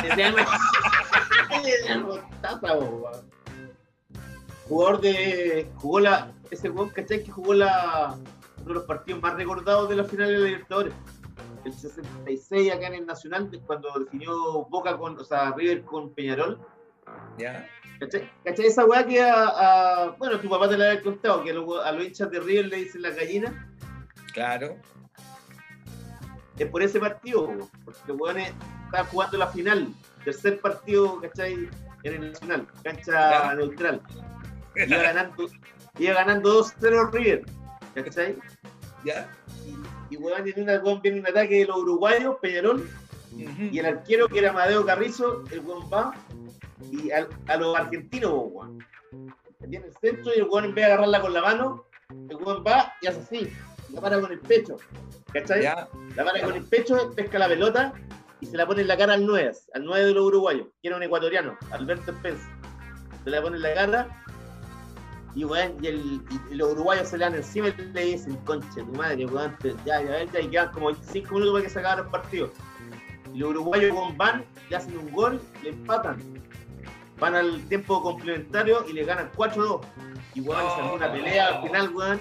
[0.00, 0.46] Se llama-
[1.88, 3.30] El Mostaza, weón.
[4.68, 5.66] Jugador de.
[5.76, 6.32] jugó la.
[6.54, 7.22] Ese weón, ¿cachai?
[7.24, 8.14] Que jugó la.
[8.58, 10.94] uno de los partidos más recordados de la final de la Libertadores.
[11.64, 14.32] El 66 acá en el Nacional, cuando definió
[14.66, 15.18] Boca con.
[15.18, 16.60] o sea, River con Peñarol.
[17.38, 17.66] Ya.
[18.00, 18.30] ¿Cachai?
[18.44, 18.66] ¿Cachai?
[18.66, 19.44] Esa weá que a,
[20.04, 22.40] a- Bueno, tu papá te la había contado, que a los, a los hinchas de
[22.40, 23.74] River le dicen la gallina.
[24.32, 24.76] Claro.
[26.58, 28.52] Es por ese partido, po, porque weones
[28.86, 29.88] estaban jugando la final.
[30.24, 31.68] Tercer partido, ¿cachai?
[32.04, 33.54] En el Nacional, cancha Ya.
[33.54, 34.00] neutral.
[34.76, 35.46] Iba ganando,
[35.98, 37.44] iba ganando 2-0 River,
[37.94, 38.36] ¿cachai?
[39.04, 39.28] Ya.
[39.66, 42.88] Y, y weón, en una, weón, viene un ataque de los uruguayos, Peñarol,
[43.36, 46.14] y el arquero que era Amadeo Carrizo, el weón va
[46.90, 48.84] y al- a, los argentinos, weón.
[49.66, 52.62] Viene el centro y el weón en vez de agarrarla con la mano, el weón
[52.66, 53.52] va y hace así,
[53.90, 54.76] la para con el pecho,
[55.32, 55.62] ¿cachai?
[55.62, 55.88] Ya.
[56.16, 57.92] La para con el pecho, pesca la pelota
[58.40, 60.88] y se la pone en la cara al 9, al 9 de los uruguayos, que
[60.88, 62.46] era un ecuatoriano, Alberto Spencer.
[63.24, 64.23] Se la pone en la cara
[65.34, 68.68] y, weón, y, el, y los uruguayos se le dan encima y le dicen, concha,
[68.76, 72.02] tu madre, weón, ya, ya, ya, y quedan como 25 minutos para que se acabe
[72.02, 72.50] el partido.
[73.32, 76.22] Y los uruguayos weón, van, le hacen un gol, le empatan.
[77.18, 79.80] Van al tiempo complementario y le ganan 4-2.
[80.34, 82.20] Y weón, se armó una pelea al final, weón.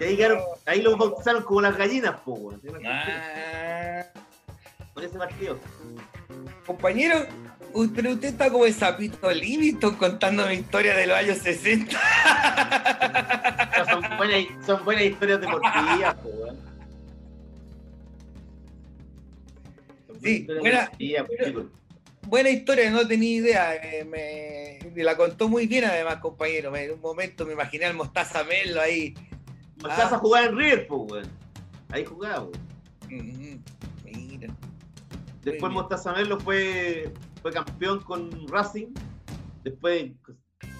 [0.00, 2.60] Y ahí, quedaron- ahí los bautizaron como las gallinas, po, weón.
[2.86, 4.02] Ah.
[4.94, 5.58] Por ese partido.
[6.66, 7.26] Compañero,
[7.94, 11.98] pero usted está como el sapito Livingston contando mi historia de los años 60.
[13.72, 16.56] Pero son, buenas, son buenas historias deportivas, buenas
[20.22, 20.90] Sí, buena-.
[22.22, 23.74] Buena historia, no tenía idea.
[23.76, 26.70] eh, me, me la contó muy bien además, compañero.
[26.70, 29.14] Me- En un momento me imaginé al Mostaza Melo ahí.
[29.80, 30.18] Mostaza Ah.
[30.18, 31.28] jugaba en River, po, weón.
[31.90, 32.52] Ahí jugaba, weón.
[33.04, 33.60] Ujú,
[34.04, 34.52] Mira.
[35.42, 35.72] Después.
[35.72, 37.10] Mostaza Merlo fue,
[37.48, 38.88] fue campeón con Racing.
[39.64, 40.12] Después,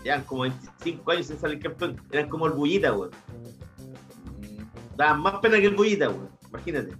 [0.04, 2.00] ya como 25 años sin salir campeón.
[2.12, 3.10] Eran como el Bullita, weón.
[4.40, 4.96] Mm.
[4.96, 6.30] Daban más pena que el Bullita, weón.
[6.48, 6.92] Imagínate.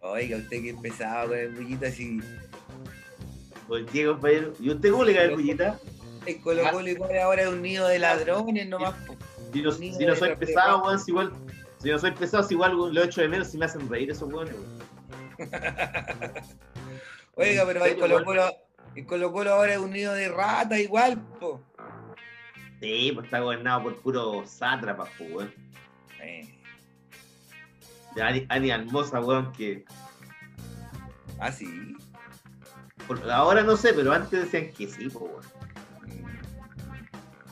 [0.00, 2.20] Oiga, usted que empezaba con el bullita así.
[3.68, 4.52] Pues Diego, compañero.
[4.58, 5.78] ¿Y usted cómo le cae el Bullita?
[6.26, 8.94] El Colo Colo igual ahora es un nido de ladrones nomás.
[9.52, 11.32] Si no, si no soy pesado, weón, si igual.
[11.78, 14.30] Si no soy pesado, si igual lo echo de menos si me hacen reír esos
[14.32, 14.82] weones, weón.
[17.34, 18.24] Oiga, pero el serio, Colo?
[18.24, 18.56] Colo,
[18.94, 21.62] el Colo Colo ahora es un nido de rata igual, po.
[22.80, 25.54] Sí, pues está gobernado por puro sátrapas, pues, weón.
[26.20, 26.58] Eh,
[28.14, 29.84] De Ani, Ani Almosa, weón, que
[31.38, 31.96] ah, sí.
[33.06, 35.62] por- ahora no sé, pero antes decían que sí, pues, weón.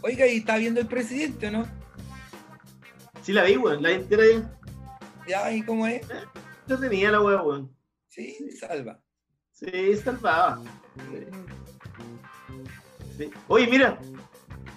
[0.03, 1.67] Oiga, y está viendo el presidente, ¿o ¿no?
[3.23, 4.59] Sí la vi, weón, la entera ya.
[5.29, 6.07] Ya, ¿y cómo es?
[6.67, 7.77] Yo tenía la weón, weón.
[8.09, 9.01] Sí, salva.
[9.61, 10.63] Sí, salvaba.
[13.17, 13.31] Sí.
[13.49, 13.99] Oye, mira.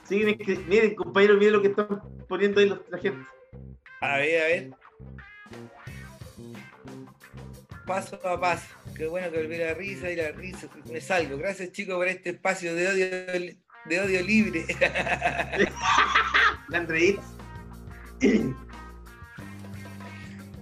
[0.07, 1.87] Siguen, escri- miren, compañeros, miren lo que están
[2.27, 3.25] poniendo ahí los- la gente.
[4.01, 4.71] A ver, a ver.
[7.87, 8.65] Paso a paso.
[8.95, 11.37] Qué bueno que volviera la risa y la risa me salgo.
[11.37, 13.55] Gracias chicos por este espacio de odio,
[13.85, 14.65] de odio libre.
[16.69, 17.23] La entrevista.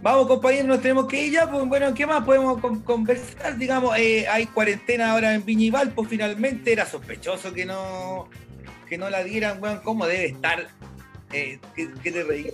[0.01, 1.49] Vamos compañeros, nos tenemos que ir ya.
[1.49, 3.57] Pues, bueno, ¿qué más podemos con- conversar?
[3.57, 6.71] Digamos, eh, hay cuarentena ahora en Viña y Valpo finalmente.
[6.73, 8.27] Era sospechoso que no,
[8.89, 9.79] que no la dieran, weón.
[9.83, 10.67] ¿Cómo debe estar?
[11.31, 12.51] Eh, ¿qué, qué te reí?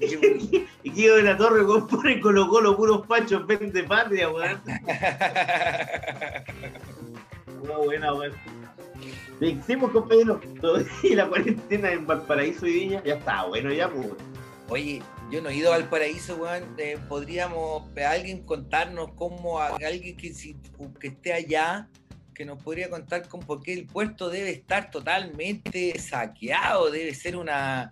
[0.84, 4.60] y Guido de la Torre, weón, pone Colo Colo puros pachos, vende patria, weón.
[7.62, 8.32] Una buena, weón.
[9.40, 10.38] Le hicimos, compañeros.
[11.02, 14.06] Y la cuarentena en Valparaíso y Viña ya está bueno, ya, pues.
[14.06, 14.16] weón.
[14.68, 15.02] Oye,
[15.32, 16.74] yo no he ido al paraíso, weón.
[16.78, 20.56] eh, podríamos eh, alguien contarnos cómo alguien que, si-
[21.00, 21.88] que esté allá,
[22.34, 27.36] que nos podría contar con por qué el puerto debe estar totalmente saqueado, debe ser
[27.36, 27.90] una.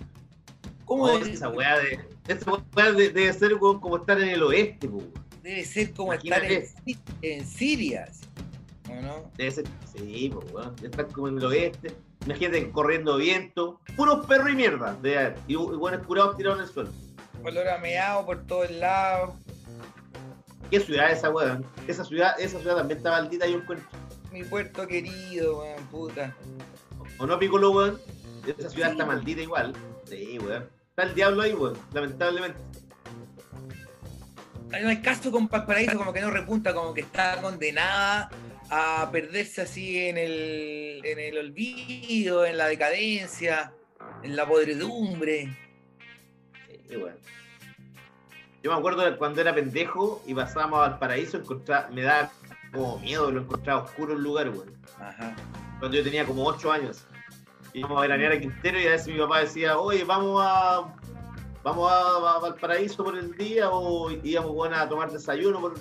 [0.85, 1.29] ¿Cómo Oh, es?
[1.29, 2.01] esa weá de.
[2.29, 5.13] Esa weá de- debe ser weón, como estar en el oeste, weón.
[5.43, 6.65] Debe debe ser como estar en,
[7.23, 8.05] en Siria.
[8.09, 8.25] así,
[8.91, 9.31] ¿o no?
[9.39, 9.65] Debe ser,
[9.95, 10.75] sí, pues, weón.
[10.83, 11.95] Están como en el oeste.
[12.27, 13.81] Imagínate corriendo viento.
[13.97, 14.93] Puros perros y mierda.
[15.01, 16.91] De y, y buenos curados tirados en el suelo.
[17.45, 19.35] Olor a meado por todos lados.
[20.71, 21.65] ¿Qué ciudad es esa, weón?
[21.89, 23.89] Esa ciudad, esa ciudad también está maldita, yo encuentro.
[24.31, 26.37] Mi puerto querido, weón, puta.
[27.19, 28.01] ¿O no, Piccolo, weón?
[28.47, 29.75] Esa ciudad Sí, está maldita igual.
[30.05, 30.69] Sí, weón.
[30.91, 31.79] Está el diablo ahí, weón.
[31.93, 32.61] Lamentablemente.
[34.71, 38.31] No hay caso con Valparaíso, como que no repunta, como que está condenada
[38.71, 43.73] a perderse así en el, en el olvido, en la decadencia,
[44.23, 45.49] en la podredumbre.
[46.89, 46.97] Sí.
[48.63, 51.41] Yo me acuerdo cuando era pendejo y pasábamos al paraíso,
[51.93, 52.31] me daba
[52.73, 54.53] como miedo, lo encontraba oscuro el lugar.
[54.99, 55.35] Ajá.
[55.79, 57.07] Cuando yo tenía como 8 años.
[57.73, 60.93] Íbamos a veranear a Quintero y a veces mi papá decía, oye, vamos a
[61.63, 65.75] vamos a, a Valparaíso por el día o íbamos weón, a tomar desayuno por...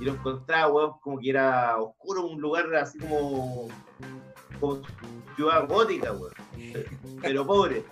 [0.00, 3.68] y lo encontraba weón, como que era oscuro, un lugar así como,
[4.60, 4.82] como
[5.36, 6.34] ciudad gótica, weón.
[7.22, 7.84] pero pobre.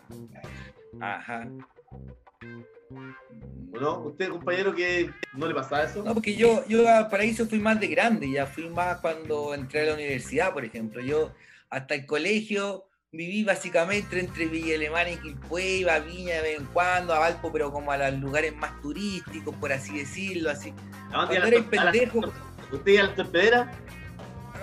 [1.00, 1.48] Ajá.
[1.90, 3.98] ¿O ¿No?
[4.00, 6.02] ¿Usted, compañero, que no le pasaba eso?
[6.02, 9.82] No, porque yo, yo a Paraíso fui más de grande, ya fui más cuando entré
[9.82, 11.00] a la universidad, por ejemplo.
[11.02, 11.32] Yo
[11.70, 16.58] hasta el colegio viví básicamente entre Villa Alemana y Quilpué, iba a Viña de vez
[16.58, 20.70] en cuando, a Valpo, pero como a los lugares más turísticos, por así decirlo, así.
[20.70, 22.32] ¿A dónde Cuando iba eres la- a la- pendejo.
[22.72, 23.72] ¿Usted iba a la torpedera?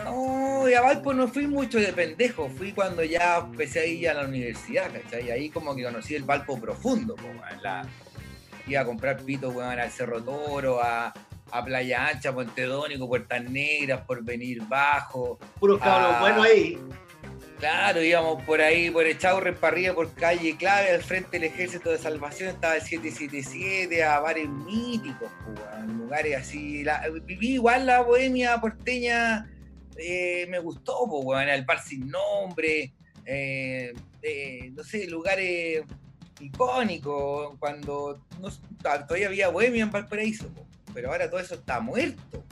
[0.05, 4.09] No, y a Valpo no fui mucho de pendejo, fui cuando ya empecé a ir
[4.09, 5.31] a la universidad, ¿cachai?
[5.31, 7.85] Ahí como que conocí el Valpo profundo, weón, la-
[8.67, 11.13] iba a comprar pito, weón, al Cerro Toro, a,
[11.51, 15.37] a Playa Ancha, Pontedónico, Puertas Negras, por venir bajo.
[15.59, 16.19] Puros cabros Ah.
[16.21, 16.77] buenos ahí.
[17.59, 21.89] Claro, íbamos por ahí, por Echaurre, para arriba, por calle clave, al frente del Ejército
[21.89, 25.31] de Salvación estaba el 777, a bares míticos,
[25.87, 26.83] lugares así.
[26.83, 29.49] La- viví igual la bohemia porteña,
[29.97, 32.93] eh, me gustó, pues, weón, el bar sin nombre,
[33.25, 35.83] eh, eh, no sé, lugares
[36.39, 38.21] icónicos, cuando
[38.81, 40.49] todavía había bohemia en Valparaíso,
[40.93, 42.43] pero ahora todo eso está muerto.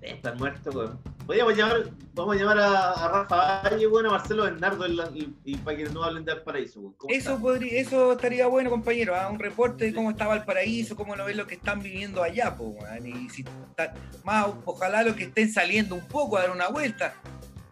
[0.00, 1.17] Están muertos, weón.
[1.28, 5.56] Podríamos llamar, vamos a llamar a, a Rafa Valle, bueno, a Marcelo Bernardo y, y
[5.58, 6.94] para que no hablen de Valparaíso, weón.
[6.96, 7.42] ¿Cómo Eso, está?
[7.42, 9.28] podría, eso estaría bueno, compañero, ¿ah?
[9.30, 12.56] un reporte de cómo estaba el paraíso, cómo no ven lo que están viviendo allá,
[12.56, 12.74] po,
[13.04, 13.92] y si está-
[14.24, 17.12] más ojalá los que estén saliendo un poco a dar una vuelta,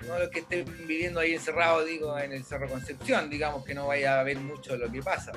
[0.07, 3.87] no los que estén viviendo ahí encerrados, digo, en el Cerro Concepción, digamos que no
[3.87, 5.33] vaya a ver mucho lo que pasa.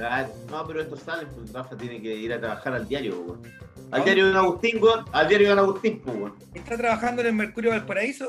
[0.00, 0.32] Claro.
[0.50, 3.42] No, pero estos salen, pues Rafa tiene que ir a trabajar al diario, weón.
[3.90, 5.04] Al diario de Don Agustín, weón.
[5.12, 6.34] Al diario de Agustín, pues, weón.
[6.54, 8.26] ¿Está trabajando en el Mercurio Valparaíso?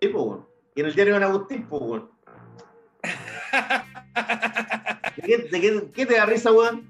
[0.00, 0.46] Sí, pues, weón.
[0.76, 2.10] Y en el diario de Don Agustín, pues, weón.
[5.16, 6.88] ¿De qué, de qué- qué te da risa, weón?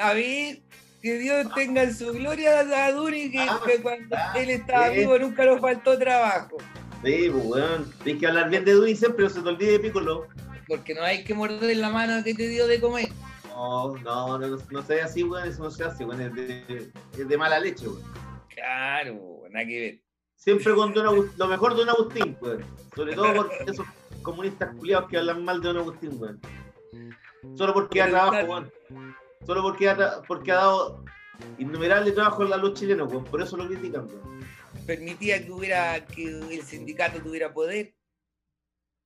[0.00, 0.60] A ver,
[1.02, 4.88] que Dios tenga en su gloria a Duni, que, Ah, que cuando ah, él estaba
[4.88, 5.00] bien.
[5.00, 6.56] vivo nunca nos faltó trabajo.
[7.04, 7.92] Sí, pues, weón.
[8.02, 10.26] Tienes que hablar bien de Duni siempre, no se te olvide de Piccolo.
[10.66, 13.08] Porque no hay que morder la mano que te dio de comer.
[13.48, 15.48] No, no, no, no se así, weón.
[15.48, 16.20] Eso no se hace, weón.
[16.20, 18.02] Es de, es de mala leche, weón.
[18.48, 20.00] Claro, nada que ver.
[20.36, 22.64] Siempre con Don Agustín, lo mejor de Don Agustín, weón.
[22.94, 23.86] Sobre todo por esos
[24.22, 26.40] comunistas culiados que hablan mal de Don Agustín, weón.
[27.56, 28.72] Solo porque da trabajo, weón.
[29.46, 31.04] Solo porque ha, porque ha dado
[31.58, 33.24] innumerable trabajo a los chilenos, weón.
[33.24, 34.44] Por eso lo critican, weón.
[34.86, 37.94] Permitía que hubiera que el sindicato tuviera poder.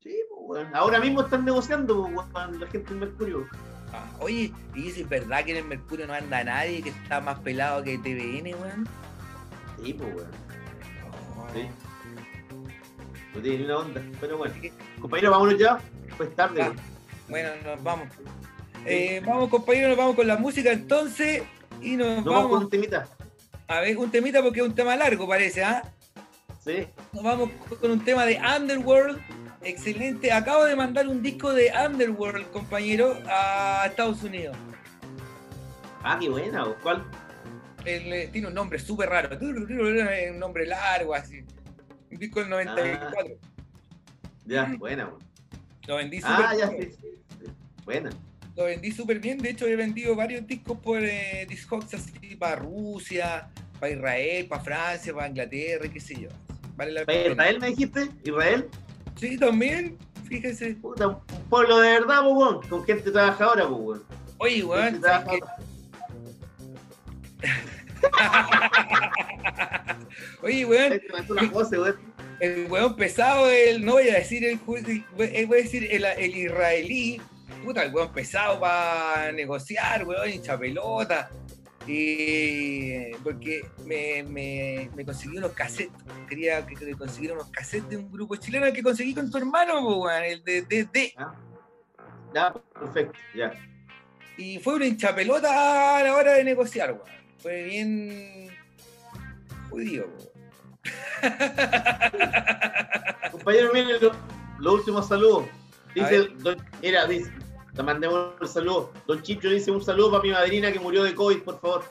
[0.03, 0.75] Sí, pues, weón.
[0.75, 3.47] Ahora mismo están negociando, pues, la gente en Mercurio.
[3.93, 7.21] Ah, oye, y eso es verdad que en el Mercurio no anda nadie que está
[7.21, 8.89] más pelado que TVN, weón.
[9.83, 10.31] Sí, pues, weón.
[11.55, 11.67] Sí.
[13.35, 14.03] No tiene ni una onda.
[14.21, 14.55] Pero bueno.
[15.01, 15.79] Compañero, vámonos ya.
[16.17, 16.77] Pues tarde, weón.
[17.29, 18.09] Bueno, nos vamos.
[18.85, 21.43] Eh, vamos, compañeros, nos vamos con la música entonces.
[21.81, 23.07] Y nos Nos vamos con un temita.
[23.69, 25.83] a ver un temita porque es un tema largo, parece, ¿ah?
[26.65, 26.87] Sí.
[27.13, 27.51] Nos vamos
[27.81, 29.19] con un tema de Underworld.
[29.63, 30.33] Excelente.
[30.33, 34.57] Acabo de mandar un disco de Underworld, compañero, a Estados Unidos.
[36.03, 36.65] Ah, qué buena.
[36.83, 37.05] ¿cuál?
[37.85, 39.37] Eh, tiene un nombre súper raro.
[39.41, 41.45] Un nombre largo, así.
[42.11, 43.37] Un disco del 94.
[44.47, 45.11] Ya, buena.
[45.87, 46.93] Lo vendí súper Ah, ya, bien.
[46.93, 47.19] sí.
[47.85, 48.11] Buena.
[48.57, 49.39] Lo vendí súper bien.
[49.39, 53.49] De hecho, he vendido varios discos por eh, Discogs así para Rusia,
[53.81, 56.29] para Israel, para Francia, para Inglaterra, qué sé yo.
[56.77, 57.27] Vale la ¿Para.
[57.29, 58.09] Israel me dijiste?
[58.25, 58.69] ¿Israel?
[59.19, 59.97] Sí, también.
[60.29, 60.75] Fíjese.
[60.75, 61.19] Puta, un
[61.49, 62.61] pueblo de verdad, weón.
[62.69, 64.03] Con gente trabajadora, weón.
[64.39, 65.01] Oye, weón.
[70.43, 71.01] Oye, weón,
[72.41, 74.61] el weón pesado, el, no voy a decir el,
[75.19, 77.21] el- voy a decir el, el israelí,
[77.65, 81.31] puta, el weón pesado para negociar, weón, hincha pelota.
[81.89, 86.03] Y porque me, me, me conseguí unos cassettes.
[86.29, 89.81] Quería que que conseguir unos cassettes de un grupo chileno que conseguí con tu hermano,
[90.01, 91.15] weón, el de, de, de.
[92.35, 93.53] Ya, perfecto, ya.
[94.37, 97.01] Y fue una hincha pelota a la hora de negociar.
[97.39, 98.51] Fue bien
[99.71, 100.07] judío.
[103.33, 103.97] Compañero, miren
[104.61, 105.47] lo- últimos saludos.
[105.95, 106.29] Dice,
[106.83, 107.33] mira, dice,
[107.79, 108.93] te mandemos un saludo.
[109.07, 111.85] Don Chicho dice un saludo para mi madrina que murió de COVID, por favor.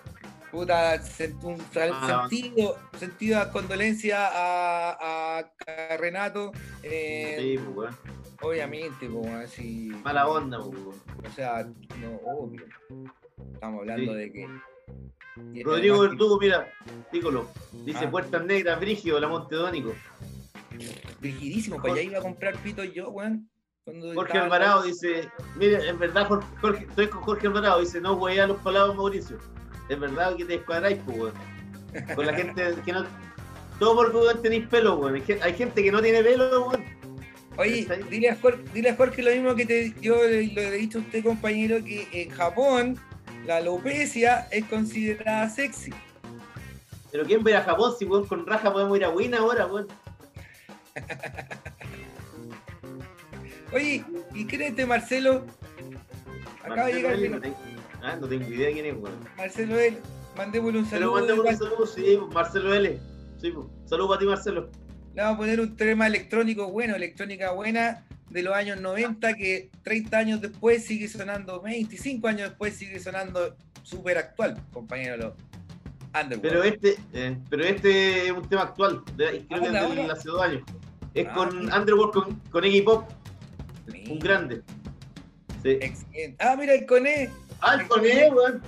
[0.52, 1.02] Puta,
[1.44, 1.62] un
[1.94, 2.28] Ah.
[2.30, 6.52] sentido, sentido condolencia a, a- Renato.
[6.84, 7.96] eh, Sí, pues.
[8.42, 9.90] Obviamente, como así.
[10.04, 10.98] Mala onda, pues.
[11.32, 11.66] O sea,
[12.02, 12.66] no, obvio.
[13.54, 14.18] Estamos hablando Sí.
[14.20, 14.48] de que.
[15.54, 16.68] y Rodrigo Verdugo, mira,
[17.14, 17.48] dígolo.
[17.86, 18.12] Dice Ah.
[18.12, 19.94] Puertas Negras, Brigio, la Montedónico.
[21.22, 23.50] Rigidísimo, pues ya iba a comprar pito yo, weón.
[23.88, 28.18] Cuando Jorge Alvarado dice, mire, en verdad, Jorge, Jorge- estoy con Jorge Alvarado, dice, no
[28.18, 29.38] voy a los palabras, Mauricio.
[29.88, 31.34] Es verdad que te descuadráis, pues, weón.
[32.14, 33.06] Con la gente que no...
[33.80, 35.16] Todo porque weón tenéis pelo, weón.
[35.16, 36.84] Hay gen- Hay gente que no tiene pelo, weón.
[37.56, 40.72] Oye, dile a, Jorge, dile a Jorge lo mismo que te, yo le, lo he
[40.74, 43.00] dicho a usted, compañero, que en Japón
[43.46, 45.92] la alopecia es considerada sexy.
[47.10, 49.88] Pero ¿quién va a Japón si, weón, con raja podemos ir a Wina ahora, weón?
[53.74, 54.04] Oye,
[54.34, 55.46] ¿y quién es este Marcelo?
[56.64, 57.58] Acaba de llegar L, el- no tengo-
[58.02, 59.16] Ah, no tengo idea quién es, weón.
[59.36, 59.98] Marcelo él.
[60.38, 61.14] Mandémosle un Pero saludo.
[61.20, 63.00] mandemos de un saludo, sí, Marcelo L.
[63.42, 63.54] Sí.
[63.86, 64.70] Saludos para ti, Marcelo.
[65.16, 69.72] Le vamos a poner un tema electrónico bueno, electrónica buena de los años 90 que
[69.84, 75.36] 30 años después sigue sonando, 25 años después sigue sonando súper actual, compañero.
[76.14, 76.42] Underworld.
[76.42, 80.00] Pero este, eh, pero este es un tema actual, de- creo que es ¿de del
[80.00, 80.14] ahora?
[80.14, 80.62] hace dos años.
[81.16, 81.80] Es Ah, con mira.
[81.80, 83.10] Underworld, con, con Iggy Pop,
[84.10, 84.62] Un grande.
[85.64, 85.70] Sí.
[85.82, 86.36] excelente.
[86.40, 87.30] Ah, mira el Coné.
[87.62, 88.62] Ah, con él, weón.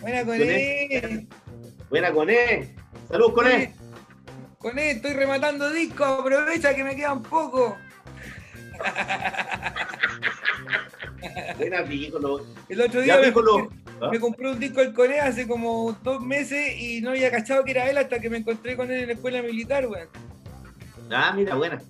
[0.00, 0.88] Buena Coné.
[1.00, 1.26] Coné.
[1.90, 2.74] Buena con él.
[3.08, 3.70] Saludos con él.
[4.58, 7.76] Coné, estoy rematando discos, aprovecha que me quedan poco.
[11.58, 12.46] Buena Piccolo.
[12.68, 13.68] El otro Ya, día me.
[14.00, 14.10] ¿Ah?
[14.20, 17.88] compré un disco del Coné hace como dos meses y no había cachado que era
[17.88, 20.08] él hasta que me encontré con él en la escuela militar, weón.
[21.10, 21.80] Ah, mira, buena.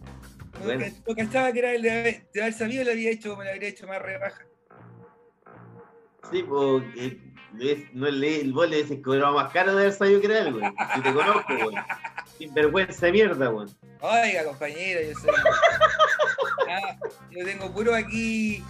[0.63, 0.87] No, Bueno.
[1.07, 3.51] no cachaba que era él de haber, de haber sabido, le había hecho, me lo
[3.51, 4.43] habría hecho más rebaja.
[6.31, 7.19] Sí, porque
[7.93, 10.39] no es le- vos le decís que era más caro de haber sabido que era
[10.39, 10.75] él, weón.
[10.95, 11.75] Si te conozco, weón.
[12.39, 13.71] Sin vergüenza de mierda, weón.
[14.01, 15.31] Oiga, compañero, yo soy.
[16.71, 16.97] Ah,
[17.31, 18.65] yo tengo puro aquí.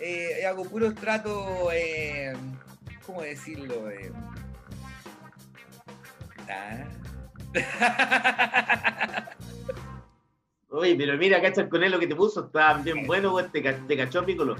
[0.00, 1.46] eh, hago puros tratos.
[1.72, 2.32] Eh,
[3.06, 3.90] ¿Cómo decirlo?
[3.90, 4.12] Eh,
[6.48, 6.84] ah.
[10.70, 13.50] Oye, pero mira, cacha con él lo que te puso, está bien bueno, weón.
[13.50, 14.56] Te, te cachó Piccolo.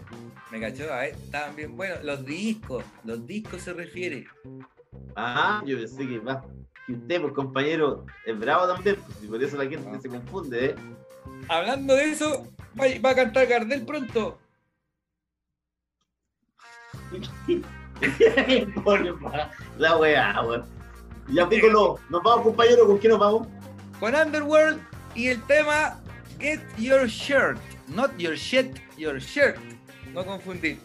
[0.50, 2.02] Me cachó, a ver, estaban bien buenos.
[2.02, 4.26] Los discos, los discos se refiere.
[5.16, 6.42] Ah, yo pensé que va.
[6.86, 9.98] Que usted, pues compañero, es bravo también, pues, y por eso la gente Ah.
[10.00, 10.74] se confunde, ¿eh?
[11.48, 12.46] Hablando de eso,
[12.80, 14.38] va, va a cantar Gardel pronto.
[19.78, 20.64] La weá, weón.
[21.28, 23.46] Ya, Piccolo, nos vamos, compañero, ¿con qué nos vamos?
[24.00, 24.80] Con Underworld
[25.18, 26.00] y el tema
[26.38, 27.58] Get Your Shirt.
[27.88, 29.56] Not your shit, your shirt.
[30.12, 30.78] No confundir.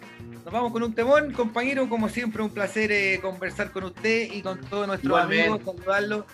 [0.44, 1.88] Nos vamos con un temón, compañero.
[1.88, 5.48] Como siempre, un placer eh, conversar con usted y con todos nuestros Igualmente.
[5.50, 6.26] amigos, saludarlos.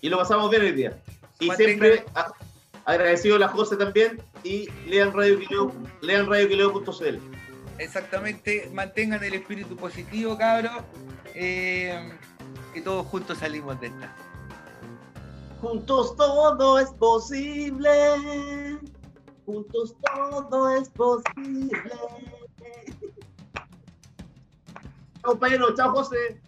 [0.00, 0.98] Y lo pasamos bien hoy día.
[1.40, 2.32] Y siempre a-
[2.84, 7.18] agradecido a la José también y lean Radio Quileo, lean radioquileo.cl.
[7.78, 10.72] Exactamente, mantengan el espíritu positivo, cabros.
[11.34, 12.10] eh,
[12.74, 14.14] que todos juntos salimos de esta.
[15.60, 18.78] Juntos todo es posible.
[19.44, 21.92] Juntos todo es posible.
[25.20, 25.74] Chao, compañero.
[25.74, 26.40] Chao, José.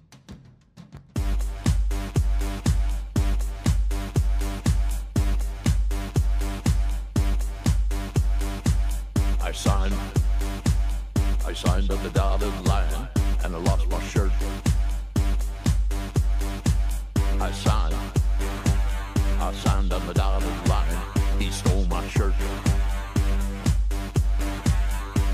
[9.43, 9.95] I signed.
[11.45, 13.09] I signed on the dotted line
[13.45, 14.31] and I lost my shirt.
[17.41, 18.20] I signed.
[19.51, 20.97] I signed on the dotted line.
[21.41, 22.35] He stole my shirt.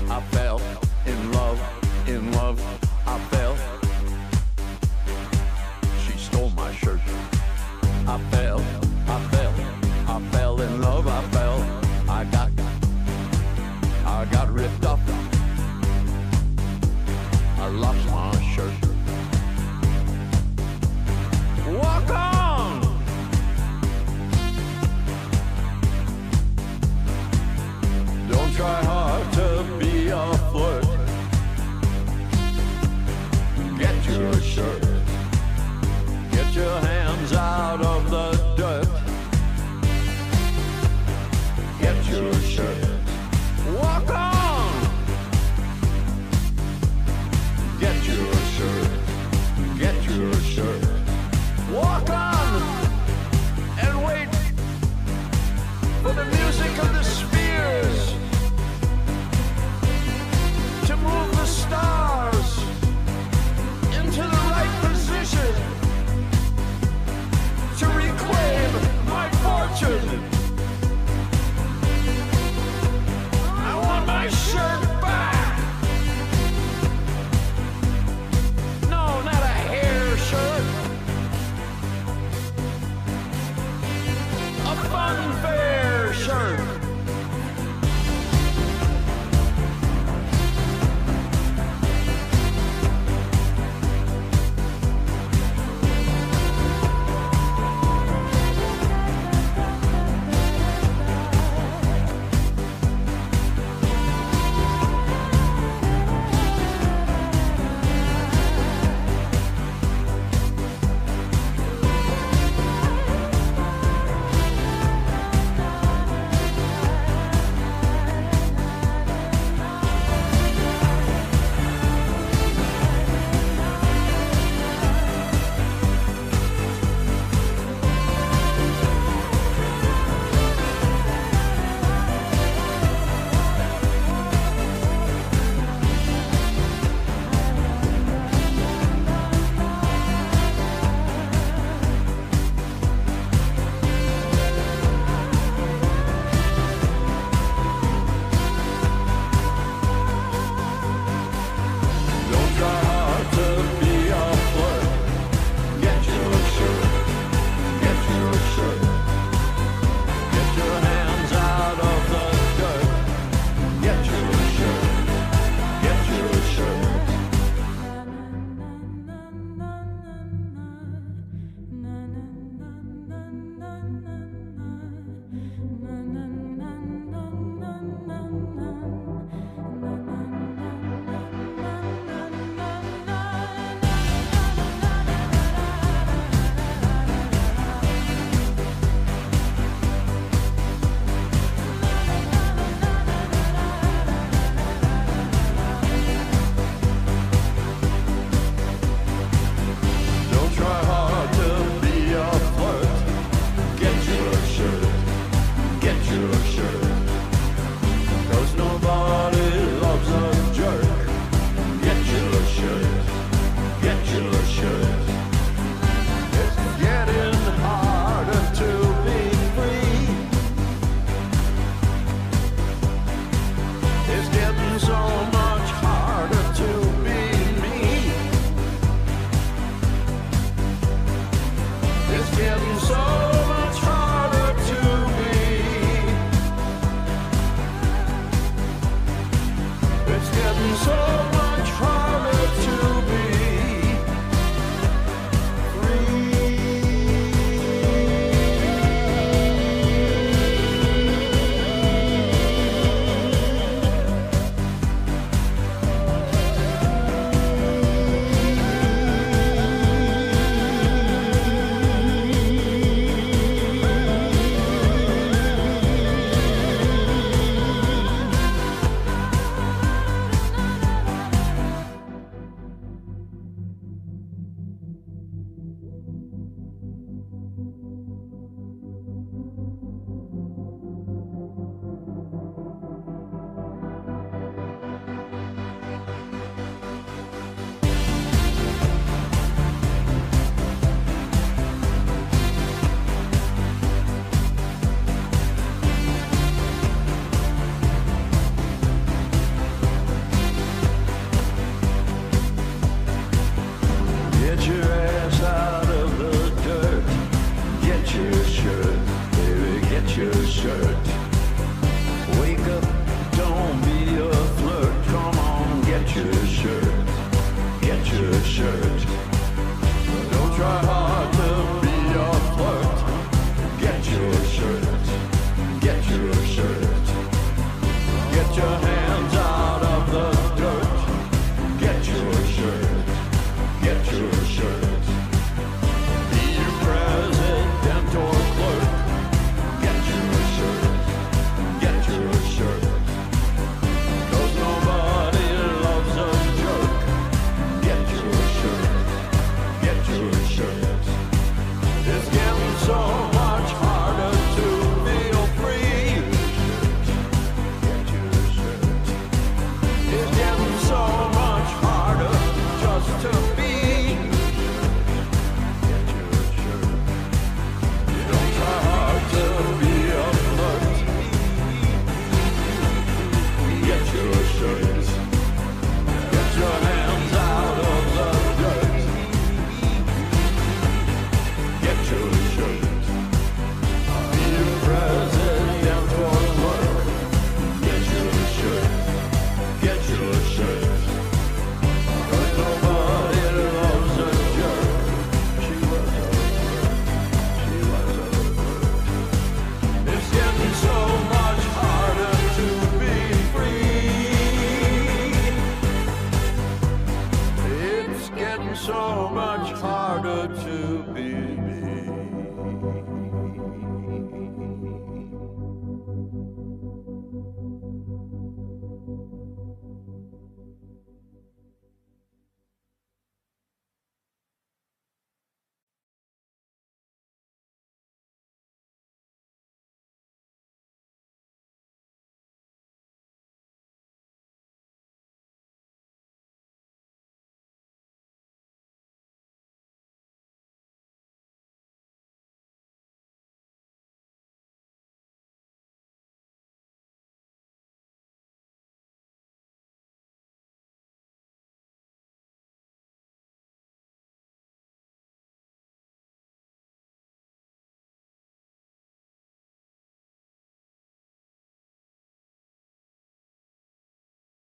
[0.09, 0.59] I fell
[1.05, 1.61] in love,
[2.07, 2.59] in love.
[3.05, 3.55] I fell.
[6.03, 6.99] She stole my shirt.
[8.07, 8.56] I fell,
[36.57, 37.86] your hands out